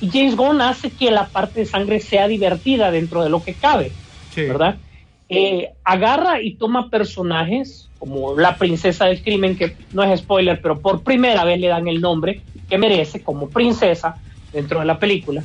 Y 0.00 0.08
James 0.10 0.36
Gunn 0.36 0.60
hace 0.60 0.90
que 0.90 1.10
la 1.10 1.26
parte 1.26 1.60
de 1.60 1.66
sangre 1.66 2.00
sea 2.00 2.26
divertida 2.26 2.90
dentro 2.90 3.22
de 3.22 3.30
lo 3.30 3.42
que 3.42 3.54
cabe, 3.54 3.92
Sí. 4.34 4.42
¿verdad? 4.42 4.76
Eh, 5.28 5.70
agarra 5.84 6.42
y 6.42 6.54
toma 6.54 6.90
personajes 6.90 7.88
como 7.98 8.36
la 8.38 8.56
princesa 8.56 9.06
del 9.06 9.22
crimen, 9.22 9.56
que 9.56 9.76
no 9.92 10.02
es 10.02 10.20
spoiler, 10.20 10.60
pero 10.60 10.80
por 10.80 11.02
primera 11.02 11.44
vez 11.44 11.60
le 11.60 11.68
dan 11.68 11.86
el 11.88 12.00
nombre 12.00 12.40
merece 12.78 13.22
como 13.22 13.48
princesa 13.48 14.16
dentro 14.52 14.80
de 14.80 14.86
la 14.86 14.98
película, 14.98 15.42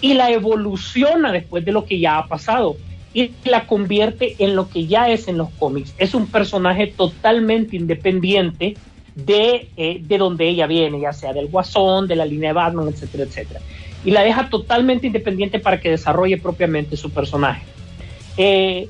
y 0.00 0.14
la 0.14 0.30
evoluciona 0.30 1.32
después 1.32 1.64
de 1.64 1.72
lo 1.72 1.84
que 1.84 1.98
ya 1.98 2.18
ha 2.18 2.26
pasado 2.26 2.76
y 3.12 3.32
la 3.44 3.66
convierte 3.66 4.36
en 4.38 4.54
lo 4.54 4.68
que 4.68 4.86
ya 4.86 5.08
es 5.08 5.28
en 5.28 5.36
los 5.36 5.50
cómics. 5.50 5.94
Es 5.98 6.14
un 6.14 6.26
personaje 6.26 6.86
totalmente 6.86 7.76
independiente 7.76 8.76
de, 9.14 9.68
eh, 9.76 10.00
de 10.00 10.18
donde 10.18 10.48
ella 10.48 10.66
viene, 10.66 11.00
ya 11.00 11.12
sea 11.12 11.32
del 11.32 11.48
Guasón, 11.48 12.06
de 12.06 12.16
la 12.16 12.24
línea 12.24 12.50
de 12.50 12.54
Batman, 12.54 12.88
etcétera, 12.88 13.24
etcétera. 13.24 13.60
Y 14.04 14.12
la 14.12 14.22
deja 14.22 14.48
totalmente 14.48 15.06
independiente 15.08 15.58
para 15.58 15.80
que 15.80 15.90
desarrolle 15.90 16.38
propiamente 16.38 16.96
su 16.96 17.10
personaje. 17.10 17.62
Eh, 18.36 18.88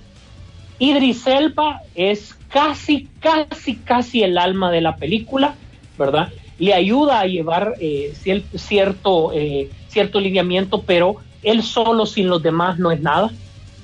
Idris 0.78 1.26
Elba 1.26 1.82
es 1.94 2.36
casi, 2.48 3.08
casi, 3.20 3.76
casi 3.76 4.22
el 4.22 4.38
alma 4.38 4.70
de 4.70 4.80
la 4.80 4.96
película, 4.96 5.54
¿verdad? 5.98 6.28
Le 6.60 6.72
ayuda 6.74 7.20
a 7.20 7.26
llevar 7.26 7.74
eh, 7.80 8.12
cier- 8.22 8.44
cierto, 8.54 9.32
eh, 9.34 9.68
cierto 9.88 10.20
lineamiento, 10.20 10.82
pero 10.82 11.16
él 11.42 11.62
solo 11.62 12.06
sin 12.06 12.28
los 12.28 12.42
demás 12.42 12.78
no 12.78 12.92
es 12.92 13.00
nada, 13.00 13.30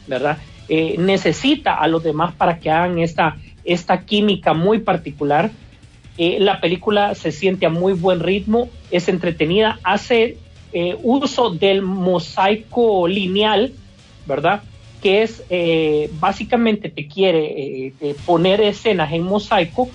¿verdad? 0.07 0.39
Eh, 0.68 0.95
necesita 0.99 1.74
a 1.74 1.89
los 1.89 2.03
demás 2.05 2.35
para 2.35 2.61
que 2.61 2.70
hagan 2.70 2.99
esta, 2.99 3.37
esta 3.64 4.05
química 4.05 4.53
muy 4.55 4.79
particular. 4.79 5.51
La 6.18 6.61
película 6.61 7.14
se 7.14 7.31
siente 7.31 7.66
a 7.66 7.70
muy 7.70 7.93
buen 7.93 8.20
ritmo, 8.20 8.70
es 8.91 9.09
entretenida, 9.09 9.79
hace 9.83 10.39
uso 11.03 11.51
del 11.51 11.83
mosaico 11.83 13.07
lineal, 13.07 13.74
¿verdad? 14.24 14.62
Que 15.03 15.22
es 15.22 15.43
básicamente 16.18 16.89
te 16.89 17.07
quiere 17.07 17.93
poner 18.24 18.62
escenas 18.62 19.12
en 19.12 19.24
mosaico 19.24 19.91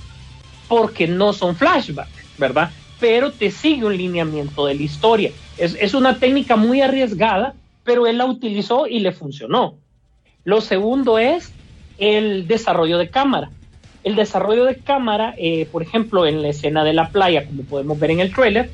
porque 0.68 1.08
no 1.08 1.34
son 1.34 1.56
flashbacks, 1.56 2.21
¿verdad? 2.38 2.72
Pero 3.00 3.32
te 3.32 3.52
sigue 3.52 3.86
un 3.86 3.98
lineamiento 3.98 4.66
de 4.66 4.76
la 4.76 4.82
historia. 4.82 5.32
Es, 5.58 5.76
es 5.80 5.94
una 5.94 6.20
técnica 6.20 6.56
muy 6.56 6.82
arriesgada, 6.82 7.56
pero 7.84 8.08
él 8.08 8.18
la 8.18 8.26
utilizó 8.26 8.88
y 8.88 9.00
le 9.00 9.12
funcionó. 9.12 9.76
Lo 10.44 10.62
segundo 10.62 11.20
es 11.20 11.52
el 11.98 12.48
desarrollo 12.48 12.98
de 12.98 13.10
cámara. 13.10 13.50
El 14.04 14.16
desarrollo 14.16 14.66
de 14.66 14.78
cámara, 14.78 15.36
eh, 15.38 15.68
por 15.72 15.84
ejemplo, 15.84 16.26
en 16.26 16.42
la 16.42 16.50
escena 16.50 16.84
de 16.84 16.94
la 16.94 17.10
playa, 17.10 17.46
como 17.46 17.64
podemos 17.64 18.00
ver 18.00 18.12
en 18.12 18.20
el 18.20 18.34
trailer, 18.34 18.70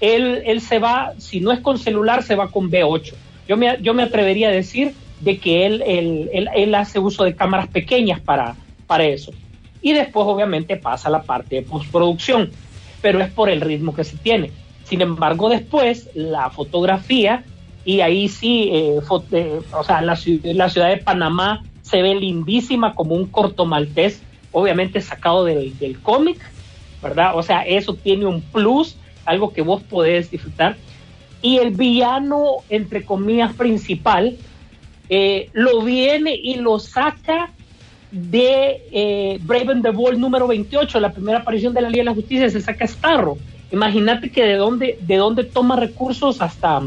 él, 0.00 0.42
él 0.46 0.60
se 0.60 0.78
va, 0.78 1.12
si 1.18 1.40
no 1.40 1.52
es 1.52 1.60
con 1.60 1.78
celular, 1.78 2.22
se 2.22 2.34
va 2.34 2.50
con 2.50 2.70
B8. 2.70 3.12
Yo 3.46 3.56
me, 3.56 3.78
yo 3.82 3.92
me 3.94 4.02
atrevería 4.02 4.48
a 4.48 4.52
decir 4.52 4.94
de 5.20 5.38
que 5.38 5.66
él, 5.66 5.82
él, 5.86 6.30
él, 6.32 6.48
él 6.54 6.74
hace 6.74 6.98
uso 6.98 7.24
de 7.24 7.36
cámaras 7.36 7.68
pequeñas 7.68 8.20
para, 8.20 8.56
para 8.86 9.04
eso. 9.04 9.32
Y 9.82 9.92
después 9.92 10.26
obviamente 10.26 10.76
pasa 10.76 11.10
la 11.10 11.22
parte 11.22 11.56
de 11.56 11.62
postproducción, 11.62 12.50
pero 13.02 13.20
es 13.20 13.30
por 13.30 13.50
el 13.50 13.60
ritmo 13.60 13.94
que 13.94 14.04
se 14.04 14.16
tiene. 14.16 14.50
Sin 14.84 15.00
embargo, 15.02 15.48
después 15.48 16.08
la 16.14 16.48
fotografía, 16.50 17.44
y 17.84 18.00
ahí 18.00 18.28
sí, 18.28 18.70
eh, 18.72 18.98
eh, 19.32 19.60
o 19.72 19.84
sea, 19.84 20.00
la, 20.00 20.14
ciu- 20.14 20.40
la 20.54 20.70
ciudad 20.70 20.88
de 20.88 20.98
Panamá 20.98 21.64
se 21.82 22.00
ve 22.00 22.14
lindísima 22.14 22.94
como 22.94 23.14
un 23.14 23.26
corto 23.26 23.66
maltés, 23.66 24.22
obviamente 24.52 25.00
sacado 25.00 25.44
del, 25.44 25.76
del 25.78 26.00
cómic, 26.00 26.38
¿verdad? 27.02 27.36
O 27.36 27.42
sea, 27.42 27.62
eso 27.62 27.94
tiene 27.94 28.26
un 28.26 28.40
plus, 28.40 28.96
algo 29.24 29.52
que 29.52 29.62
vos 29.62 29.82
podés 29.82 30.30
disfrutar. 30.30 30.76
Y 31.40 31.58
el 31.58 31.70
villano, 31.72 32.58
entre 32.68 33.04
comillas, 33.04 33.52
principal, 33.54 34.36
eh, 35.08 35.50
lo 35.52 35.82
viene 35.82 36.34
y 36.40 36.54
lo 36.56 36.78
saca 36.78 37.50
de 38.12 38.82
eh, 38.92 39.38
Brave 39.42 39.72
and 39.72 39.82
the 39.82 39.90
Bold 39.90 40.18
número 40.18 40.46
28, 40.46 41.00
la 41.00 41.12
primera 41.12 41.38
aparición 41.38 41.72
de 41.72 41.80
la 41.80 41.88
Liga 41.88 42.02
de 42.02 42.10
la 42.10 42.14
Justicia, 42.14 42.48
se 42.50 42.60
saca 42.60 42.86
Starro. 42.86 43.38
Imagínate 43.72 44.30
que 44.30 44.44
de 44.44 44.56
dónde, 44.56 44.98
de 45.00 45.16
dónde 45.16 45.44
toma 45.44 45.76
recursos 45.76 46.42
hasta, 46.42 46.82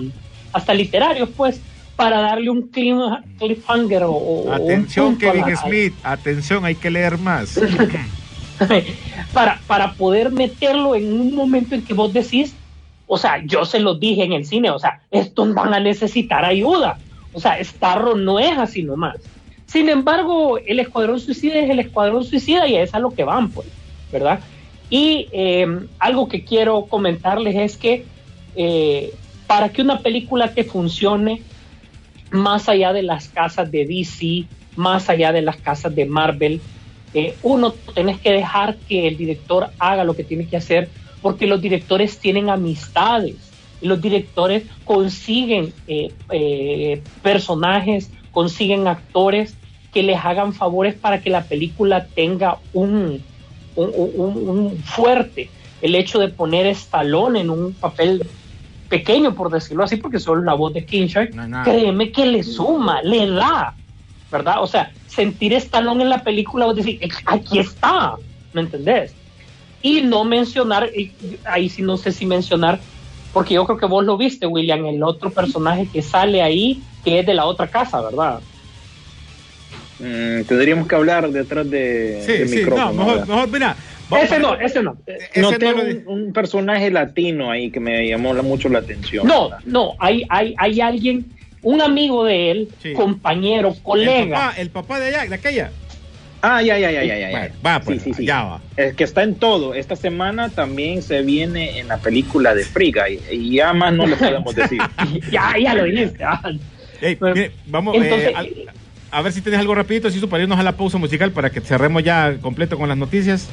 hasta 0.53 0.73
literarios, 0.73 1.30
pues, 1.36 1.59
para 1.95 2.21
darle 2.21 2.49
un 2.51 2.63
clima, 2.67 3.23
cliffhanger 3.39 4.03
o, 4.03 4.11
un 4.11 4.53
Atención, 4.53 5.17
Kevin 5.17 5.41
la- 5.49 5.55
Smith. 5.55 5.93
Atención, 6.03 6.63
hay 6.63 6.76
que 6.76 6.91
leer 6.91 7.17
más. 7.17 7.59
para, 9.34 9.59
para 9.65 9.93
poder 9.93 10.32
meterlo 10.32 10.95
en 10.95 11.11
un 11.19 11.34
momento 11.34 11.73
en 11.73 11.82
que 11.84 11.93
vos 11.93 12.13
decís, 12.13 12.53
o 13.07 13.17
sea, 13.17 13.43
yo 13.45 13.65
se 13.65 13.80
lo 13.80 13.95
dije 13.95 14.23
en 14.23 14.34
el 14.34 14.45
cine, 14.45 14.69
o 14.69 14.80
sea, 14.80 15.01
estos 15.11 15.53
van 15.53 15.73
a 15.73 15.80
necesitar 15.80 16.45
ayuda. 16.45 16.99
O 17.34 17.39
sea, 17.39 17.61
Starro 17.63 18.15
no 18.15 18.39
es 18.39 18.57
así 18.57 18.84
nomás. 18.84 19.15
Sin 19.66 19.89
embargo, 19.89 20.57
el 20.57 20.80
Escuadrón 20.80 21.20
Suicida 21.20 21.59
es 21.59 21.70
el 21.70 21.80
Escuadrón 21.80 22.24
Suicida 22.24 22.68
y 22.68 22.76
es 22.76 22.93
a 22.93 22.99
lo 22.99 23.11
que 23.11 23.24
van, 23.24 23.49
pues, 23.49 23.68
¿verdad? 24.11 24.39
Y 24.89 25.28
eh, 25.32 25.88
algo 25.99 26.28
que 26.28 26.43
quiero 26.43 26.86
comentarles 26.86 27.55
es 27.55 27.78
que 27.78 28.05
eh, 28.55 29.13
para 29.47 29.70
que 29.70 29.82
una 29.82 29.99
película 29.99 30.53
te 30.53 30.63
funcione, 30.63 31.41
más 32.32 32.70
allá 32.70 32.93
de 32.93 33.01
las 33.01 33.28
casas 33.30 33.72
de 33.72 33.86
DC, 33.86 34.45
más 34.76 35.09
allá 35.09 35.32
de 35.32 35.41
las 35.41 35.57
casas 35.57 35.95
de 35.95 36.05
Marvel, 36.05 36.61
eh, 37.13 37.36
uno 37.43 37.72
tenés 37.93 38.20
que 38.20 38.32
dejar 38.32 38.76
que 38.88 39.07
el 39.07 39.18
director 39.18 39.70
haga 39.80 40.03
lo 40.03 40.16
que 40.16 40.24
tiene 40.24 40.47
que 40.47 40.57
hacer, 40.57 40.89
porque 41.22 41.47
los 41.47 41.61
directores 41.61 42.20
tienen 42.20 42.49
amistades, 42.49 43.36
los 43.82 44.01
directores 44.01 44.63
consiguen 44.84 45.74
personajes, 47.22 48.11
consiguen 48.36 48.86
actores 48.88 49.57
que 49.93 50.03
les 50.03 50.17
hagan 50.23 50.51
favores 50.53 50.93
para 50.99 51.21
que 51.21 51.29
la 51.29 51.47
película 51.47 52.09
tenga 52.13 52.59
un, 52.73 53.25
un, 53.75 53.91
un- 53.95 54.49
un 54.49 54.83
fuerte. 54.83 55.53
El 55.79 55.95
hecho 55.95 56.19
de 56.19 56.27
poner 56.29 56.65
Stallone 56.67 57.39
en 57.39 57.49
un 57.49 57.79
papel 57.79 58.29
pequeño, 58.89 59.33
por 59.36 59.49
decirlo 59.49 59.86
así, 59.86 59.95
porque 59.95 60.19
solo 60.19 60.43
la 60.43 60.53
voz 60.53 60.73
de 60.73 60.86
King 60.86 61.07
Shark, 61.07 61.33
No, 61.33 61.63
créeme 61.63 62.11
que 62.11 62.25
le 62.25 62.43
suma, 62.43 63.01
le 63.03 63.25
da, 63.31 63.77
¿verdad? 64.29 64.61
O 64.61 64.67
sea, 64.67 64.91
sentir 65.05 65.53
Stallone 65.53 66.03
en 66.03 66.09
la 66.09 66.23
película, 66.25 66.65
vos 66.65 66.75
decís, 66.75 66.97
"Ex- 67.01 67.23
aquí 67.25 67.59
está, 67.59 68.17
¿me 68.51 68.61
entendés? 68.61 69.17
Y 69.81 70.01
no 70.01 70.25
mencionar, 70.25 70.89
ahí 71.45 71.69
sí 71.69 71.81
no 71.83 71.95
sé 71.95 72.11
si 72.11 72.25
mencionar, 72.25 72.83
porque 73.36 73.53
yo 73.55 73.65
creo 73.65 73.77
que 73.77 73.86
vos 73.86 74.05
lo 74.05 74.15
viste, 74.17 74.47
William, 74.47 74.86
el 74.86 75.03
otro 75.03 75.29
personaje 75.33 75.89
que 75.91 76.01
sale 76.01 76.41
ahí, 76.41 76.86
que 77.03 77.19
es 77.19 77.25
de 77.25 77.33
la 77.33 77.45
otra 77.45 77.69
casa, 77.69 78.01
¿verdad? 78.01 78.39
Mm, 79.99 80.43
tendríamos 80.45 80.88
que 80.88 80.95
hablar 80.95 81.29
detrás 81.31 81.69
de, 81.69 82.21
Sí, 82.21 82.31
del 82.31 82.47
sí, 82.47 82.57
micrófono. 82.59 82.93
no, 82.93 83.25
mejor, 83.25 83.49
mira. 83.49 83.75
vamos 84.09 84.25
ese 84.25 84.36
a- 84.36 84.39
no, 84.39 84.55
ese 84.55 84.81
no. 84.83 84.97
ese 85.05 85.41
Noté 85.41 85.73
no 85.73 85.81
un, 85.81 86.25
un 86.27 86.33
personaje 86.33 86.89
latino 86.89 87.51
ahí 87.51 87.69
que 87.71 87.81
me 87.81 88.07
llamó 88.07 88.33
la- 88.33 88.41
mucho 88.41 88.69
la 88.69 88.79
atención. 88.79 89.27
No, 89.27 89.49
¿verdad? 89.49 89.63
no, 89.65 89.95
hay, 89.99 90.25
hay, 90.29 90.55
hay 90.57 90.79
alguien, 90.79 91.33
un 91.61 91.81
amigo 91.81 92.23
de 92.23 92.51
él, 92.51 92.69
Sí. 92.81 92.93
compañero, 92.93 93.69
El 93.75 93.81
colega. 93.83 94.36
papá, 94.39 94.53
el 94.61 94.69
papá 94.71 94.99
de 94.99 95.07
allá, 95.07 95.25
de 95.29 95.36
aquella. 95.36 95.73
Ah, 96.47 96.61
ya, 96.61 96.77
ya, 96.77 96.91
ya, 96.91 97.03
ya, 97.03 97.17
ya. 97.17 97.29
Bueno, 97.31 97.55
va, 97.65 97.79
pues, 97.79 98.03
sí, 98.03 98.11
sí, 98.11 98.17
sí. 98.17 98.25
ya 98.27 98.43
va. 98.43 98.61
Es 98.77 98.93
que 98.93 99.03
está 99.03 99.23
en 99.23 99.33
todo. 99.33 99.73
Esta 99.73 99.95
semana 99.95 100.49
también 100.49 101.01
se 101.01 101.23
viene 101.23 101.79
en 101.79 101.87
la 101.87 101.97
película 101.97 102.53
de 102.53 102.63
Friga 102.63 103.09
y, 103.09 103.19
y 103.31 103.55
ya 103.55 103.73
más 103.73 103.91
no 103.95 104.05
le 104.05 104.15
podemos 104.15 104.53
decir. 104.53 104.79
ya, 105.31 105.55
ya 105.57 105.73
lo 105.73 105.85
dijiste. 105.85 106.23
ah. 106.23 106.43
Ey, 107.01 107.15
Bueno, 107.15 107.35
mire, 107.35 107.51
vamos 107.65 107.95
entonces, 107.95 108.29
eh, 108.29 108.65
a, 109.09 109.21
ver 109.23 109.33
si 109.33 109.41
tienes 109.41 109.59
algo 109.59 109.73
rapidito, 109.73 110.07
así 110.07 110.19
para 110.27 110.43
irnos 110.43 110.59
a 110.59 110.63
la 110.63 110.77
pausa 110.77 110.99
musical 110.99 111.31
para 111.31 111.49
que 111.49 111.61
cerremos 111.61 112.03
ya 112.03 112.37
completo 112.39 112.77
con 112.77 112.89
las 112.89 112.97
noticias. 112.97 113.49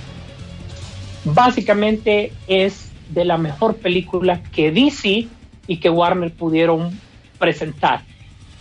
básicamente 1.24 2.32
es 2.46 2.90
de 3.08 3.24
la 3.24 3.38
mejor 3.38 3.76
película 3.76 4.42
que 4.52 4.70
DC 4.70 5.28
y 5.66 5.76
que 5.78 5.88
Warner 5.88 6.30
pudieron 6.30 6.98
presentar. 7.38 8.02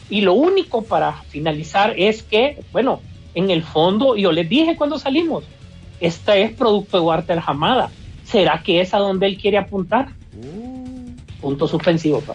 Y 0.09 0.21
lo 0.21 0.33
único 0.35 0.83
para 0.83 1.11
finalizar 1.29 1.93
es 1.97 2.23
que, 2.23 2.61
bueno, 2.71 3.01
en 3.35 3.49
el 3.49 3.63
fondo, 3.63 4.15
yo 4.15 4.31
les 4.31 4.47
dije 4.49 4.75
cuando 4.75 4.99
salimos, 4.99 5.43
esta 5.99 6.35
es 6.35 6.51
producto 6.53 6.97
de 6.97 7.03
Walter 7.03 7.41
Hamada. 7.45 7.89
¿Será 8.25 8.61
que 8.63 8.81
es 8.81 8.93
a 8.93 8.97
donde 8.97 9.27
él 9.27 9.37
quiere 9.37 9.57
apuntar? 9.57 10.09
Punto 11.41 11.67
suspensivo. 11.67 12.21
pa. 12.21 12.33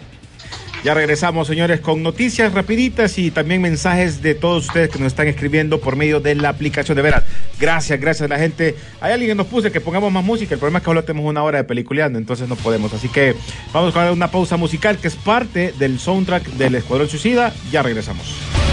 Ya 0.83 0.93
regresamos, 0.93 1.47
señores, 1.47 1.79
con 1.79 2.03
noticias 2.03 2.53
rapiditas 2.53 3.17
y 3.17 3.31
también 3.31 3.61
mensajes 3.61 4.21
de 4.21 4.35
todos 4.35 4.67
ustedes 4.67 4.89
que 4.89 4.99
nos 4.99 5.07
están 5.07 5.27
escribiendo 5.27 5.79
por 5.79 5.95
medio 5.95 6.19
de 6.19 6.35
la 6.35 6.49
aplicación. 6.49 6.95
De 6.95 7.01
veras, 7.01 7.23
gracias, 7.59 7.99
gracias 7.99 8.29
a 8.29 8.33
la 8.33 8.39
gente. 8.39 8.75
Hay 9.01 9.11
alguien 9.11 9.31
que 9.31 9.35
nos 9.35 9.47
puso 9.47 9.71
que 9.71 9.81
pongamos 9.81 10.11
más 10.11 10.23
música. 10.23 10.53
El 10.53 10.59
problema 10.59 10.79
es 10.79 10.83
que 10.83 10.89
solo 10.91 11.03
tenemos 11.03 11.29
una 11.29 11.43
hora 11.43 11.57
de 11.57 11.63
peliculeando, 11.63 12.19
entonces 12.19 12.47
no 12.47 12.55
podemos. 12.55 12.93
Así 12.93 13.09
que 13.09 13.35
vamos 13.73 13.95
a 13.95 14.03
dar 14.03 14.13
una 14.13 14.29
pausa 14.29 14.55
musical 14.55 14.97
que 14.97 15.07
es 15.07 15.15
parte 15.15 15.73
del 15.79 15.99
soundtrack 15.99 16.45
del 16.53 16.75
Escuadrón 16.75 17.09
Suicida. 17.09 17.53
Ya 17.71 17.81
regresamos. 17.81 18.66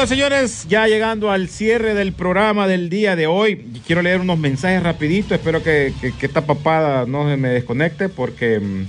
Bueno, 0.00 0.08
señores, 0.08 0.66
ya 0.66 0.86
llegando 0.86 1.30
al 1.30 1.48
cierre 1.48 1.92
del 1.92 2.14
programa 2.14 2.66
del 2.66 2.88
día 2.88 3.16
de 3.16 3.26
hoy, 3.26 3.56
quiero 3.86 4.00
leer 4.00 4.22
unos 4.22 4.38
mensajes 4.38 4.82
rapidito. 4.82 5.34
Espero 5.34 5.62
que, 5.62 5.92
esta 6.22 6.46
papada 6.46 7.04
no 7.04 7.28
se 7.28 7.36
me 7.36 7.50
desconecte 7.50 8.08
porque, 8.08 8.60
mm, 8.60 8.86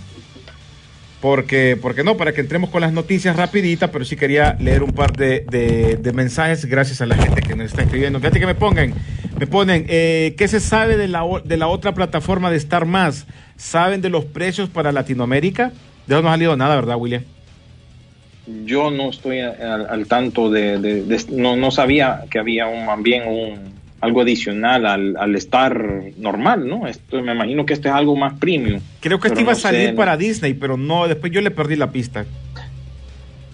porque, 1.20 1.78
porque 1.82 2.06
no, 2.06 2.16
para 2.16 2.32
que 2.32 2.40
entremos 2.40 2.70
con 2.70 2.80
las 2.80 2.94
noticias 2.94 3.36
rapiditas, 3.36 3.90
pero 3.90 4.06
sí 4.06 4.16
quería 4.16 4.56
leer 4.58 4.84
un 4.84 4.94
par 4.94 5.12
de, 5.12 6.00
mensajes 6.14 6.64
gracias 6.64 7.02
a 7.02 7.06
la 7.06 7.18
gente 7.18 7.42
que 7.42 7.58
nos 7.58 7.66
está 7.66 7.82
escribiendo. 7.82 8.20
Fíjate 8.20 8.40
que 8.40 8.46
me 8.46 8.56
pongan, 8.56 8.94
me 9.38 9.48
ponen, 9.48 9.86
eh, 9.90 10.34
¿qué 10.38 10.48
se 10.48 10.62
sabe 10.62 10.96
de 10.96 11.10
la, 11.10 11.26
de 11.44 11.58
la 11.58 11.68
otra 11.68 11.94
plataforma 11.94 12.50
de 12.50 12.56
Star 12.56 12.86
Más? 12.86 13.28
¿Saben 13.58 14.00
de 14.00 14.10
los 14.10 14.24
precios 14.24 14.70
para 14.70 14.94
Latinoamérica? 14.94 15.74
De 16.08 16.16
eso 16.16 16.22
no 16.22 16.30
ha 16.30 16.32
salido 16.32 16.56
nada, 16.56 16.76
¿verdad, 16.76 16.96
William? 16.96 17.26
Yo 18.66 18.90
no 18.92 19.10
estoy 19.10 19.40
al, 19.40 19.88
al 19.90 20.08
tanto 20.08 20.50
de, 20.50 20.80
de- 20.80 21.04
de- 21.04 21.26
no, 21.32 21.56
no 21.56 21.70
sabía 21.72 22.24
que 22.30 22.40
había 22.40 22.68
un, 22.68 22.86
también 22.88 23.28
un, 23.28 23.72
algo 24.02 24.22
adicional 24.22 24.86
al, 24.88 25.16
al 25.18 25.36
estar 25.36 25.80
normal, 26.18 26.68
¿no? 26.68 26.88
Esto, 26.88 27.22
me 27.22 27.34
imagino 27.34 27.66
que 27.66 27.74
esto 27.74 27.88
es 27.88 27.94
algo 27.94 28.16
más 28.16 28.34
premium. 28.40 28.82
Creo 29.00 29.20
que 29.20 29.28
esto 29.28 29.36
Pero 29.38 29.42
iba 29.50 29.52
a 29.52 29.56
salir 29.56 29.90
sé, 29.90 29.94
para 29.94 30.18
Disney, 30.18 30.54
pero 30.56 30.76
no, 30.76 31.08
después 31.08 31.32
yo 31.32 31.40
le 31.42 31.52
perdí 31.52 31.76
la 31.76 31.92
pista. 31.92 32.26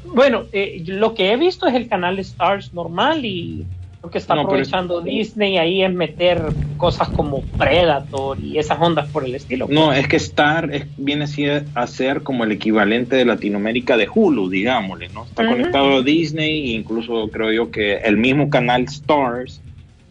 Bueno, 0.06 0.46
eh, 0.54 0.82
lo 0.88 1.14
que 1.14 1.32
he 1.32 1.38
visto 1.38 1.68
es 1.68 1.76
el 1.76 1.90
canal 1.90 2.18
Stars 2.20 2.74
normal 2.74 3.26
y 3.26 3.66
lo 4.04 4.10
que 4.12 4.20
está 4.20 4.36
No, 4.36 4.41
pero- 4.41 4.50
aprovechando 4.50 5.02
Disney 5.02 5.58
ahí 5.58 5.82
es 5.84 5.91
meter 5.93 6.54
cosas 6.78 7.10
como 7.10 7.43
Predator 7.58 8.39
y 8.39 8.58
esas 8.60 8.80
ondas 8.80 9.10
por 9.10 9.26
el 9.26 9.34
estilo. 9.34 9.68
No, 9.70 9.91
es 9.91 10.08
que 10.08 10.18
Star 10.18 10.70
es- 10.74 10.86
viene 10.98 11.24
así 11.24 11.45
a 11.48 11.88
ser 11.88 12.22
como 12.22 12.43
el 12.43 12.52
equivalente 12.52 13.16
de 13.16 13.26
Latinoamérica 13.26 13.98
de 13.98 14.08
Hulu, 14.14 14.50
digámosle, 14.50 15.10
¿no? 15.10 15.24
Está 15.26 15.48
conectado 15.48 15.98
a 15.98 16.02
Disney 16.04 16.72
e 16.72 16.76
incluso 16.76 17.28
creo 17.32 17.52
yo 17.52 17.72
que 17.72 17.95
el 17.98 18.18
mismo 18.18 18.50
canal 18.50 18.84
Stars 18.84 19.62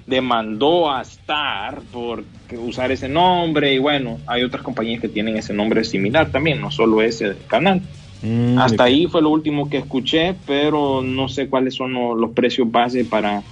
demandó 0.07 0.91
a 0.91 1.03
Star 1.03 1.80
por 1.93 2.24
usar 2.59 2.91
ese 2.93 3.09
nombre 3.09 3.72
y 3.72 3.78
bueno, 3.78 4.18
hay 4.26 4.43
otras 4.43 4.62
compañías 4.62 5.01
que 5.01 5.09
tienen 5.09 5.37
ese 5.37 5.53
nombre 5.53 5.84
similar 5.84 6.30
también, 6.30 6.61
no 6.61 6.70
solo 6.70 7.03
ese 7.03 7.37
canal. 7.47 7.80
Mm, 8.22 8.59
Hasta 8.59 8.84
ahí 8.84 9.07
fue 9.07 9.20
lo 9.22 9.30
último 9.30 9.68
que 9.68 9.78
escuché, 9.78 10.34
pero 10.47 11.03
no 11.03 11.28
sé 11.28 11.49
cuáles 11.49 11.74
son 11.74 11.93
lo- 11.93 12.14
los 12.14 12.30
precios 12.32 12.70
base 12.70 13.05
para, 13.05 13.43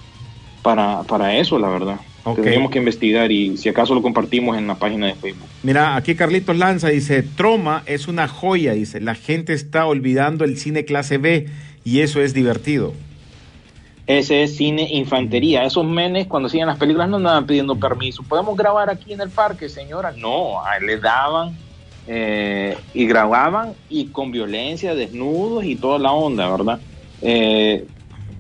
para, 0.65 1.03
para 1.03 1.37
eso, 1.37 1.59
la 1.59 1.69
verdad. 1.69 2.01
Ok. 2.25 2.37
Tendríamos 2.37 2.71
que 2.71 2.79
investigar 2.79 3.31
y 3.31 3.59
si 3.59 3.69
acaso 3.69 3.95
lo 3.95 4.01
compartimos 4.01 4.57
en 4.57 4.67
la 4.67 4.77
página 4.77 5.09
de 5.09 5.15
Facebook. 5.15 5.47
Mira, 5.62 5.95
aquí 5.95 6.15
Carlitos 6.15 6.57
Lanza 6.57 6.89
dice, 6.89 7.23
Troma 7.23 7.83
es 7.85 8.09
una 8.09 8.29
joya, 8.29 8.73
dice, 8.73 8.99
la 9.03 9.15
gente 9.15 9.53
está 9.53 9.85
olvidando 9.85 10.43
el 10.43 10.57
cine 10.57 10.87
clase 10.87 11.19
B 11.19 11.49
y 11.85 12.01
eso 12.01 12.23
es 12.23 12.33
divertido. 12.33 12.95
Ese 14.07 14.43
es 14.43 14.57
cine 14.57 14.89
infantería. 14.91 15.65
Esos 15.65 15.85
menes 15.85 16.27
cuando 16.27 16.47
hacían 16.47 16.67
las 16.67 16.79
películas 16.79 17.11
no 17.11 17.19
andaban 17.19 17.47
pidiendo 17.47 17.77
permiso. 17.77 18.23
¿Podemos 18.23 18.57
grabar 18.57 18.89
aquí 18.89 19.12
en 19.12 19.21
el 19.21 19.29
parque, 19.29 19.69
señora? 19.69 20.15
No, 20.17 20.65
a 20.65 20.79
él 20.79 20.87
le 20.87 20.97
daban 20.97 21.55
eh, 22.07 22.79
y 22.95 23.07
grababan 23.07 23.75
y 23.91 24.07
con 24.07 24.31
violencia, 24.31 24.95
desnudos 24.95 25.65
y 25.65 25.77
toda 25.77 25.99
la 25.99 26.12
onda, 26.12 26.51
¿verdad? 26.51 26.81
Eh, 27.21 27.87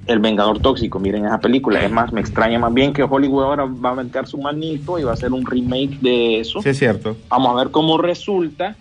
el 0.06 0.18
Vengador 0.18 0.58
Tóxico, 0.60 0.98
miren 0.98 1.24
esa 1.26 1.40
película. 1.40 1.82
Es 1.84 1.90
más, 1.90 2.12
me 2.12 2.20
extraña 2.20 2.58
más 2.58 2.72
bien 2.74 2.92
que 2.92 3.02
Hollywood 3.02 3.44
ahora 3.44 3.64
va 3.64 3.90
a 3.90 3.94
meter 3.94 4.26
su 4.26 4.38
manito 4.38 4.98
y 4.98 5.04
va 5.04 5.10
a 5.12 5.14
hacer 5.14 5.32
un 5.32 5.44
remake 5.46 5.98
de 6.00 6.40
eso. 6.40 6.60
Sí, 6.62 6.70
es 6.70 6.78
cierto. 6.78 7.16
Vamos 7.28 7.52
a 7.52 7.64
ver 7.64 7.70
cómo 7.70 7.98
resulta 7.98 8.76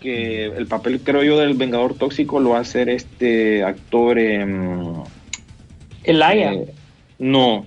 que 0.00 0.46
el 0.46 0.66
papel, 0.66 1.00
creo 1.02 1.22
yo, 1.22 1.38
del 1.38 1.54
Vengador 1.54 1.94
Tóxico 1.94 2.40
lo 2.40 2.50
va 2.50 2.58
a 2.58 2.62
hacer 2.62 2.88
este 2.88 3.62
actor. 3.64 4.18
em, 4.18 4.94
Elaya. 6.04 6.54
eh, 6.54 6.72
no. 7.18 7.66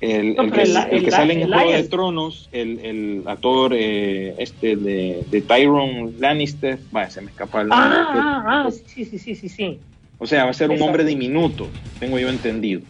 El, 0.00 0.36
No, 0.36 0.44
el 0.44 0.52
que, 0.52 0.62
el 0.62 1.10
sale 1.10 1.42
en 1.42 1.48
Juego 1.52 1.72
de. 1.72 1.82
Tronos, 1.84 2.48
el, 2.52 2.78
el 2.78 3.22
actor 3.26 3.72
eh, 3.74 4.32
este 4.38 4.76
de, 4.76 5.24
de 5.28 5.40
Tyrone 5.40 6.12
Lannister, 6.20 6.78
vaya, 6.92 7.10
se 7.10 7.20
me 7.20 7.30
escapa 7.32 7.62
el 7.62 7.68
nombre. 7.68 7.88
Ah, 7.98 8.12
ah, 8.46 8.64
ah, 8.66 8.70
sí, 8.70 9.04
sí, 9.04 9.18
sí, 9.18 9.34
sí, 9.34 9.48
sí. 9.48 9.78
O 10.18 10.26
sea, 10.26 10.44
va 10.44 10.50
a 10.50 10.54
ser 10.54 10.68
un 10.68 10.74
Exacto. 10.74 10.90
hombre 10.90 11.04
diminuto, 11.04 11.68
tengo 12.00 12.18
yo 12.18 12.28
entendido. 12.28 12.80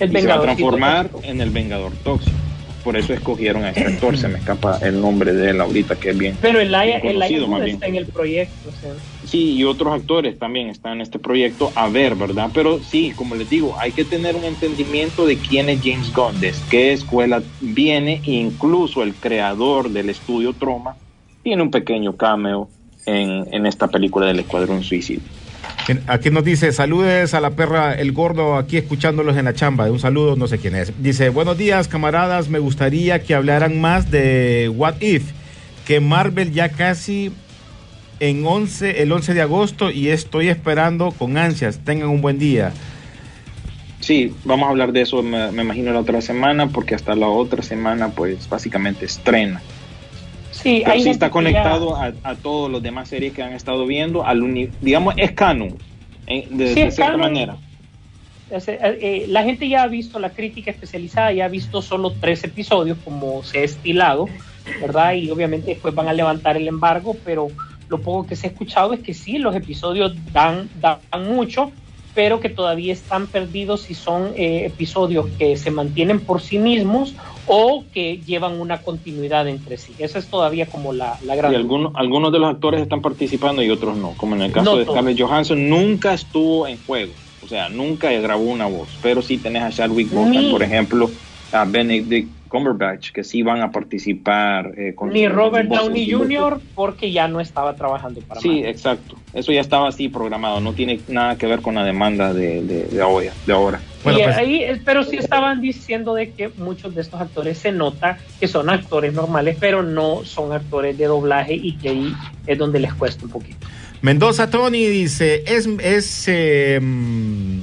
El 0.00 0.16
y 0.16 0.20
se 0.20 0.26
va 0.26 0.34
a 0.36 0.42
transformar 0.42 1.10
en 1.22 1.40
el 1.40 1.50
Vengador 1.50 1.92
Tóxico. 2.02 2.36
Por 2.82 2.96
eso 2.96 3.12
escogieron 3.12 3.62
a 3.62 3.70
este 3.70 3.84
actor, 3.84 4.18
se 4.18 4.26
me 4.26 4.38
escapa 4.38 4.78
el 4.82 5.00
nombre 5.00 5.32
de 5.32 5.50
él 5.50 5.60
ahorita, 5.60 5.94
que 5.96 6.10
es 6.10 6.18
bien. 6.18 6.36
Pero 6.42 6.58
conocido, 6.58 7.44
Wood 7.44 7.50
más 7.50 7.62
bien. 7.62 7.74
está 7.76 7.86
en 7.86 7.94
el 7.96 8.06
proyecto. 8.06 8.70
o 8.70 8.72
sea. 8.80 8.92
Sí, 9.24 9.52
y 9.52 9.62
otros 9.62 9.94
actores 9.94 10.36
también 10.36 10.68
están 10.68 10.94
en 10.94 11.02
este 11.02 11.20
proyecto 11.20 11.70
a 11.76 11.88
ver, 11.88 12.16
¿verdad? 12.16 12.50
Pero 12.52 12.80
sí, 12.82 13.12
como 13.14 13.36
les 13.36 13.48
digo, 13.48 13.76
hay 13.78 13.92
que 13.92 14.04
tener 14.04 14.34
un 14.34 14.42
entendimiento 14.44 15.26
de 15.26 15.36
quién 15.36 15.68
es 15.68 15.80
James 15.80 16.12
Gunn, 16.12 16.40
de 16.40 16.52
qué 16.70 16.92
escuela 16.92 17.40
viene, 17.60 18.20
incluso 18.24 19.04
el 19.04 19.14
creador 19.14 19.90
del 19.90 20.10
estudio 20.10 20.52
Troma 20.52 20.96
tiene 21.44 21.62
un 21.62 21.70
pequeño 21.70 22.16
cameo 22.16 22.68
en, 23.06 23.46
en 23.52 23.66
esta 23.66 23.86
película 23.88 24.26
del 24.26 24.40
Escuadrón 24.40 24.82
Suicida. 24.82 25.22
Aquí 26.06 26.30
nos 26.30 26.44
dice, 26.44 26.72
saludes 26.72 27.34
a 27.34 27.40
la 27.40 27.50
perra 27.50 27.94
El 27.94 28.12
Gordo, 28.12 28.56
aquí 28.56 28.76
escuchándolos 28.76 29.36
en 29.36 29.46
la 29.46 29.54
chamba. 29.54 29.90
Un 29.90 29.98
saludo, 29.98 30.36
no 30.36 30.46
sé 30.46 30.58
quién 30.58 30.76
es. 30.76 30.92
Dice, 31.02 31.28
buenos 31.28 31.58
días, 31.58 31.88
camaradas. 31.88 32.48
Me 32.48 32.60
gustaría 32.60 33.22
que 33.22 33.34
hablaran 33.34 33.80
más 33.80 34.10
de 34.10 34.70
What 34.74 35.00
If, 35.00 35.32
que 35.84 35.98
Marvel 35.98 36.52
ya 36.52 36.68
casi 36.68 37.32
en 38.20 38.46
11, 38.46 39.02
el 39.02 39.10
11 39.10 39.34
de 39.34 39.42
agosto 39.42 39.90
y 39.90 40.08
estoy 40.10 40.48
esperando 40.48 41.10
con 41.10 41.36
ansias. 41.36 41.80
Tengan 41.80 42.10
un 42.10 42.22
buen 42.22 42.38
día. 42.38 42.72
Sí, 43.98 44.32
vamos 44.44 44.68
a 44.68 44.70
hablar 44.70 44.92
de 44.92 45.02
eso, 45.02 45.22
me, 45.22 45.50
me 45.50 45.62
imagino, 45.62 45.92
la 45.92 46.00
otra 46.00 46.20
semana, 46.20 46.68
porque 46.68 46.94
hasta 46.94 47.16
la 47.16 47.28
otra 47.28 47.62
semana, 47.62 48.10
pues 48.10 48.48
básicamente 48.48 49.04
estrena. 49.04 49.60
Sí, 50.62 50.82
Pero 50.84 51.00
sí 51.00 51.10
está 51.10 51.30
conectado 51.30 51.96
a, 51.96 52.12
a 52.22 52.34
todos 52.36 52.70
los 52.70 52.82
demás 52.82 53.08
series 53.08 53.32
que 53.32 53.42
han 53.42 53.52
estado 53.52 53.86
viendo, 53.86 54.24
al 54.24 54.42
uni- 54.42 54.70
digamos, 54.80 55.14
es 55.16 55.32
canon, 55.32 55.76
eh, 56.26 56.46
de, 56.50 56.66
Sí, 56.68 56.80
de 56.82 56.86
es 56.88 56.94
cierta 56.94 57.12
canon. 57.12 57.32
manera. 57.32 57.56
eh, 58.50 58.98
eh, 59.00 59.24
la 59.28 59.42
gente 59.44 59.68
ya 59.68 59.82
ha 59.82 59.88
visto 59.88 60.18
la 60.18 60.30
crítica 60.30 60.70
especializada, 60.70 61.32
ya 61.32 61.46
ha 61.46 61.48
visto 61.48 61.80
solo 61.82 62.12
tres 62.20 62.44
episodios 62.44 62.98
como 63.04 63.42
se 63.42 63.60
ha 63.60 63.64
estilado, 63.64 64.28
¿verdad? 64.80 65.14
Y 65.14 65.30
obviamente 65.30 65.72
después 65.72 65.94
van 65.94 66.08
a 66.08 66.12
levantar 66.12 66.56
el 66.56 66.68
embargo, 66.68 67.16
pero 67.24 67.48
lo 67.88 67.98
poco 68.00 68.26
que 68.26 68.36
se 68.36 68.46
ha 68.46 68.50
escuchado 68.50 68.92
es 68.92 69.00
que 69.00 69.14
sí, 69.14 69.38
los 69.38 69.56
episodios 69.56 70.14
dan, 70.32 70.70
dan 70.74 71.00
mucho, 71.28 71.72
pero 72.14 72.40
que 72.40 72.48
todavía 72.48 72.92
están 72.92 73.26
perdidos 73.26 73.82
si 73.82 73.94
son 73.94 74.32
eh, 74.36 74.66
episodios 74.66 75.26
que 75.38 75.56
se 75.56 75.70
mantienen 75.70 76.20
por 76.20 76.40
sí 76.40 76.58
mismos 76.58 77.14
o 77.46 77.84
que 77.92 78.18
llevan 78.18 78.60
una 78.60 78.82
continuidad 78.82 79.48
entre 79.48 79.78
sí. 79.78 79.94
Esa 79.98 80.18
es 80.18 80.28
todavía 80.28 80.66
como 80.66 80.92
la, 80.92 81.18
la 81.24 81.34
gran... 81.34 81.52
Y 81.52 81.56
algunos, 81.56 81.92
algunos 81.96 82.32
de 82.32 82.38
los 82.38 82.50
actores 82.50 82.80
están 82.80 83.02
participando 83.02 83.62
y 83.62 83.70
otros 83.70 83.96
no. 83.96 84.12
Como 84.16 84.34
en 84.36 84.42
el 84.42 84.52
caso 84.52 84.72
No 84.72 84.76
de. 84.76 84.84
Scarlett 84.84 85.20
Johansson, 85.20 85.68
nunca 85.68 86.14
estuvo 86.14 86.66
en 86.66 86.78
juego. 86.86 87.12
O 87.44 87.48
sea, 87.48 87.68
nunca 87.68 88.12
grabó 88.12 88.44
una 88.44 88.66
voz. 88.66 88.88
Pero 89.02 89.22
sí 89.22 89.38
tenés 89.38 89.62
a 89.62 89.70
Chadwick 89.70 90.10
Boseman, 90.12 90.50
por 90.50 90.62
ejemplo, 90.62 91.10
a 91.50 91.64
Benedict 91.64 92.41
Cumberbatch, 92.52 93.12
que 93.12 93.24
sí 93.24 93.42
van 93.42 93.62
a 93.62 93.70
participar. 93.72 94.74
eh, 94.76 94.92
con 94.94 95.08
Ni 95.08 95.26
Robert. 95.26 95.68
Downey 95.70 96.10
Jr. 96.10 96.60
porque 96.74 97.10
ya 97.10 97.26
no 97.26 97.40
estaba 97.40 97.74
trabajando 97.76 98.20
para 98.20 98.40
Sí, 98.42 98.48
Marvel. 98.48 98.66
exacto. 98.66 99.16
Eso 99.32 99.52
ya 99.52 99.62
estaba 99.62 99.88
así 99.88 100.10
programado. 100.10 100.60
No 100.60 100.74
tiene 100.74 101.00
nada 101.08 101.38
que 101.38 101.46
ver 101.46 101.62
con 101.62 101.74
la 101.74 101.84
demanda 101.84 102.34
de, 102.34 102.62
de, 102.62 102.84
de 102.84 103.00
ahora. 103.02 103.32
De 103.46 103.52
ahora. 103.54 103.80
Bueno, 104.04 104.18
y 104.18 104.22
pues- 104.24 104.36
ahí, 104.36 104.66
pero 104.84 105.02
sí 105.02 105.16
estaban 105.16 105.62
diciendo 105.62 106.14
de 106.14 106.30
que 106.32 106.50
muchos 106.58 106.94
de 106.94 107.00
estos 107.00 107.20
actores 107.20 107.56
se 107.56 107.72
nota 107.72 108.18
que 108.38 108.46
son 108.48 108.68
actores 108.68 109.14
normales, 109.14 109.56
pero 109.58 109.82
no 109.82 110.24
son 110.24 110.52
actores 110.52 110.98
de 110.98 111.06
doblaje 111.06 111.54
y 111.54 111.72
que 111.78 111.88
ahí 111.88 112.12
es 112.46 112.58
donde 112.58 112.80
les 112.80 112.92
cuesta 112.92 113.24
un 113.24 113.30
poquito. 113.30 113.66
Mendoza 114.02 114.50
Tony 114.50 114.84
dice, 114.88 115.44
es, 115.46 115.66
es, 115.80 116.24
eh, 116.28 116.78
mm, 116.82 117.60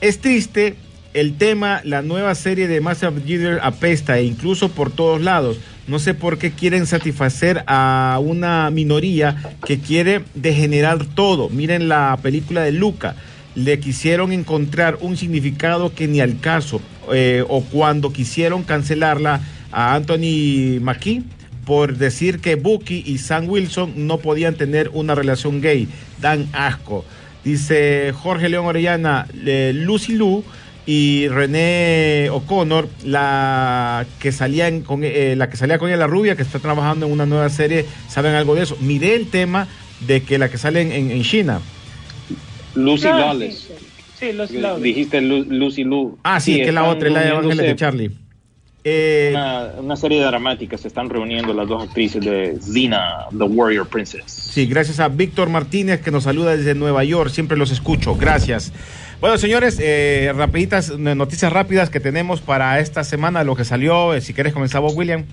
es 0.00 0.20
triste 0.20 0.74
el 1.14 1.36
tema, 1.38 1.80
la 1.84 2.02
nueva 2.02 2.34
serie 2.34 2.68
de 2.68 2.80
Master 2.80 3.08
of 3.10 3.24
Leader 3.24 3.60
apesta, 3.62 4.18
e 4.18 4.24
incluso 4.24 4.68
por 4.68 4.90
todos 4.90 5.22
lados. 5.22 5.58
No 5.86 5.98
sé 5.98 6.14
por 6.14 6.38
qué 6.38 6.50
quieren 6.50 6.86
satisfacer 6.86 7.62
a 7.66 8.18
una 8.22 8.70
minoría 8.70 9.36
que 9.66 9.78
quiere 9.78 10.22
degenerar 10.34 11.04
todo. 11.06 11.48
Miren 11.50 11.88
la 11.88 12.18
película 12.22 12.62
de 12.62 12.72
Luca. 12.72 13.14
Le 13.54 13.78
quisieron 13.78 14.32
encontrar 14.32 14.98
un 15.00 15.16
significado 15.16 15.94
que 15.94 16.08
ni 16.08 16.20
al 16.20 16.40
caso. 16.40 16.80
eh, 17.12 17.44
o 17.48 17.62
cuando 17.62 18.12
quisieron 18.12 18.62
cancelarla 18.62 19.42
a 19.70 19.94
Anthony 19.94 20.80
Mackie 20.80 21.22
por 21.66 21.96
decir 21.96 22.40
que 22.40 22.54
Bucky 22.56 23.02
y 23.06 23.18
Sam 23.18 23.48
Wilson 23.48 24.06
no 24.06 24.18
podían 24.18 24.54
tener 24.54 24.90
una 24.92 25.14
relación 25.14 25.60
gay. 25.60 25.86
Dan 26.20 26.48
asco. 26.52 27.04
Dice 27.44 28.12
Jorge 28.14 28.48
León 28.48 28.66
Orellana, 28.66 29.26
eh, 29.44 29.72
Lucy 29.74 30.14
Lu 30.14 30.44
y 30.86 31.28
René 31.28 32.28
O'Connor, 32.30 32.88
la 33.04 34.04
que 34.18 34.32
salía 34.32 34.68
en- 34.68 34.82
con 34.82 35.00
eh, 35.02 35.34
la 35.36 35.48
que 35.48 35.56
salía 35.56 35.78
con 35.78 35.88
ella 35.88 35.96
la 35.96 36.06
rubia, 36.06 36.36
que 36.36 36.42
está 36.42 36.58
trabajando 36.58 37.06
en 37.06 37.12
una 37.12 37.26
nueva 37.26 37.48
serie, 37.48 37.86
saben 38.08 38.34
algo 38.34 38.54
de 38.54 38.62
eso. 38.64 38.76
Miré 38.80 39.14
el 39.14 39.28
tema 39.28 39.66
de 40.00 40.22
que 40.22 40.38
la 40.38 40.50
que 40.50 40.58
sale 40.58 40.82
en, 40.82 40.92
en- 40.92 41.10
en 41.10 41.22
China. 41.22 41.60
Lucy 42.74 43.06
Ah, 43.08 43.18
Lawless. 43.18 43.58
Sí, 43.58 43.72
sí, 44.18 44.32
los 44.32 44.50
Lawless. 44.50 44.82
Dijiste 44.82 45.20
Lu- 45.20 45.44
Lucy 45.48 45.84
Lu. 45.84 46.18
Ah, 46.22 46.40
sí, 46.40 46.56
que 46.56 46.68
es 46.68 46.74
la 46.74 46.84
otra, 46.84 47.08
la 47.10 47.20
de 47.20 47.30
Ángeles 47.30 47.58
de 47.58 47.76
Charlie. 47.76 48.10
Eh, 48.86 49.30
Una, 49.32 49.70
una 49.80 49.96
serie 49.96 50.20
dramática, 50.22 50.76
se 50.76 50.88
están 50.88 51.08
reuniendo 51.08 51.54
las 51.54 51.66
dos 51.66 51.82
actrices 51.82 52.22
de 52.22 52.58
Xena, 52.60 53.24
The 53.30 53.44
Warrior 53.44 53.88
Princess. 53.88 54.24
Sí, 54.26 54.66
gracias 54.66 55.00
a 55.00 55.08
Víctor 55.08 55.48
Martínez 55.48 56.02
que 56.02 56.10
nos 56.10 56.24
saluda 56.24 56.54
desde 56.54 56.74
Nueva 56.74 57.02
York. 57.02 57.30
Siempre 57.30 57.56
los 57.56 57.70
escucho. 57.70 58.14
Gracias. 58.16 58.72
Bueno, 59.24 59.38
señores, 59.38 59.80
eh, 59.80 60.34
rapiditas, 60.36 60.90
eh, 60.90 60.98
noticias 60.98 61.50
rápidas 61.50 61.88
que 61.88 61.98
tenemos 61.98 62.42
para 62.42 62.78
esta 62.78 63.04
semana, 63.04 63.42
lo 63.42 63.56
que 63.56 63.64
salió. 63.64 64.12
eh, 64.12 64.20
si 64.20 64.34
quieres 64.34 64.52
comenzar 64.52 64.82
vos, 64.82 64.94
William. 64.94 65.24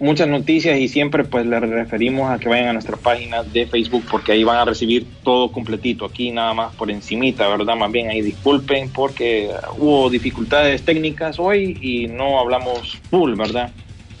Muchas 0.00 0.26
noticias 0.26 0.78
y 0.78 0.88
siempre 0.88 1.24
pues 1.24 1.44
les 1.44 1.60
referimos 1.60 2.30
a 2.30 2.38
que 2.38 2.48
vayan 2.48 2.68
a 2.68 2.72
nuestra 2.72 2.96
página 2.96 3.42
de 3.42 3.66
Facebook 3.66 4.04
porque 4.10 4.32
ahí 4.32 4.42
van 4.42 4.56
a 4.56 4.64
recibir 4.64 5.06
todo 5.22 5.52
completito. 5.52 6.06
Aquí 6.06 6.30
nada 6.30 6.54
más 6.54 6.74
por 6.76 6.90
encimita, 6.90 7.46
¿verdad? 7.46 7.76
Más 7.76 7.92
bien 7.92 8.08
ahí 8.08 8.22
disculpen 8.22 8.88
porque 8.88 9.50
hubo 9.76 10.08
dificultades 10.08 10.84
técnicas 10.84 11.38
hoy 11.38 11.76
y 11.78 12.06
no 12.06 12.40
hablamos 12.40 12.96
full, 13.10 13.34
¿verdad? 13.34 13.70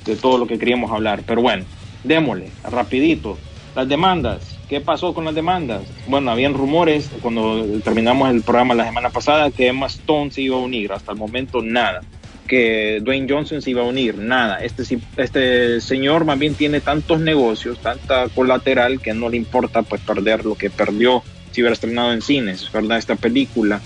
De 0.04 0.14
todo 0.14 0.36
lo 0.36 0.46
que 0.46 0.58
queríamos 0.58 0.92
hablar. 0.92 1.22
Pero 1.26 1.40
bueno, 1.40 1.64
démosle, 2.04 2.50
rapidito. 2.70 3.38
Las 3.74 3.88
demandas, 3.88 4.57
¿qué 4.68 4.80
pasó 4.80 5.14
con 5.14 5.24
las 5.24 5.34
demandas? 5.34 5.82
Bueno, 6.06 6.30
habían 6.30 6.54
rumores 6.54 7.10
cuando 7.22 7.64
terminamos 7.82 8.30
el 8.30 8.42
programa 8.42 8.74
la 8.74 8.84
semana 8.84 9.10
pasada 9.10 9.50
que 9.50 9.68
Emma 9.68 9.86
Stone 9.86 10.30
se 10.30 10.42
iba 10.42 10.56
a 10.56 10.60
unir. 10.60 10.92
Hasta 10.92 11.12
el 11.12 11.18
momento 11.18 11.62
nada. 11.62 12.00
Que 12.46 13.00
Dwayne 13.02 13.26
Johnson 13.28 13.60
se 13.60 13.70
iba 13.70 13.82
a 13.82 13.86
unir, 13.86 14.16
nada. 14.16 14.58
Este, 14.58 14.98
este 15.16 15.80
señor 15.80 16.24
más 16.24 16.38
bien 16.38 16.54
tiene 16.54 16.80
tantos 16.80 17.20
negocios, 17.20 17.78
tanta 17.78 18.28
colateral 18.28 19.00
que 19.00 19.12
no 19.12 19.28
le 19.28 19.36
importa 19.36 19.82
pues 19.82 20.00
perder 20.00 20.44
lo 20.44 20.54
que 20.54 20.70
perdió 20.70 21.22
si 21.50 21.60
hubiera 21.60 21.74
estrenado 21.74 22.12
en 22.12 22.22
cines, 22.22 22.70
¿verdad? 22.72 22.98
Esta 22.98 23.16
película. 23.16 23.80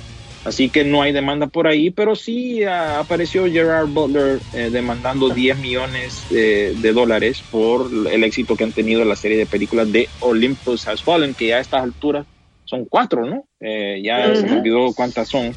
Así 0.44 0.70
que 0.70 0.84
no 0.84 1.02
hay 1.02 1.12
demanda 1.12 1.46
por 1.46 1.68
ahí, 1.68 1.90
pero 1.90 2.16
sí 2.16 2.64
ah, 2.64 2.98
apareció 2.98 3.46
Gerard 3.46 3.88
Butler 3.88 4.40
eh, 4.54 4.70
demandando 4.72 5.30
10 5.30 5.58
millones 5.58 6.26
eh, 6.30 6.74
de 6.76 6.92
dólares 6.92 7.42
por 7.50 7.88
el 8.10 8.24
éxito 8.24 8.56
que 8.56 8.64
han 8.64 8.72
tenido 8.72 9.04
la 9.04 9.14
serie 9.14 9.38
de 9.38 9.46
películas 9.46 9.92
de 9.92 10.08
Olympus 10.20 10.88
Has 10.88 11.02
Fallen, 11.02 11.34
que 11.34 11.48
ya 11.48 11.58
a 11.58 11.60
estas 11.60 11.82
alturas 11.82 12.26
son 12.64 12.86
cuatro, 12.86 13.24
¿no? 13.24 13.44
Eh, 13.60 14.00
ya 14.02 14.34
se 14.34 14.46
me 14.46 14.58
olvidó 14.58 14.92
cuántas 14.94 15.28
son. 15.28 15.54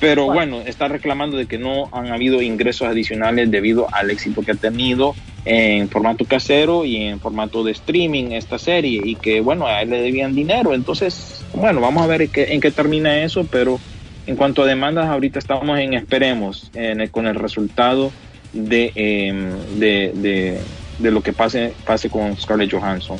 Pero 0.00 0.26
bueno, 0.26 0.60
está 0.60 0.88
reclamando 0.88 1.38
de 1.38 1.46
que 1.46 1.56
no 1.56 1.88
han 1.92 2.08
habido 2.08 2.42
ingresos 2.42 2.86
adicionales 2.86 3.50
debido 3.50 3.86
al 3.92 4.10
éxito 4.10 4.42
que 4.42 4.52
ha 4.52 4.56
tenido 4.56 5.14
en 5.46 5.88
formato 5.88 6.26
casero 6.26 6.84
y 6.84 6.96
en 6.96 7.20
formato 7.20 7.64
de 7.64 7.72
streaming 7.72 8.32
esta 8.32 8.58
serie 8.58 9.00
y 9.02 9.14
que 9.14 9.40
bueno, 9.40 9.66
a 9.66 9.80
él 9.80 9.88
le 9.88 10.02
debían 10.02 10.34
dinero. 10.34 10.74
Entonces, 10.74 11.42
bueno, 11.54 11.80
vamos 11.80 12.02
a 12.02 12.06
ver 12.06 12.22
en 12.22 12.28
qué, 12.28 12.52
en 12.52 12.60
qué 12.60 12.70
termina 12.70 13.22
eso, 13.22 13.46
pero 13.50 13.80
en 14.26 14.36
cuanto 14.36 14.62
a 14.62 14.66
demandas, 14.66 15.06
ahorita 15.08 15.38
estamos 15.38 15.78
en 15.78 15.94
esperemos 15.94 16.70
en 16.74 17.00
el- 17.00 17.10
con 17.10 17.26
el 17.26 17.34
resultado 17.34 18.10
de, 18.52 18.92
em, 18.94 19.50
de, 19.78 20.12
de- 20.14 20.60
de 20.98 21.10
lo 21.10 21.22
que 21.22 21.32
pase, 21.32 21.74
pase 21.86 22.08
con 22.08 22.36
Scarlett 22.36 22.72
Johansson. 22.72 23.18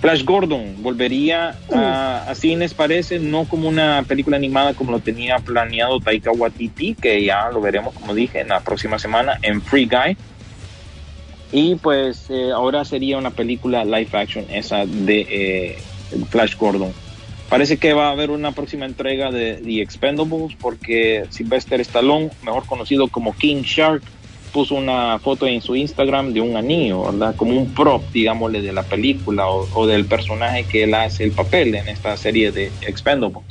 Flash 0.00 0.24
Gordon 0.24 0.74
volvería 0.82 1.56
a, 1.72 2.24
a 2.28 2.34
cines, 2.34 2.74
parece, 2.74 3.18
no 3.18 3.46
como 3.46 3.68
una 3.68 4.04
película 4.06 4.36
animada 4.36 4.74
como 4.74 4.92
lo 4.92 5.00
tenía 5.00 5.38
planeado 5.38 5.98
Taika 6.00 6.30
Waititi, 6.30 6.94
que 6.94 7.24
ya 7.24 7.48
lo 7.50 7.60
veremos, 7.62 7.94
como 7.94 8.14
dije, 8.14 8.40
en 8.40 8.48
la 8.48 8.60
próxima 8.60 8.98
semana 8.98 9.38
en 9.42 9.62
Free 9.62 9.86
Guy. 9.86 10.16
Y 11.52 11.76
pues 11.76 12.26
eh, 12.28 12.50
ahora 12.52 12.84
sería 12.84 13.16
una 13.16 13.30
película 13.30 13.84
live 13.84 14.08
action 14.12 14.44
esa 14.50 14.84
de 14.84 15.26
eh, 15.30 15.78
Flash 16.28 16.56
Gordon. 16.56 16.92
Parece 17.48 17.76
que 17.76 17.92
va 17.92 18.08
a 18.08 18.10
haber 18.10 18.30
una 18.30 18.50
próxima 18.52 18.86
entrega 18.86 19.30
de 19.30 19.54
The 19.64 19.80
Expendables 19.80 20.56
porque 20.60 21.26
Sylvester 21.30 21.80
Stallone, 21.80 22.30
mejor 22.42 22.66
conocido 22.66 23.06
como 23.06 23.36
King 23.36 23.62
Shark, 23.62 24.02
puso 24.52 24.74
una 24.74 25.18
foto 25.20 25.46
en 25.46 25.60
su 25.60 25.76
Instagram 25.76 26.32
de 26.32 26.40
un 26.40 26.56
anillo, 26.56 27.04
¿verdad? 27.04 27.36
Como 27.36 27.56
un 27.56 27.72
prop, 27.72 28.02
digámosle, 28.12 28.62
de 28.62 28.72
la 28.72 28.82
película 28.82 29.46
o, 29.48 29.86
del 29.86 30.06
personaje 30.06 30.64
que 30.64 30.84
él 30.84 30.94
hace 30.94 31.24
el 31.24 31.32
papel 31.32 31.74
en 31.74 31.88
esta 31.88 32.16
serie 32.16 32.50
de 32.50 32.72
Expendables. 32.80 33.44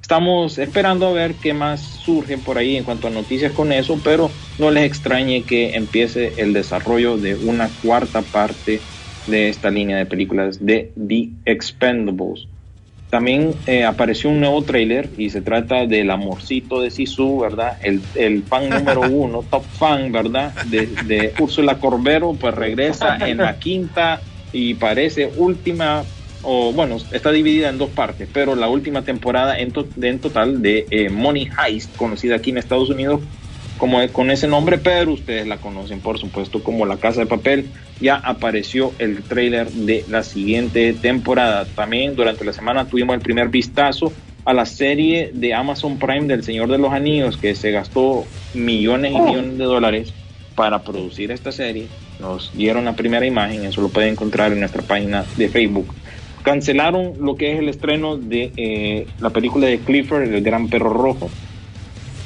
Estamos 0.00 0.58
esperando 0.58 1.06
a 1.06 1.12
ver 1.12 1.34
qué 1.34 1.52
más 1.52 1.80
surge 1.80 2.38
por 2.38 2.58
ahí 2.58 2.76
en 2.76 2.84
cuanto 2.84 3.08
a 3.08 3.10
noticias 3.10 3.52
con 3.52 3.72
eso, 3.72 4.00
pero 4.02 4.30
no 4.58 4.70
les 4.70 4.84
extrañe 4.84 5.42
que 5.42 5.74
empiece 5.74 6.32
el 6.38 6.52
desarrollo 6.52 7.18
de 7.18 7.34
una 7.34 7.68
cuarta 7.82 8.22
parte 8.22 8.80
de 9.26 9.48
esta 9.48 9.70
línea 9.70 9.98
de 9.98 10.06
películas 10.06 10.64
de 10.64 10.90
The 10.96 11.28
Expendables. 11.44 12.46
También 13.12 13.62
eh, 13.66 13.84
apareció 13.84 14.30
un 14.30 14.40
nuevo 14.40 14.64
tráiler 14.64 15.12
y 15.18 15.28
se 15.28 15.42
trata 15.42 15.86
del 15.86 16.10
amorcito 16.10 16.80
de 16.80 16.90
Sisu, 16.90 17.40
¿verdad? 17.40 17.76
El, 17.82 18.08
el 18.14 18.46
fan 18.46 18.72
número 18.72 19.02
uno, 19.06 19.48
top 19.50 19.68
fan, 19.78 20.10
¿verdad? 20.12 20.56
De, 20.62 20.96
de 20.98 21.34
Úrsula 21.36 21.78
Corbero, 21.78 22.38
pues 22.38 22.54
regresa 22.54 23.18
en 23.20 23.42
la 23.42 23.58
quinta 23.58 24.24
y 24.50 24.74
parece 24.76 25.30
última, 25.36 26.10
o 26.40 26.72
bueno, 26.72 26.96
está 27.10 27.30
dividida 27.32 27.68
en 27.68 27.76
dos 27.76 27.92
partes, 27.92 28.30
pero 28.32 28.54
la 28.56 28.70
última 28.70 29.04
temporada 29.04 29.58
en, 29.58 29.72
to- 29.72 29.92
en 30.00 30.20
total 30.22 30.62
de 30.62 30.88
eh, 30.90 31.10
Money 31.10 31.48
Heist, 31.68 31.94
conocida 31.96 32.36
aquí 32.36 32.48
en 32.48 32.58
Estados 32.58 32.88
Unidos 32.88 33.26
como 33.82 33.98
con 34.12 34.30
ese 34.30 34.46
nombre, 34.46 34.78
pero 34.78 35.12
ustedes 35.12 35.44
la 35.44 35.56
conocen 35.56 35.98
por 35.98 36.16
supuesto 36.16 36.62
como 36.62 36.86
La 36.86 36.98
Casa 36.98 37.18
de 37.18 37.26
Papel. 37.26 37.66
Ya 38.00 38.14
apareció 38.14 38.92
el 39.00 39.24
tráiler 39.24 39.68
de 39.72 40.04
la 40.08 40.22
siguiente 40.22 40.92
temporada. 40.92 41.64
También 41.64 42.14
durante 42.14 42.44
la 42.44 42.52
semana 42.52 42.84
tuvimos 42.84 43.16
el 43.16 43.22
primer 43.22 43.48
vistazo 43.48 44.12
a 44.44 44.52
la 44.52 44.66
serie 44.66 45.32
de 45.34 45.52
Amazon 45.52 45.98
Prime 45.98 46.28
del 46.28 46.44
Señor 46.44 46.70
de 46.70 46.78
los 46.78 46.92
Anillos, 46.92 47.36
que 47.36 47.56
se 47.56 47.72
gastó 47.72 48.24
millones 48.54 49.14
y 49.14 49.18
millones 49.18 49.58
de 49.58 49.64
dólares 49.64 50.14
para 50.54 50.84
producir 50.84 51.32
esta 51.32 51.50
serie. 51.50 51.88
Nos 52.20 52.56
dieron 52.56 52.84
la 52.84 52.92
primera 52.92 53.26
imagen, 53.26 53.64
eso 53.64 53.80
lo 53.80 53.88
pueden 53.88 54.10
encontrar 54.10 54.52
en 54.52 54.60
nuestra 54.60 54.82
página 54.82 55.24
de 55.36 55.48
Facebook. 55.48 55.92
Cancelaron 56.44 57.14
lo 57.20 57.34
que 57.34 57.54
es 57.54 57.58
el 57.58 57.68
estreno 57.68 58.16
de 58.16 58.52
eh, 58.56 59.08
la 59.18 59.30
película 59.30 59.66
de 59.66 59.80
Clifford, 59.80 60.32
el 60.32 60.40
gran 60.40 60.68
perro 60.68 60.92
rojo. 60.92 61.28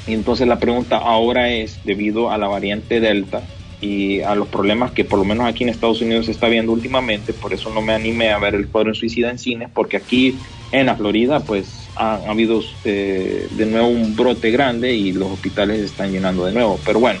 Y 0.07 0.13
entonces 0.13 0.47
la 0.47 0.59
pregunta 0.59 0.97
ahora 0.97 1.51
es, 1.51 1.79
debido 1.83 2.31
a 2.31 2.37
la 2.37 2.47
variante 2.47 2.99
Delta 2.99 3.43
y 3.81 4.21
a 4.21 4.33
los 4.35 4.47
problemas 4.47 4.91
que 4.91 5.05
por 5.05 5.19
lo 5.19 5.25
menos 5.25 5.45
aquí 5.45 5.63
en 5.63 5.69
Estados 5.69 6.01
Unidos 6.01 6.25
se 6.25 6.31
está 6.31 6.47
viendo 6.47 6.71
últimamente, 6.71 7.33
por 7.33 7.53
eso 7.53 7.69
no 7.69 7.81
me 7.81 7.93
animé 7.93 8.31
a 8.31 8.39
ver 8.39 8.55
el 8.55 8.67
cuadro 8.67 8.93
suicida 8.93 9.29
en 9.29 9.37
cines, 9.37 9.69
porque 9.73 9.97
aquí 9.97 10.37
en 10.71 10.87
la 10.87 10.95
Florida 10.95 11.41
pues 11.41 11.89
ha, 11.95 12.15
ha 12.15 12.31
habido 12.31 12.61
eh, 12.85 13.47
de 13.51 13.65
nuevo 13.65 13.87
un 13.87 14.15
brote 14.15 14.49
grande 14.51 14.93
y 14.93 15.11
los 15.11 15.31
hospitales 15.31 15.79
se 15.79 15.85
están 15.85 16.11
llenando 16.11 16.45
de 16.45 16.53
nuevo. 16.53 16.79
Pero 16.85 16.99
bueno, 16.99 17.19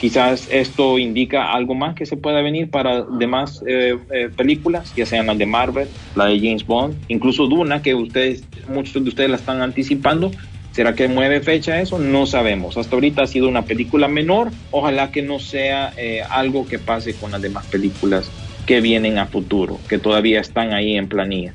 quizás 0.00 0.48
esto 0.50 0.98
indica 0.98 1.52
algo 1.52 1.74
más 1.74 1.94
que 1.94 2.06
se 2.06 2.16
pueda 2.16 2.40
venir 2.40 2.70
para 2.70 3.02
demás 3.02 3.62
eh, 3.66 3.98
eh, 4.10 4.30
películas, 4.34 4.94
ya 4.96 5.04
sean 5.04 5.26
las 5.26 5.36
de 5.36 5.44
Marvel, 5.44 5.88
la 6.16 6.24
de 6.26 6.38
James 6.38 6.66
Bond, 6.66 6.96
incluso 7.08 7.46
Duna, 7.46 7.82
que 7.82 7.94
ustedes, 7.94 8.42
muchos 8.66 8.94
de 9.02 9.10
ustedes 9.10 9.28
la 9.28 9.36
están 9.36 9.60
anticipando. 9.60 10.30
¿Será 10.72 10.94
que 10.94 11.08
mueve 11.08 11.40
fecha 11.40 11.80
eso? 11.80 11.98
No 11.98 12.26
sabemos. 12.26 12.76
Hasta 12.76 12.94
ahorita 12.94 13.22
ha 13.22 13.26
sido 13.26 13.48
una 13.48 13.62
película 13.62 14.08
menor. 14.08 14.50
Ojalá 14.70 15.10
que 15.10 15.22
no 15.22 15.40
sea 15.40 15.92
eh, 15.96 16.22
algo 16.28 16.66
que 16.66 16.78
pase 16.78 17.14
con 17.14 17.32
las 17.32 17.42
demás 17.42 17.66
películas 17.66 18.30
que 18.66 18.80
vienen 18.80 19.18
a 19.18 19.26
futuro, 19.26 19.80
que 19.88 19.98
todavía 19.98 20.40
están 20.40 20.72
ahí 20.72 20.96
en 20.96 21.08
planilla. 21.08 21.52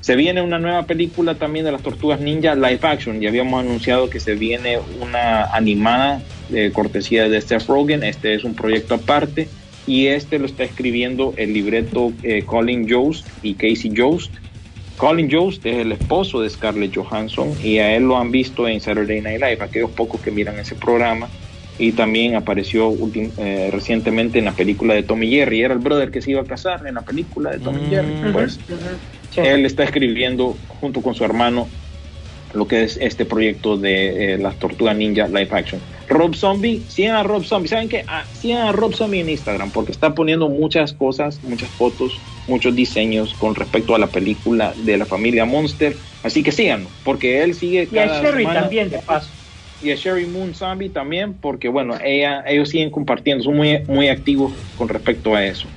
Se 0.00 0.16
viene 0.16 0.40
una 0.40 0.58
nueva 0.58 0.84
película 0.84 1.34
también 1.34 1.64
de 1.64 1.72
las 1.72 1.82
Tortugas 1.82 2.20
Ninja 2.20 2.54
live 2.54 2.78
action. 2.82 3.20
Ya 3.20 3.28
habíamos 3.28 3.60
anunciado 3.60 4.08
que 4.08 4.20
se 4.20 4.34
viene 4.34 4.78
una 5.00 5.44
animada 5.46 6.22
de 6.48 6.70
cortesía 6.72 7.28
de 7.28 7.40
Seth 7.40 7.66
Rogen. 7.66 8.04
Este 8.04 8.34
es 8.34 8.44
un 8.44 8.54
proyecto 8.54 8.94
aparte 8.94 9.48
y 9.86 10.06
este 10.06 10.38
lo 10.38 10.46
está 10.46 10.64
escribiendo 10.64 11.34
el 11.36 11.52
libreto 11.52 12.12
eh, 12.22 12.42
Colin 12.46 12.88
Jost 12.88 13.26
y 13.42 13.54
Casey 13.54 13.92
Jost. 13.96 14.32
Colin 14.96 15.30
Jost 15.30 15.66
es 15.66 15.76
el 15.76 15.92
esposo 15.92 16.40
de 16.40 16.48
Scarlett 16.48 16.96
Johansson 16.96 17.52
y 17.62 17.78
a 17.78 17.94
él 17.94 18.04
lo 18.04 18.16
han 18.16 18.30
visto 18.30 18.66
en 18.66 18.80
Saturday 18.80 19.20
Night 19.20 19.40
Live, 19.40 19.58
aquellos 19.60 19.90
pocos 19.90 20.20
que 20.20 20.30
miran 20.30 20.58
ese 20.58 20.74
programa. 20.74 21.28
Y 21.78 21.92
también 21.92 22.36
apareció 22.36 22.90
eh, 23.36 23.68
recientemente 23.70 24.38
en 24.38 24.46
la 24.46 24.52
película 24.52 24.94
de 24.94 25.02
Tommy 25.02 25.28
Jerry. 25.28 25.60
Era 25.60 25.74
el 25.74 25.80
brother 25.80 26.10
que 26.10 26.22
se 26.22 26.30
iba 26.30 26.40
a 26.40 26.46
casar 26.46 26.86
en 26.86 26.94
la 26.94 27.02
película 27.02 27.50
de 27.50 27.58
Tommy 27.58 27.82
Jerry. 27.90 28.32
Pues 28.32 28.58
él 29.36 29.66
está 29.66 29.84
escribiendo 29.84 30.56
junto 30.80 31.02
con 31.02 31.14
su 31.14 31.22
hermano 31.22 31.68
lo 32.56 32.66
que 32.66 32.82
es 32.84 32.96
este 33.00 33.24
proyecto 33.24 33.76
de 33.76 34.34
eh, 34.34 34.38
las 34.38 34.56
Tortugas 34.58 34.96
Ninja 34.96 35.28
Live 35.28 35.48
Action. 35.50 35.80
Rob 36.08 36.34
Zombie, 36.34 36.82
sigan 36.88 37.16
a 37.16 37.22
Rob 37.22 37.44
Zombie. 37.44 37.68
¿Saben 37.68 37.88
qué? 37.88 38.04
Ah, 38.08 38.24
sigan 38.32 38.68
a 38.68 38.72
Rob 38.72 38.94
Zombie 38.94 39.20
en 39.20 39.28
Instagram 39.28 39.70
porque 39.70 39.92
está 39.92 40.14
poniendo 40.14 40.48
muchas 40.48 40.92
cosas, 40.92 41.42
muchas 41.44 41.68
fotos, 41.70 42.12
muchos 42.48 42.74
diseños 42.74 43.34
con 43.34 43.54
respecto 43.54 43.94
a 43.94 43.98
la 43.98 44.06
película 44.06 44.72
de 44.76 44.96
la 44.96 45.04
familia 45.04 45.44
Monster. 45.44 45.96
Así 46.22 46.42
que 46.42 46.52
síganlo 46.52 46.88
porque 47.04 47.42
él 47.42 47.54
sigue 47.54 47.88
Y 47.90 47.98
a 47.98 48.20
Sherry 48.22 48.42
semana- 48.42 48.60
también, 48.60 48.90
de 48.90 48.98
paso. 48.98 49.30
y 49.82 49.90
a 49.90 49.94
Sherry 49.96 50.26
Moon 50.26 50.54
Zombie 50.54 50.88
también, 50.88 51.34
porque 51.34 51.68
bueno, 51.68 51.94
ella, 52.02 52.42
ellos 52.46 52.68
siguen 52.70 52.90
compartiendo, 52.90 53.44
son 53.44 53.56
muy, 53.56 53.80
muy 53.88 54.08
activos 54.08 54.52
con 54.76 54.88
respecto 54.88 55.34
a 55.34 55.44
eso. 55.44 55.68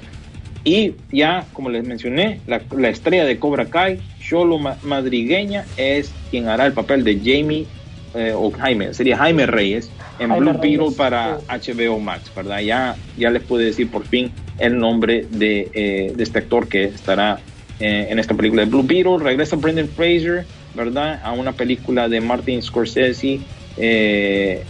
Y 0.64 0.94
ya, 1.12 1.46
como 1.54 1.70
les 1.70 1.86
mencioné, 1.86 2.42
la, 2.46 2.62
la 2.78 2.90
estrella 2.90 3.26
de 3.26 3.40
Cobra 3.40 3.66
Kai, 3.70 4.00
Sholo 4.30 4.60
Ma- 4.60 4.78
Madrigueña, 4.84 5.66
es 5.78 6.14
quien 6.30 6.48
hará 6.48 6.66
el 6.66 6.74
papel 6.74 7.04
de 7.04 7.16
Jamie 7.24 7.66
eh, 8.14 8.34
o 8.36 8.52
Jaime, 8.52 8.94
sería 8.94 9.18
Jaime 9.18 9.46
Reyes 9.46 9.92
en 10.20 10.30
Jaime 10.30 10.52
Blue 10.52 10.60
Beetle 10.62 10.96
para 10.98 11.40
HBO 11.48 12.00
Max, 12.00 12.32
¿verdad? 12.36 12.60
Ya, 12.60 12.96
ya 13.18 13.30
les 13.30 13.44
pude 13.44 13.66
decir 13.66 13.90
por 13.90 14.06
fin 14.06 14.32
el 14.58 14.78
nombre 14.78 15.26
de, 15.30 15.70
eh, 15.74 16.14
de 16.16 16.24
este 16.24 16.40
actor 16.40 16.68
que 16.68 16.86
estará 16.86 17.40
eh, 17.80 18.08
en 18.10 18.20
esta 18.20 18.34
película 18.36 18.64
de 18.66 18.70
Blue 18.70 18.84
Beetle. 18.84 19.20
Regresa 19.20 19.56
Brendan 19.56 19.88
Fraser, 19.88 20.46
¿verdad? 20.76 21.20
A 21.24 21.32
una 21.32 21.54
película 21.54 22.10
de 22.10 22.20
Martin 22.20 22.62
Scorsese. 22.62 23.40
Eh, 23.78 24.64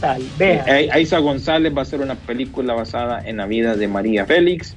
Tal 0.00 0.22
vez. 0.36 0.62
Aiza 0.92 1.18
González 1.18 1.72
va 1.74 1.82
a 1.82 1.86
ser 1.86 2.00
una 2.00 2.14
película 2.16 2.74
basada 2.74 3.22
en 3.24 3.38
la 3.38 3.46
vida 3.46 3.76
de 3.76 3.88
María 3.88 4.26
Félix. 4.26 4.76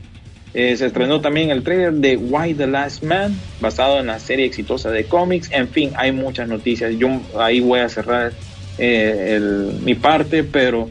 Eh, 0.53 0.75
se 0.77 0.87
estrenó 0.87 1.21
también 1.21 1.51
el 1.51 1.63
trailer 1.63 1.93
de 1.93 2.17
Why 2.17 2.55
the 2.55 2.67
Last 2.67 3.03
Man, 3.03 3.35
basado 3.59 3.99
en 3.99 4.07
la 4.07 4.19
serie 4.19 4.45
exitosa 4.45 4.89
de 4.89 5.05
cómics. 5.05 5.49
En 5.51 5.67
fin, 5.69 5.91
hay 5.95 6.11
muchas 6.11 6.47
noticias. 6.47 6.93
Yo 6.97 7.07
ahí 7.39 7.59
voy 7.59 7.79
a 7.81 7.89
cerrar 7.89 8.33
eh, 8.81 9.35
el- 9.35 9.73
mi 9.81 9.93
parte, 9.95 10.43
pero 10.43 10.89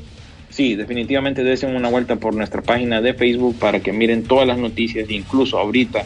sí, 0.50 0.74
definitivamente 0.76 1.42
desen 1.42 1.74
una 1.74 1.88
vuelta 1.88 2.16
por 2.16 2.34
nuestra 2.34 2.60
página 2.62 3.00
de 3.00 3.14
Facebook 3.14 3.58
para 3.58 3.80
que 3.80 3.92
miren 3.92 4.24
todas 4.24 4.46
las 4.46 4.58
noticias. 4.58 5.10
Incluso 5.10 5.58
ahorita, 5.58 6.04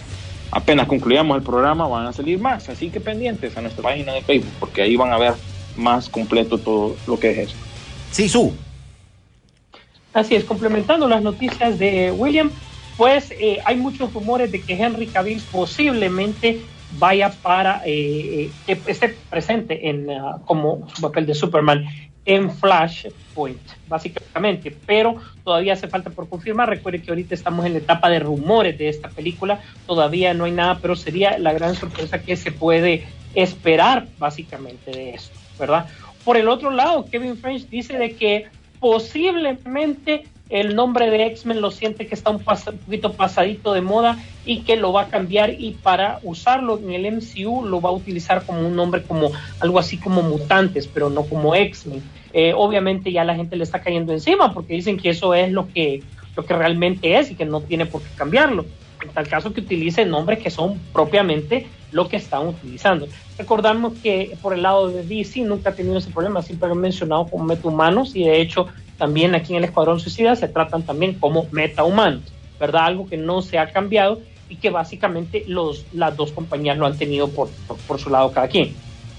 apenas 0.53 0.87
concluyamos 0.87 1.37
el 1.37 1.43
programa, 1.43 1.89
van 1.89 2.07
a 2.07 2.13
salir 2.13 2.39
más. 2.39 2.69
Así 2.69 2.89
que 2.91 3.01
pendientes 3.01 3.57
a 3.57 3.61
nuestra 3.61 3.83
página 3.83 4.13
de 4.15 4.23
Facebook, 4.23 4.53
porque 4.61 4.83
ahí 4.83 4.97
van 4.97 5.13
a 5.13 5.19
ver 5.19 5.33
más 5.77 6.09
completo 6.09 6.57
todo 6.59 6.97
lo 7.07 7.19
que 7.19 7.31
es 7.33 7.39
eso. 7.49 7.57
Sí, 8.13 8.29
su. 8.29 8.53
Así 10.15 10.35
es, 10.37 10.45
complementando 10.45 11.09
las 11.09 11.23
noticias 11.23 11.79
de 11.79 12.13
William, 12.13 12.51
pues 12.97 13.31
eh, 13.33 13.59
hay 13.65 13.77
muchos 13.77 14.13
rumores 14.13 14.53
de 14.53 14.61
que 14.61 14.75
Henry 14.75 15.07
Cavill 15.07 15.43
posiblemente 15.51 16.61
vaya 16.99 17.31
para 17.43 17.83
eh, 17.87 18.51
eh, 18.67 18.79
que 18.85 18.91
esté 18.91 19.17
presente 19.31 19.89
en 19.89 20.11
ah, 20.11 20.39
como 20.45 20.89
su 20.95 21.01
papel 21.01 21.27
de 21.27 21.35
Superman 21.35 21.87
en 22.25 22.51
Flashpoint, 22.53 23.61
básicamente, 23.89 24.77
pero 24.87 25.17
todavía 25.43 25.73
hace 25.73 25.89
falta 25.89 26.11
por 26.11 26.29
confirmar. 26.29 26.69
Recuerde 26.69 27.03
que 27.03 27.11
ahorita 27.11 27.35
estamos 27.35 27.67
en 27.67 27.73
la 27.73 27.79
etapa 27.79 28.09
de 28.11 28.21
rumores 28.21 28.79
de 28.79 28.89
esta 28.89 29.09
película, 29.09 29.61
todavía 29.87 30.33
no 30.33 30.45
hay 30.45 30.53
nada, 30.53 30.79
pero 30.81 30.95
sería 30.95 31.37
la 31.39 31.53
gran 31.53 31.75
sorpresa 31.75 32.23
que 32.23 32.37
se 32.37 32.53
puede 32.53 33.05
esperar 33.35 34.07
básicamente 34.19 34.93
de 34.93 35.15
esto, 35.15 35.37
¿verdad? 35.59 35.87
Por 36.25 36.37
el 36.37 36.49
otro 36.49 36.71
lado, 36.71 37.07
Kevin 37.07 37.37
French 37.37 37.69
dice 37.69 37.99
de 37.99 38.15
que 38.15 38.47
posiblemente 38.79 40.25
el 40.53 40.77
nombre 40.77 41.11
de 41.11 41.25
X-Men 41.29 41.63
lo 41.63 41.71
siente 41.71 42.07
que 42.07 42.15
está 42.15 42.29
un, 42.29 42.39
poquito 42.39 43.15
pasadito 43.15 43.73
de 43.73 43.81
moda 43.81 44.19
y 44.45 44.61
que 44.61 44.77
lo 44.77 44.93
va 44.93 45.03
a 45.03 45.09
cambiar 45.09 45.55
y 45.59 45.73
para 45.83 46.21
usarlo 46.23 46.79
en 46.79 46.93
el 46.93 47.11
MCU 47.11 47.65
lo 47.65 47.81
va 47.81 47.89
a 47.89 47.93
utilizar 47.93 48.45
como 48.45 48.61
un 48.61 48.77
nombre 48.77 49.03
como 49.03 49.33
algo 49.61 49.79
así 49.79 49.97
como 49.97 50.21
mutantes, 50.21 50.87
pero 50.87 51.09
no 51.09 51.23
como 51.23 51.55
X-Men. 51.55 52.03
Eh, 52.35 52.53
obviamente 52.55 53.11
ya 53.11 53.25
la 53.25 53.35
gente 53.35 53.57
le 53.57 53.65
está 53.65 53.81
cayendo 53.81 54.13
encima 54.13 54.53
porque 54.53 54.75
dicen 54.75 54.99
que 54.99 55.09
eso 55.09 55.33
es 55.33 55.51
lo 55.51 55.69
que, 55.73 56.03
lo 56.37 56.45
que 56.45 56.55
realmente 56.55 57.19
es 57.19 57.31
y 57.31 57.35
que 57.35 57.47
no 57.47 57.63
tiene 57.63 57.87
por 57.87 58.03
qué 58.03 58.11
cambiarlo. 58.15 58.67
En 59.03 59.09
tal 59.09 59.27
caso 59.27 59.55
que 59.55 59.63
utilice 59.63 60.05
nombres 60.05 60.39
que 60.41 60.51
son 60.51 60.79
propiamente 60.93 61.67
lo 61.93 62.09
que 62.09 62.17
están 62.17 62.47
utilizando. 62.47 63.09
Recordamos 63.39 63.95
que 64.03 64.37
por 64.43 64.53
el 64.53 64.63
lado 64.63 64.89
de 64.89 65.03
DC 65.03 65.41
nunca 65.41 65.71
ha 65.71 65.75
tenido 65.75 65.97
ese 65.97 66.11
problema, 66.11 66.43
siempre 66.43 66.71
han 66.71 66.79
mencionado 66.79 67.27
como 67.27 67.45
metahumanos 67.45 68.15
y 68.15 68.25
de 68.25 68.41
hecho 68.41 68.69
también 69.03 69.35
aquí 69.35 69.51
en 69.53 69.59
el 69.59 69.65
Escuadrón 69.65 69.99
Suicida 69.99 70.37
se 70.37 70.47
tratan 70.47 70.85
también 70.85 71.15
como 71.15 71.49
metahumanos, 71.51 72.23
¿verdad? 72.61 72.85
Algo 72.85 73.09
que 73.09 73.17
no 73.17 73.43
se 73.43 73.59
ha 73.59 73.73
cambiado 73.73 74.21
y 74.49 74.55
que 74.55 74.71
básicamente 74.71 75.43
los, 75.49 75.85
las 75.93 76.17
dos 76.17 76.31
compañías 76.31 76.79
lo 76.79 76.87
han 76.87 76.97
tenido 76.97 77.27
por, 77.27 77.49
por, 77.89 77.99
su 77.99 78.11
lado 78.11 78.31
cada 78.31 78.47
quien. 78.47 78.73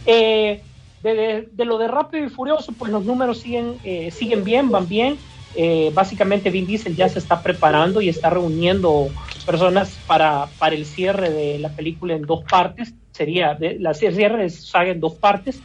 Eh, 0.05 0.61
de, 1.03 1.49
de, 1.51 1.65
lo 1.65 1.77
de 1.77 1.89
Rápido 1.89 2.25
y 2.25 2.29
Furioso, 2.29 2.71
pues 2.71 2.93
los 2.93 3.03
números 3.03 3.39
siguen, 3.39 3.75
eh, 3.83 4.09
siguen 4.09 4.45
bien, 4.45 4.71
van 4.71 4.87
bien. 4.87 5.17
Eh, 5.53 5.91
básicamente 5.93 6.49
Vin 6.49 6.65
Diesel 6.65 6.95
ya 6.95 7.09
se 7.09 7.19
está 7.19 7.43
preparando 7.43 7.99
y 7.99 8.07
está 8.07 8.29
reuniendo 8.29 9.09
personas 9.45 9.99
para, 10.07 10.47
para 10.59 10.75
el 10.75 10.85
cierre 10.85 11.29
de 11.29 11.59
la 11.59 11.75
película 11.75 12.13
en 12.13 12.21
dos 12.21 12.45
partes. 12.49 12.93
Sería 13.11 13.53
de, 13.53 13.79
la 13.79 13.93
cierre 13.93 14.43
de 14.43 14.49
saga 14.49 14.91
en 14.91 15.01
dos 15.01 15.15
partes. 15.15 15.59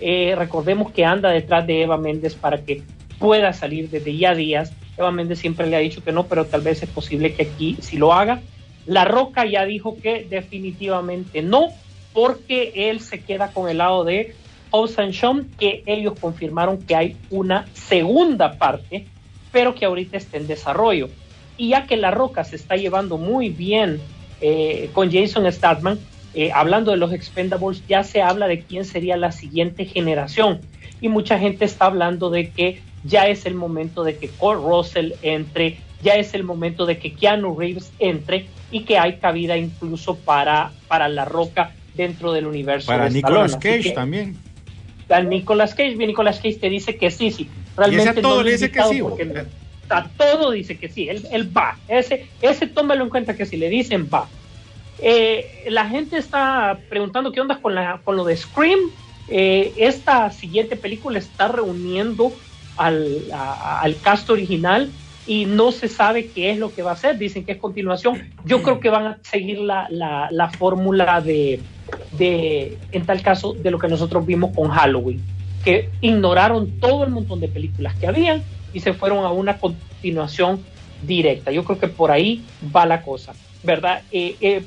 recordemos 0.00 0.90
que 0.90 1.04
anda 1.04 1.30
detrás 1.30 1.64
de 1.68 1.82
Eva 1.82 1.98
Méndez 1.98 2.34
para 2.34 2.64
que 2.64 2.82
pueda 3.20 3.52
salir 3.52 3.90
desde 3.90 4.16
ya 4.16 4.34
días. 4.34 4.72
Eva 4.96 5.12
Méndez 5.12 5.38
siempre 5.38 5.68
le 5.68 5.76
ha 5.76 5.80
dicho 5.80 6.02
que 6.02 6.10
no, 6.10 6.26
pero 6.26 6.46
tal 6.46 6.62
vez 6.62 6.82
es 6.82 6.88
posible 6.88 7.34
que 7.34 7.44
aquí 7.44 7.76
sí 7.80 7.98
lo 7.98 8.12
haga. 8.12 8.40
La 8.86 9.04
Roca 9.04 9.44
ya 9.44 9.64
dijo 9.64 9.96
que 10.02 10.26
definitivamente 10.28 11.42
no, 11.42 11.68
porque 12.12 12.72
él 12.74 13.00
se 13.00 13.20
queda 13.20 13.52
con 13.52 13.68
el 13.68 13.78
lado 13.78 14.04
de 14.04 14.34
House 14.72 14.96
Sean, 15.12 15.48
que 15.58 15.82
ellos 15.86 16.14
confirmaron 16.18 16.78
que 16.78 16.96
hay 16.96 17.16
una 17.28 17.66
segunda 17.74 18.58
parte, 18.58 19.06
pero 19.52 19.74
que 19.74 19.84
ahorita 19.84 20.16
está 20.16 20.38
en 20.38 20.46
desarrollo. 20.46 21.10
Y 21.56 21.68
ya 21.68 21.86
que 21.86 21.96
La 21.96 22.10
Roca 22.10 22.42
se 22.42 22.56
está 22.56 22.76
llevando 22.76 23.18
muy 23.18 23.50
bien 23.50 24.00
eh, 24.40 24.88
con 24.94 25.12
Jason 25.12 25.50
Statham, 25.52 25.98
eh, 26.32 26.52
hablando 26.52 26.92
de 26.92 26.96
los 26.96 27.12
Expendables, 27.12 27.86
ya 27.86 28.02
se 28.02 28.22
habla 28.22 28.48
de 28.48 28.60
quién 28.60 28.84
sería 28.84 29.16
la 29.16 29.32
siguiente 29.32 29.84
generación. 29.84 30.60
Y 31.00 31.08
mucha 31.08 31.38
gente 31.38 31.64
está 31.64 31.86
hablando 31.86 32.30
de 32.30 32.50
que 32.50 32.80
ya 33.04 33.26
es 33.26 33.46
el 33.46 33.54
momento 33.54 34.04
de 34.04 34.16
que 34.16 34.28
Cole 34.28 34.60
Russell 34.60 35.12
entre, 35.22 35.78
ya 36.02 36.14
es 36.14 36.34
el 36.34 36.44
momento 36.44 36.86
de 36.86 36.98
que 36.98 37.14
Keanu 37.14 37.58
Reeves 37.58 37.92
entre 37.98 38.46
y 38.70 38.84
que 38.84 38.98
hay 38.98 39.16
cabida 39.16 39.56
incluso 39.56 40.16
para, 40.16 40.72
para 40.88 41.08
La 41.08 41.24
Roca 41.24 41.72
dentro 41.94 42.32
del 42.32 42.46
universo. 42.46 42.86
Para 42.86 43.08
Nicolas 43.08 43.56
Cage 43.56 43.92
también. 43.92 44.36
A 45.08 45.20
Nicolas 45.20 45.74
Cage, 45.74 45.96
bien 45.96 46.08
Nicolas 46.08 46.36
Cage 46.36 46.56
te 46.56 46.70
dice 46.70 46.96
que 46.96 47.10
sí, 47.10 47.30
sí. 47.30 47.48
Realmente 47.76 48.20
a 48.20 48.22
todo 48.22 48.42
le 48.42 48.52
dice 48.52 48.70
que 48.70 48.82
sí. 48.84 49.02
a 49.88 50.08
todo 50.08 50.50
dice 50.52 50.78
que 50.78 50.88
sí, 50.88 51.08
él, 51.08 51.26
él, 51.32 51.56
va. 51.56 51.78
Ese, 51.88 52.26
ese 52.40 52.66
tómalo 52.66 53.04
en 53.04 53.10
cuenta 53.10 53.36
que 53.36 53.46
si 53.46 53.56
le 53.56 53.68
dicen 53.68 54.08
va. 54.12 54.28
Eh, 55.02 55.64
la 55.68 55.88
gente 55.88 56.18
está 56.18 56.78
preguntando 56.88 57.32
qué 57.32 57.40
onda 57.40 57.58
con, 57.60 57.74
la, 57.74 58.00
con 58.04 58.16
lo 58.16 58.24
de 58.24 58.36
Scream. 58.36 58.78
Eh, 59.28 59.72
esta 59.76 60.30
siguiente 60.30 60.76
película 60.76 61.18
está 61.18 61.48
reuniendo 61.48 62.32
al, 62.80 63.24
al 63.32 63.96
cast 64.00 64.30
original 64.30 64.90
y 65.26 65.44
no 65.44 65.70
se 65.70 65.86
sabe 65.86 66.28
qué 66.28 66.50
es 66.50 66.58
lo 66.58 66.74
que 66.74 66.82
va 66.82 66.90
a 66.90 66.94
hacer. 66.94 67.18
Dicen 67.18 67.44
que 67.44 67.52
es 67.52 67.58
continuación. 67.58 68.32
Yo 68.44 68.62
creo 68.62 68.80
que 68.80 68.88
van 68.88 69.06
a 69.06 69.18
seguir 69.22 69.58
la, 69.58 69.86
la, 69.90 70.28
la 70.30 70.50
fórmula 70.50 71.20
de, 71.20 71.60
de, 72.12 72.78
en 72.90 73.04
tal 73.04 73.22
caso, 73.22 73.52
de 73.52 73.70
lo 73.70 73.78
que 73.78 73.86
nosotros 73.86 74.24
vimos 74.24 74.56
con 74.56 74.70
Halloween, 74.70 75.20
que 75.62 75.90
ignoraron 76.00 76.80
todo 76.80 77.04
el 77.04 77.10
montón 77.10 77.38
de 77.40 77.48
películas 77.48 77.94
que 77.96 78.06
habían 78.06 78.42
y 78.72 78.80
se 78.80 78.94
fueron 78.94 79.24
a 79.24 79.30
una 79.30 79.58
continuación 79.58 80.64
directa. 81.02 81.50
Yo 81.50 81.64
creo 81.64 81.78
que 81.78 81.88
por 81.88 82.10
ahí 82.10 82.42
va 82.74 82.86
la 82.86 83.02
cosa, 83.02 83.34
¿verdad? 83.62 84.02
Eh, 84.10 84.36
eh, 84.40 84.64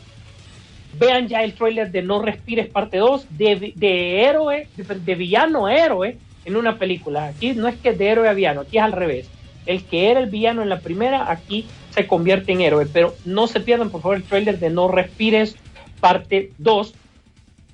vean 0.99 1.27
ya 1.27 1.43
el 1.43 1.53
trailer 1.53 1.91
de 1.91 2.03
No 2.03 2.21
Respires 2.21 2.67
parte 2.67 2.97
2, 2.97 3.25
de, 3.31 3.73
de 3.75 4.21
héroe, 4.21 4.67
de 4.77 5.15
villano 5.15 5.67
héroe, 5.67 6.17
en 6.45 6.55
una 6.55 6.77
película. 6.77 7.27
Aquí 7.27 7.53
no 7.53 7.67
es 7.67 7.75
que 7.77 7.93
de 7.93 8.07
héroe 8.07 8.29
a 8.29 8.33
villano, 8.33 8.61
aquí 8.61 8.77
es 8.77 8.83
al 8.83 8.91
revés. 8.91 9.29
El 9.65 9.83
que 9.83 10.11
era 10.11 10.19
el 10.19 10.29
villano 10.29 10.61
en 10.61 10.69
la 10.69 10.79
primera, 10.79 11.31
aquí 11.31 11.65
se 11.91 12.07
convierte 12.07 12.51
en 12.51 12.61
héroe. 12.61 12.85
Pero 12.85 13.15
no 13.25 13.47
se 13.47 13.59
pierdan, 13.59 13.89
por 13.89 14.01
favor, 14.01 14.17
el 14.17 14.23
trailer 14.23 14.59
de 14.59 14.69
No 14.69 14.87
Respires, 14.87 15.55
parte 15.99 16.51
2. 16.57 16.93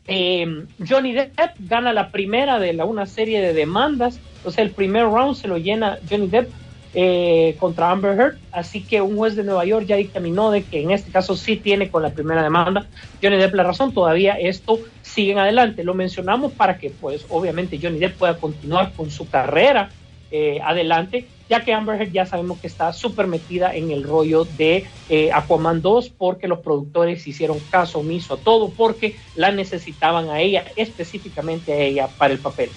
Eh, 0.08 0.66
Johnny 0.88 1.14
Depp 1.14 1.56
gana 1.60 1.94
la 1.94 2.10
primera 2.10 2.60
de 2.60 2.74
la, 2.74 2.86
una 2.86 3.06
serie 3.06 3.42
de 3.42 3.54
demandas. 3.54 4.20
Sea, 4.48 4.64
el 4.64 4.72
primer 4.72 5.04
round 5.04 5.36
se 5.36 5.48
lo 5.48 5.58
llena 5.58 5.98
Johnny 6.10 6.28
Depp 6.28 6.52
eh, 6.94 7.56
contra 7.60 7.92
Amber 7.92 8.20
Heard. 8.20 8.38
Así 8.52 8.82
que 8.82 9.02
un 9.02 9.18
juez 9.18 9.36
de 9.36 9.44
Nueva 9.44 9.66
York 9.66 9.86
ya 9.86 9.96
dictaminó 9.96 10.52
de 10.52 10.64
que 10.64 10.82
en 10.82 10.92
este 10.92 11.12
caso 11.12 11.36
sí 11.36 11.56
tiene 11.56 11.90
con 11.90 12.02
la 12.02 12.10
primera 12.10 12.42
demanda 12.44 12.88
Johnny 13.22 13.38
Depp 13.38 13.54
la 13.56 13.64
razón. 13.64 13.94
Todavía 13.94 14.34
esto 14.34 14.80
sigue 15.02 15.38
adelante. 15.38 15.84
Lo 15.84 15.94
mencionamos 15.94 16.54
para 16.54 16.78
que, 16.78 16.90
pues, 16.90 17.26
obviamente 17.30 17.80
Johnny 17.82 18.00
Depp 18.00 18.18
pueda 18.18 18.38
continuar 18.38 18.94
con 18.94 19.12
su 19.12 19.30
carrera 19.30 19.90
eh, 20.32 20.60
adelante, 20.64 21.28
ya 21.50 21.64
que 21.64 21.74
Amber 21.74 22.00
Heard 22.00 22.12
ya 22.12 22.24
sabemos 22.24 22.60
que 22.60 22.68
está 22.68 22.94
súper 22.94 23.26
metida 23.26 23.76
en 23.76 23.90
el 23.90 24.04
rollo 24.04 24.46
de 24.46 24.86
eh, 25.10 25.32
Aquaman 25.34 25.82
2 25.82 26.10
porque 26.10 26.48
los 26.48 26.60
productores 26.60 27.26
hicieron 27.26 27.58
caso 27.72 28.00
omiso 28.00 28.36
a 28.36 28.38
todo 28.38 28.70
porque 28.70 29.16
la 29.36 29.52
necesitaban 29.52 30.30
a 30.30 30.40
ella, 30.40 30.66
específicamente 30.76 31.74
a 31.74 31.78
ella 31.78 32.08
para 32.08 32.34
el 32.34 32.40
papel 32.40 32.70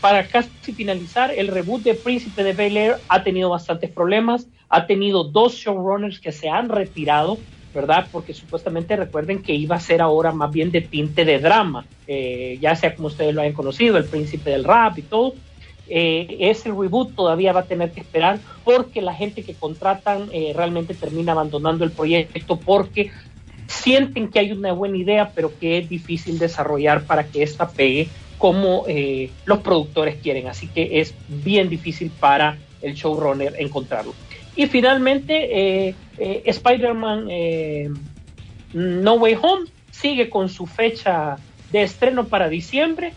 para 0.00 0.26
casi 0.26 0.72
finalizar, 0.72 1.32
el 1.32 1.48
reboot 1.48 1.82
de 1.82 1.94
Príncipe 1.94 2.44
de 2.44 2.52
Bel 2.52 2.76
Air 2.76 2.96
ha 3.08 3.22
tenido 3.22 3.50
bastantes 3.50 3.90
problemas, 3.90 4.46
ha 4.68 4.86
tenido 4.86 5.24
dos 5.24 5.54
showrunners 5.54 6.20
que 6.20 6.32
se 6.32 6.48
han 6.48 6.68
retirado, 6.68 7.38
¿verdad? 7.74 8.06
Porque 8.10 8.34
supuestamente 8.34 8.96
recuerden 8.96 9.42
que 9.42 9.54
iba 9.54 9.76
a 9.76 9.80
ser 9.80 10.02
ahora 10.02 10.32
más 10.32 10.52
bien 10.52 10.70
de 10.70 10.80
tinte 10.80 11.24
de 11.24 11.38
drama, 11.38 11.86
eh, 12.06 12.58
ya 12.60 12.74
sea 12.76 12.94
como 12.94 13.08
ustedes 13.08 13.34
lo 13.34 13.42
hayan 13.42 13.54
conocido, 13.54 13.96
el 13.96 14.04
príncipe 14.04 14.50
del 14.50 14.64
rap 14.64 14.98
y 14.98 15.02
todo. 15.02 15.34
Eh, 15.88 16.36
ese 16.40 16.70
reboot 16.70 17.14
todavía 17.14 17.52
va 17.52 17.60
a 17.60 17.66
tener 17.66 17.92
que 17.92 18.00
esperar 18.00 18.40
porque 18.64 19.00
la 19.00 19.14
gente 19.14 19.44
que 19.44 19.54
contratan 19.54 20.28
eh, 20.32 20.52
realmente 20.54 20.94
termina 20.94 21.30
abandonando 21.30 21.84
el 21.84 21.92
proyecto 21.92 22.58
porque 22.58 23.12
sienten 23.68 24.28
que 24.28 24.40
hay 24.40 24.52
una 24.52 24.72
buena 24.72 24.96
idea, 24.96 25.30
pero 25.34 25.56
que 25.58 25.78
es 25.78 25.88
difícil 25.88 26.38
desarrollar 26.38 27.04
para 27.04 27.24
que 27.28 27.42
esta 27.42 27.68
pegue 27.68 28.08
como 28.38 28.84
eh, 28.86 29.30
los 29.44 29.58
productores 29.58 30.16
quieren. 30.16 30.48
Así 30.48 30.68
que 30.68 31.00
es 31.00 31.14
bien 31.28 31.68
difícil 31.68 32.10
para 32.10 32.58
el 32.82 32.94
showrunner 32.94 33.54
encontrarlo. 33.58 34.14
Y 34.54 34.66
finalmente, 34.66 35.88
eh, 35.88 35.94
eh, 36.18 36.42
Spider-Man 36.46 37.28
No 38.72 39.14
Way 39.14 39.36
Home 39.42 39.66
sigue 39.90 40.30
con 40.30 40.48
su 40.48 40.66
fecha 40.66 41.36
de 41.72 41.82
estreno 41.82 42.24
para 42.24 42.48
diciembre 42.48 43.12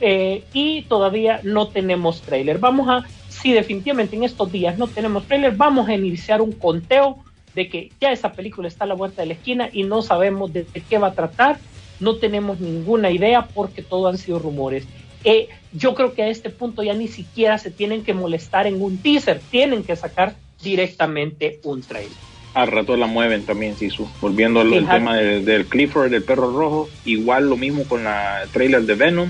y 0.00 0.82
todavía 0.82 1.40
no 1.42 1.68
tenemos 1.68 2.22
trailer. 2.22 2.58
Vamos 2.58 2.88
a, 2.88 3.04
si 3.28 3.52
definitivamente 3.52 4.14
en 4.14 4.24
estos 4.24 4.52
días 4.52 4.78
no 4.78 4.86
tenemos 4.86 5.24
trailer, 5.26 5.56
vamos 5.56 5.88
a 5.88 5.94
iniciar 5.94 6.40
un 6.40 6.52
conteo 6.52 7.18
de 7.54 7.68
que 7.68 7.90
ya 8.00 8.12
esa 8.12 8.32
película 8.32 8.68
está 8.68 8.84
a 8.84 8.86
la 8.86 8.94
vuelta 8.94 9.22
de 9.22 9.28
la 9.28 9.34
esquina 9.34 9.68
y 9.72 9.82
no 9.82 10.02
sabemos 10.02 10.52
de 10.52 10.64
qué 10.88 10.98
va 10.98 11.08
a 11.08 11.14
tratar 11.14 11.58
no 12.00 12.16
tenemos 12.16 12.60
ninguna 12.60 13.10
idea 13.10 13.46
porque 13.46 13.82
todo 13.82 14.08
han 14.08 14.18
sido 14.18 14.38
rumores. 14.38 14.86
Eh, 15.24 15.48
yo 15.72 15.94
creo 15.94 16.14
que 16.14 16.22
a 16.22 16.28
este 16.28 16.50
punto 16.50 16.82
ya 16.82 16.94
ni 16.94 17.08
siquiera 17.08 17.58
se 17.58 17.70
tienen 17.70 18.04
que 18.04 18.14
molestar 18.14 18.66
en 18.66 18.80
un 18.80 18.98
teaser, 18.98 19.40
tienen 19.50 19.82
que 19.82 19.96
sacar 19.96 20.36
directamente 20.62 21.60
un 21.64 21.82
trailer. 21.82 22.12
Al 22.54 22.68
rato 22.68 22.96
la 22.96 23.06
mueven 23.06 23.44
también, 23.44 23.76
Sisu. 23.76 24.08
Volviendo 24.20 24.60
al 24.60 24.70
tema 24.88 25.16
del 25.16 25.66
Clifford, 25.66 26.10
del 26.10 26.24
perro 26.24 26.50
rojo, 26.50 26.88
igual 27.04 27.48
lo 27.48 27.56
mismo 27.56 27.84
con 27.84 28.04
la 28.04 28.44
trailer 28.52 28.82
de 28.82 28.94
Venom, 28.94 29.28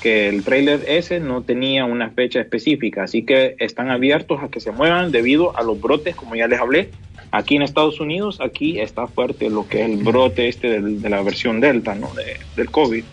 que 0.00 0.28
el 0.28 0.44
trailer 0.44 0.84
ese 0.86 1.20
no 1.20 1.42
tenía 1.42 1.84
una 1.84 2.10
fecha 2.10 2.40
específica, 2.40 3.02
así 3.04 3.22
que 3.24 3.56
están 3.58 3.90
abiertos 3.90 4.42
a 4.42 4.48
que 4.48 4.60
se 4.60 4.70
muevan 4.70 5.12
debido 5.12 5.56
a 5.58 5.62
los 5.62 5.80
brotes, 5.80 6.16
como 6.16 6.36
ya 6.36 6.46
les 6.46 6.58
hablé, 6.58 6.90
Aquí 7.32 7.56
en 7.56 7.62
Estados 7.62 8.00
Unidos, 8.00 8.40
aquí 8.40 8.80
está 8.80 9.06
fuerte 9.06 9.50
lo 9.50 9.68
que 9.68 9.82
es 9.82 9.90
el 9.90 10.02
brote 10.02 10.48
este 10.48 10.80
de, 10.80 11.10
la 11.10 11.22
versión 11.22 11.60
Delta, 11.60 11.94
¿no? 11.94 12.10
del 12.56 12.70
COVID. 12.70 13.04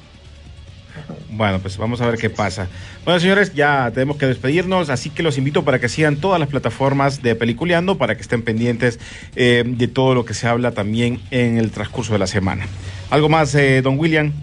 Bueno, 1.30 1.60
pues 1.60 1.78
vamos 1.78 2.02
a 2.02 2.08
ver 2.08 2.18
qué 2.18 2.30
pasa. 2.30 2.68
Bueno, 3.06 3.20
señores, 3.20 3.54
ya 3.54 3.92
tenemos 3.94 4.18
que 4.18 4.26
despedirnos, 4.26 4.90
así 4.90 5.10
que 5.10 5.22
los 5.22 5.38
invito 5.38 5.64
para 5.64 5.80
que 5.80 5.90
sigan 5.90 6.18
todas 6.18 6.40
las 6.40 6.50
plataformas 6.50 7.22
de 7.22 7.36
Peliculeando, 7.36 7.98
para 7.98 8.16
que 8.16 8.22
estén 8.22 8.42
pendientes 8.42 9.00
eh, 9.36 9.64
de 9.66 9.88
todo 9.88 10.16
lo 10.16 10.26
que 10.26 10.34
se 10.34 10.48
habla 10.48 10.72
también 10.72 11.20
en 11.30 11.58
el 11.58 11.72
transcurso 11.72 12.14
de 12.14 12.20
la 12.20 12.28
semana. 12.28 12.66
¿Algo 13.10 13.30
más, 13.30 13.54
eh, 13.56 13.82
don 13.82 14.00
William? 14.00 14.34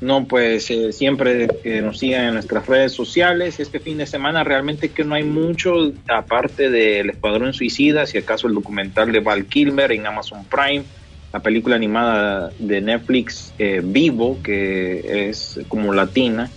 No, 0.00 0.26
pues 0.26 0.70
eh, 0.70 0.92
siempre 0.92 1.48
que 1.62 1.80
nos 1.80 1.98
sigan 1.98 2.26
en 2.26 2.34
nuestras 2.34 2.66
redes 2.66 2.92
sociales. 2.92 3.58
Este 3.60 3.80
fin 3.80 3.96
de 3.98 4.06
semana 4.06 4.44
realmente 4.44 4.90
que 4.90 5.04
no 5.04 5.14
hay 5.14 5.24
mucho, 5.24 5.92
aparte 6.08 6.68
del 6.70 7.10
Escuadrón 7.10 7.54
Suicida, 7.54 8.04
si 8.04 8.18
acaso 8.18 8.46
el 8.46 8.54
documental 8.54 9.10
de 9.10 9.20
Val 9.20 9.46
Kilmer 9.46 9.92
en 9.92 10.06
Amazon 10.06 10.44
Prime, 10.44 10.84
la 11.32 11.40
película 11.40 11.76
animada 11.76 12.50
de 12.58 12.80
Netflix 12.82 13.54
eh, 13.58 13.80
Vivo, 13.82 14.42
que 14.42 15.28
es 15.30 15.60
como 15.68 15.92
latina. 15.94 16.50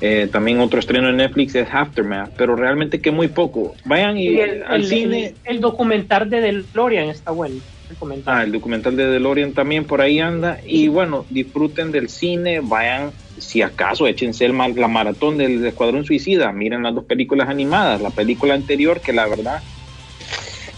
Eh, 0.00 0.28
también 0.30 0.60
otro 0.60 0.78
estreno 0.78 1.08
de 1.08 1.14
Netflix 1.14 1.54
es 1.54 1.66
Aftermath, 1.72 2.34
pero 2.36 2.54
realmente 2.54 3.00
que 3.00 3.10
muy 3.10 3.28
poco. 3.28 3.74
Vayan 3.84 4.16
y, 4.18 4.28
Y 4.28 4.40
el, 4.40 4.62
al 4.62 4.82
el- 4.82 4.86
cine. 4.86 5.34
el 5.44 5.60
documental 5.60 6.28
de 6.30 6.40
DeLorean 6.40 7.08
está 7.08 7.30
bueno. 7.32 7.56
Ah, 8.26 8.42
el 8.42 8.52
documental 8.52 8.96
de 8.96 9.06
DeLorean 9.06 9.52
también 9.52 9.84
por 9.84 10.00
ahí 10.00 10.18
anda. 10.18 10.58
Y 10.66 10.88
bueno, 10.88 11.24
disfruten 11.30 11.92
del 11.92 12.08
cine, 12.08 12.60
vayan, 12.60 13.12
si 13.38 13.62
acaso, 13.62 14.06
échense 14.06 14.44
el 14.44 14.56
la 14.56 14.88
maratón 14.88 15.38
del 15.38 15.64
Escuadrón 15.64 16.04
Suicida, 16.04 16.52
miren 16.52 16.82
las 16.82 16.94
dos 16.94 17.04
películas 17.04 17.48
animadas, 17.48 18.00
la 18.00 18.10
película 18.10 18.54
anterior 18.54 19.00
que 19.00 19.12
la 19.12 19.26
verdad 19.26 19.62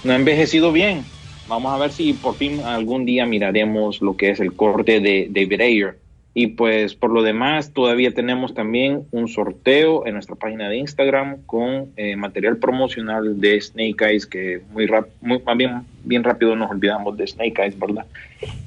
no 0.05 0.13
ha 0.13 0.17
envejecido 0.17 0.73
bien. 0.73 1.05
Vamos 1.49 1.73
a 1.73 1.79
ver 1.79 1.93
si 1.93 2.13
por 2.13 2.35
fin 2.35 2.61
algún 2.61 3.07
día 3.07 3.25
miraremos 3.25 4.03
lo 4.03 4.17
que 4.17 4.31
es 4.31 4.41
el 4.41 4.53
corte 4.53 5.01
de 5.01 5.29
David 5.31 5.61
Ayer. 5.61 6.08
Y 6.41 6.47
pues 6.49 6.95
por 6.95 7.11
lo 7.11 7.23
demás, 7.23 7.73
todavía 7.73 8.15
tenemos 8.15 8.55
también 8.55 9.03
un 9.11 9.27
sorteo 9.27 10.07
en 10.07 10.15
nuestra 10.15 10.37
página 10.37 10.69
de 10.69 10.77
Instagram 10.77 11.39
con 11.47 11.89
eh, 11.97 12.15
material 12.15 12.59
promocional 12.59 13.41
de 13.41 13.61
Snake 13.61 13.97
Eyes, 14.07 14.25
que 14.25 14.61
muy, 14.73 14.87
rap- 14.87 15.09
muy 15.21 15.41
más 15.41 15.57
bien, 15.57 15.81
bien 16.05 16.23
rápido 16.23 16.55
nos 16.55 16.71
olvidamos 16.71 17.17
de 17.17 17.27
Snake 17.27 17.61
Eyes, 17.61 17.77
¿verdad? 17.77 18.07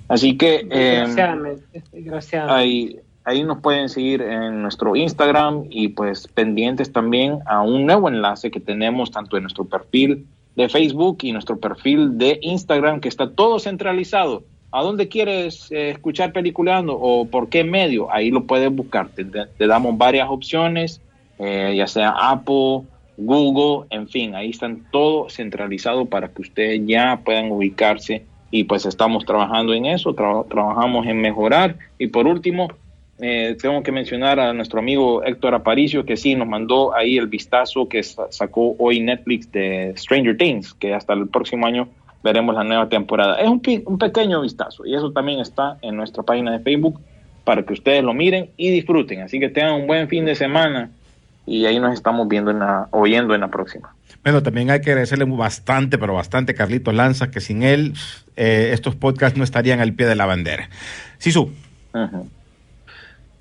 Así 0.09 0.35
que 0.35 0.55
eh, 0.69 1.03
Desgraciadamente, 1.05 1.81
desgraciadamente. 1.93 2.61
ahí, 2.61 2.99
ahí 3.23 3.43
nos 3.45 3.59
pueden 3.61 3.87
seguir 3.87 4.21
en 4.21 4.61
nuestro 4.61 4.97
Instagram 4.97 5.63
y 5.69 5.87
pues 5.87 6.27
pendientes 6.27 6.91
también 6.91 7.39
a 7.45 7.61
un 7.61 7.85
nuevo 7.85 8.09
enlace 8.09 8.51
que 8.51 8.59
tenemos 8.59 9.11
tanto 9.11 9.37
en 9.37 9.43
nuestro 9.43 9.63
perfil 9.63 10.25
de 10.57 10.67
Facebook 10.67 11.19
y 11.21 11.31
nuestro 11.31 11.57
perfil 11.57 12.17
de 12.17 12.37
Instagram, 12.41 12.99
que 12.99 13.07
está 13.07 13.31
todo 13.31 13.59
centralizado. 13.59 14.43
¿A 14.71 14.81
dónde 14.83 15.07
quieres 15.09 15.71
eh, 15.71 15.91
escuchar 15.91 16.31
peliculando 16.31 16.97
o 16.97 17.25
por 17.25 17.49
qué 17.49 17.63
medio? 17.63 18.11
Ahí 18.11 18.31
lo 18.31 18.45
puedes 18.45 18.71
buscar. 18.73 19.09
Te, 19.09 19.67
damos 19.67 19.97
varias 19.97 20.29
opciones, 20.29 21.01
eh, 21.39 21.73
ya 21.75 21.87
sea 21.87 22.09
Apple, 22.17 22.81
Google, 23.17 23.87
en 23.89 24.07
fin, 24.07 24.33
ahí 24.35 24.49
están 24.51 24.83
todo 24.91 25.29
centralizado 25.29 26.05
para 26.05 26.29
que 26.29 26.41
ustedes 26.41 26.81
ya 26.85 27.19
puedan 27.23 27.51
ubicarse 27.51 28.25
y 28.49 28.63
pues 28.63 28.85
estamos 28.85 29.25
trabajando 29.25 29.73
en 29.73 29.85
eso, 29.85 30.15
tra- 30.15 30.47
trabajamos 30.47 31.05
en 31.05 31.21
mejorar 31.21 31.77
y 31.99 32.07
por 32.07 32.25
último 32.25 32.69
eh, 33.19 33.55
tengo 33.61 33.83
que 33.83 33.91
mencionar 33.91 34.39
a 34.39 34.53
nuestro 34.53 34.79
amigo 34.79 35.23
Héctor 35.23 35.53
Aparicio 35.53 36.05
que 36.05 36.17
sí 36.17 36.33
nos 36.33 36.47
mandó 36.47 36.95
ahí 36.95 37.17
el 37.17 37.27
vistazo 37.27 37.87
que 37.87 38.01
sa- 38.01 38.31
sacó 38.31 38.75
hoy 38.79 38.99
Netflix 38.99 39.51
de 39.51 39.93
Stranger 39.95 40.35
Things, 40.37 40.73
que 40.73 40.93
hasta 40.93 41.13
el 41.13 41.27
próximo 41.27 41.67
año 41.67 41.87
veremos 42.23 42.55
la 42.55 42.63
nueva 42.63 42.89
temporada. 42.89 43.39
Es 43.39 43.47
un, 43.47 43.61
un 43.85 43.97
pequeño 43.97 44.41
vistazo 44.41 44.85
y 44.85 44.95
eso 44.95 45.11
también 45.11 45.39
está 45.39 45.77
en 45.81 45.95
nuestra 45.95 46.23
página 46.23 46.51
de 46.51 46.59
Facebook 46.59 46.99
para 47.43 47.63
que 47.63 47.73
ustedes 47.73 48.03
lo 48.03 48.13
miren 48.13 48.49
y 48.57 48.69
disfruten. 48.69 49.21
Así 49.21 49.39
que 49.39 49.49
tengan 49.49 49.73
un 49.73 49.87
buen 49.87 50.07
fin 50.07 50.25
de 50.25 50.35
semana 50.35 50.91
y 51.45 51.65
ahí 51.65 51.79
nos 51.79 51.93
estamos 51.93 52.27
viendo 52.27 52.51
en 52.51 52.59
la, 52.59 52.87
oyendo 52.91 53.33
en 53.33 53.41
la 53.41 53.47
próxima. 53.47 53.95
Bueno, 54.23 54.43
también 54.43 54.69
hay 54.69 54.81
que 54.81 54.91
agradecerle 54.91 55.25
bastante, 55.25 55.97
pero 55.97 56.13
bastante 56.13 56.53
Carlitos 56.53 56.93
Lanza, 56.93 57.31
que 57.31 57.41
sin 57.41 57.63
él 57.63 57.93
eh, 58.35 58.69
estos 58.73 58.95
podcasts 58.95 59.37
no 59.37 59.43
estarían 59.43 59.79
al 59.79 59.93
pie 59.93 60.05
de 60.05 60.15
la 60.15 60.27
bandera. 60.27 60.69
Sisu. 61.17 61.51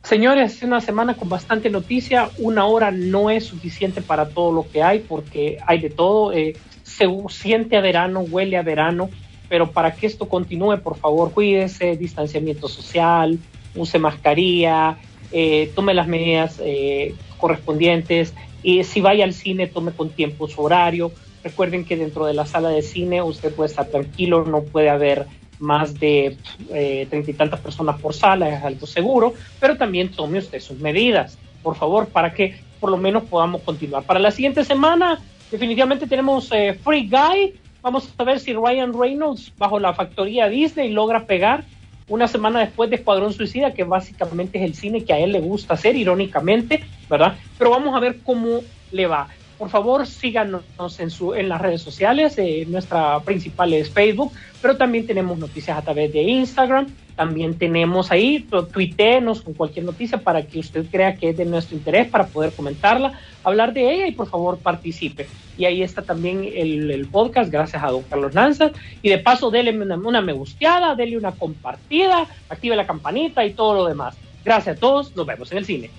Señores, 0.03 0.57
es 0.57 0.63
una 0.63 0.81
semana 0.81 1.15
con 1.15 1.29
bastante 1.29 1.69
noticia. 1.69 2.31
Una 2.39 2.65
hora 2.65 2.91
no 2.91 3.29
es 3.29 3.45
suficiente 3.45 4.01
para 4.01 4.31
todo 4.31 4.53
lo 4.53 4.67
que 4.71 4.83
hay, 4.83 5.01
porque 5.01 5.59
hay 5.67 5.81
de 5.81 5.91
todo. 5.91 6.33
eh, 6.33 6.55
se 6.97 7.07
siente 7.29 7.77
a 7.77 7.81
verano, 7.81 8.21
huele 8.21 8.57
a 8.57 8.63
verano, 8.63 9.11
pero 9.49 9.73
para 9.73 9.95
que 9.95 10.07
esto 10.07 10.29
continúe, 10.29 10.79
por 10.79 10.97
favor, 10.97 11.33
cuídese, 11.33 11.97
distanciamiento 11.97 12.69
social, 12.69 13.39
use 13.75 13.99
mascarilla, 13.99 14.99
eh, 15.33 15.71
tome 15.75 15.95
las 15.95 16.09
medidas 16.09 16.61
eh, 16.63 17.15
correspondientes 17.39 18.35
y 18.63 18.85
si 18.85 19.01
vaya 19.01 19.25
al 19.25 19.33
cine, 19.33 19.67
tome 19.67 19.93
con 19.93 20.11
tiempo 20.11 20.49
su 20.49 20.61
horario. 20.63 21.13
Recuerden 21.43 21.85
que 21.85 21.97
dentro 21.97 22.27
de 22.27 22.35
la 22.35 22.47
sala 22.47 22.69
de 22.69 22.83
cine 22.83 23.23
usted 23.23 23.55
puede 23.55 23.71
estar 23.71 23.87
tranquilo, 23.87 24.45
no 24.45 24.63
puede 24.63 24.91
haber 24.91 25.27
más 25.59 25.99
de 25.99 26.37
eh, 26.71 27.07
treinta 27.09 27.31
y 27.31 27.35
tantas 27.35 27.61
personas 27.61 28.01
por 28.01 28.15
sala, 28.15 28.49
es 28.49 28.63
algo 28.63 28.87
seguro, 28.87 29.35
pero 29.59 29.77
también 29.77 30.11
tome 30.11 30.39
usted 30.39 30.61
sus 30.61 30.79
medidas, 30.79 31.39
por 31.63 31.77
favor, 31.77 32.09
para 32.09 32.33
que 32.33 32.57
por 32.81 32.91
lo 32.91 32.97
menos 32.97 33.25
podamos 33.25 33.63
continuar. 33.63 34.03
Para 34.05 34.21
la 34.21 34.31
siguiente 34.31 34.65
semana, 34.65 35.21
definitivamente 35.51 36.07
tenemos 36.07 36.51
eh, 36.53 36.79
Free 36.83 37.09
Guy. 37.09 37.55
Vamos 37.83 38.13
a 38.17 38.25
ver 38.25 38.41
si 38.41 38.53
Ryan 38.53 38.93
Reynolds, 38.93 39.53
bajo 39.57 39.79
la 39.79 39.95
factoría 39.95 40.49
Disney, 40.49 40.91
logra 40.91 41.27
pegar 41.27 41.65
una 42.09 42.27
semana 42.29 42.61
después 42.61 42.91
de 42.91 42.97
Escuadrón 42.97 43.33
Suicida, 43.33 43.73
que 43.73 43.85
básicamente 43.85 44.59
es 44.59 44.65
el 44.65 44.75
cine 44.75 45.05
que 45.05 45.13
a 45.13 45.19
él 45.19 45.33
le 45.33 45.41
gusta 45.41 45.75
hacer, 45.75 45.97
irónicamente, 45.97 46.85
¿verdad? 47.09 47.37
Pero 47.57 47.71
vamos 47.71 47.95
a 47.95 48.01
ver 48.01 48.19
cómo 48.23 48.61
le 48.91 49.07
va. 49.07 49.29
Por 49.61 49.69
favor, 49.69 50.07
síganos 50.07 50.63
en, 50.99 51.11
su, 51.11 51.35
en 51.35 51.51
las 51.51 51.61
redes 51.61 51.83
sociales. 51.83 52.39
eh, 52.39 52.65
nuestra 52.67 53.21
principal 53.21 53.75
es 53.75 53.91
Facebook, 53.91 54.33
pero 54.63 54.79
también 54.79 55.07
tenemos 55.07 55.37
noticias 55.39 55.77
a 55.77 55.83
través 55.83 56.11
de 56.15 56.23
Instagram. 56.23 56.87
También 57.15 57.59
tenemos 57.59 58.11
ahí, 58.11 58.41
tu- 58.41 58.65
tuiteenos 58.65 59.43
con 59.43 59.53
cualquier 59.53 59.85
noticia 59.85 60.17
para 60.17 60.41
que 60.47 60.61
usted 60.61 60.87
crea 60.91 61.15
que 61.17 61.29
es 61.29 61.37
de 61.37 61.45
nuestro 61.45 61.77
interés 61.77 62.09
para 62.09 62.27
poder 62.27 62.53
comentarla, 62.53 63.21
hablar 63.45 63.75
de 63.75 63.93
ella 63.93 64.07
y 64.07 64.13
por 64.13 64.31
favor 64.31 64.57
participe. 64.57 65.29
Y 65.59 65.67
ahí 65.67 65.83
está 65.83 66.01
también 66.01 66.51
el, 66.55 67.07
podcast, 67.13 67.53
gracias 67.53 67.83
a 67.83 67.89
don 67.91 68.03
Carlos 68.05 68.33
Lanza. 68.33 68.71
Y 69.03 69.11
de 69.11 69.19
paso, 69.19 69.51
déle 69.51 69.77
una, 69.79 69.97
una 69.97 70.23
me 70.23 70.33
gusteada, 70.33 70.95
déle 70.95 71.19
una 71.19 71.33
compartida, 71.33 72.27
active 72.49 72.77
la 72.77 72.87
campanita 72.87 73.45
y 73.45 73.53
todo 73.53 73.75
lo 73.75 73.85
demás. 73.85 74.17
Gracias 74.43 74.79
a 74.79 74.81
todos, 74.81 75.15
nos 75.15 75.27
vemos 75.27 75.53
en 75.53 75.59
el 75.59 75.67
cine. 75.67 75.91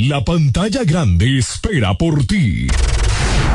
La 0.00 0.22
pantalla 0.22 0.84
grande 0.84 1.38
espera 1.38 1.92
por 1.92 2.24
ti. 2.24 2.68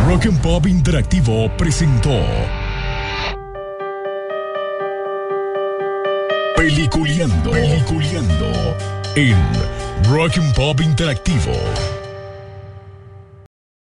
Rock 0.05 0.25
and 0.25 0.41
Pop 0.41 0.67
Interactivo 0.67 1.49
presentó 1.55 2.19
Peliculeando, 6.57 7.49
Peliculeando 7.49 8.75
en 9.15 9.37
Rock 10.11 10.37
and 10.37 10.53
Pop 10.53 10.81
Interactivo. 10.81 11.53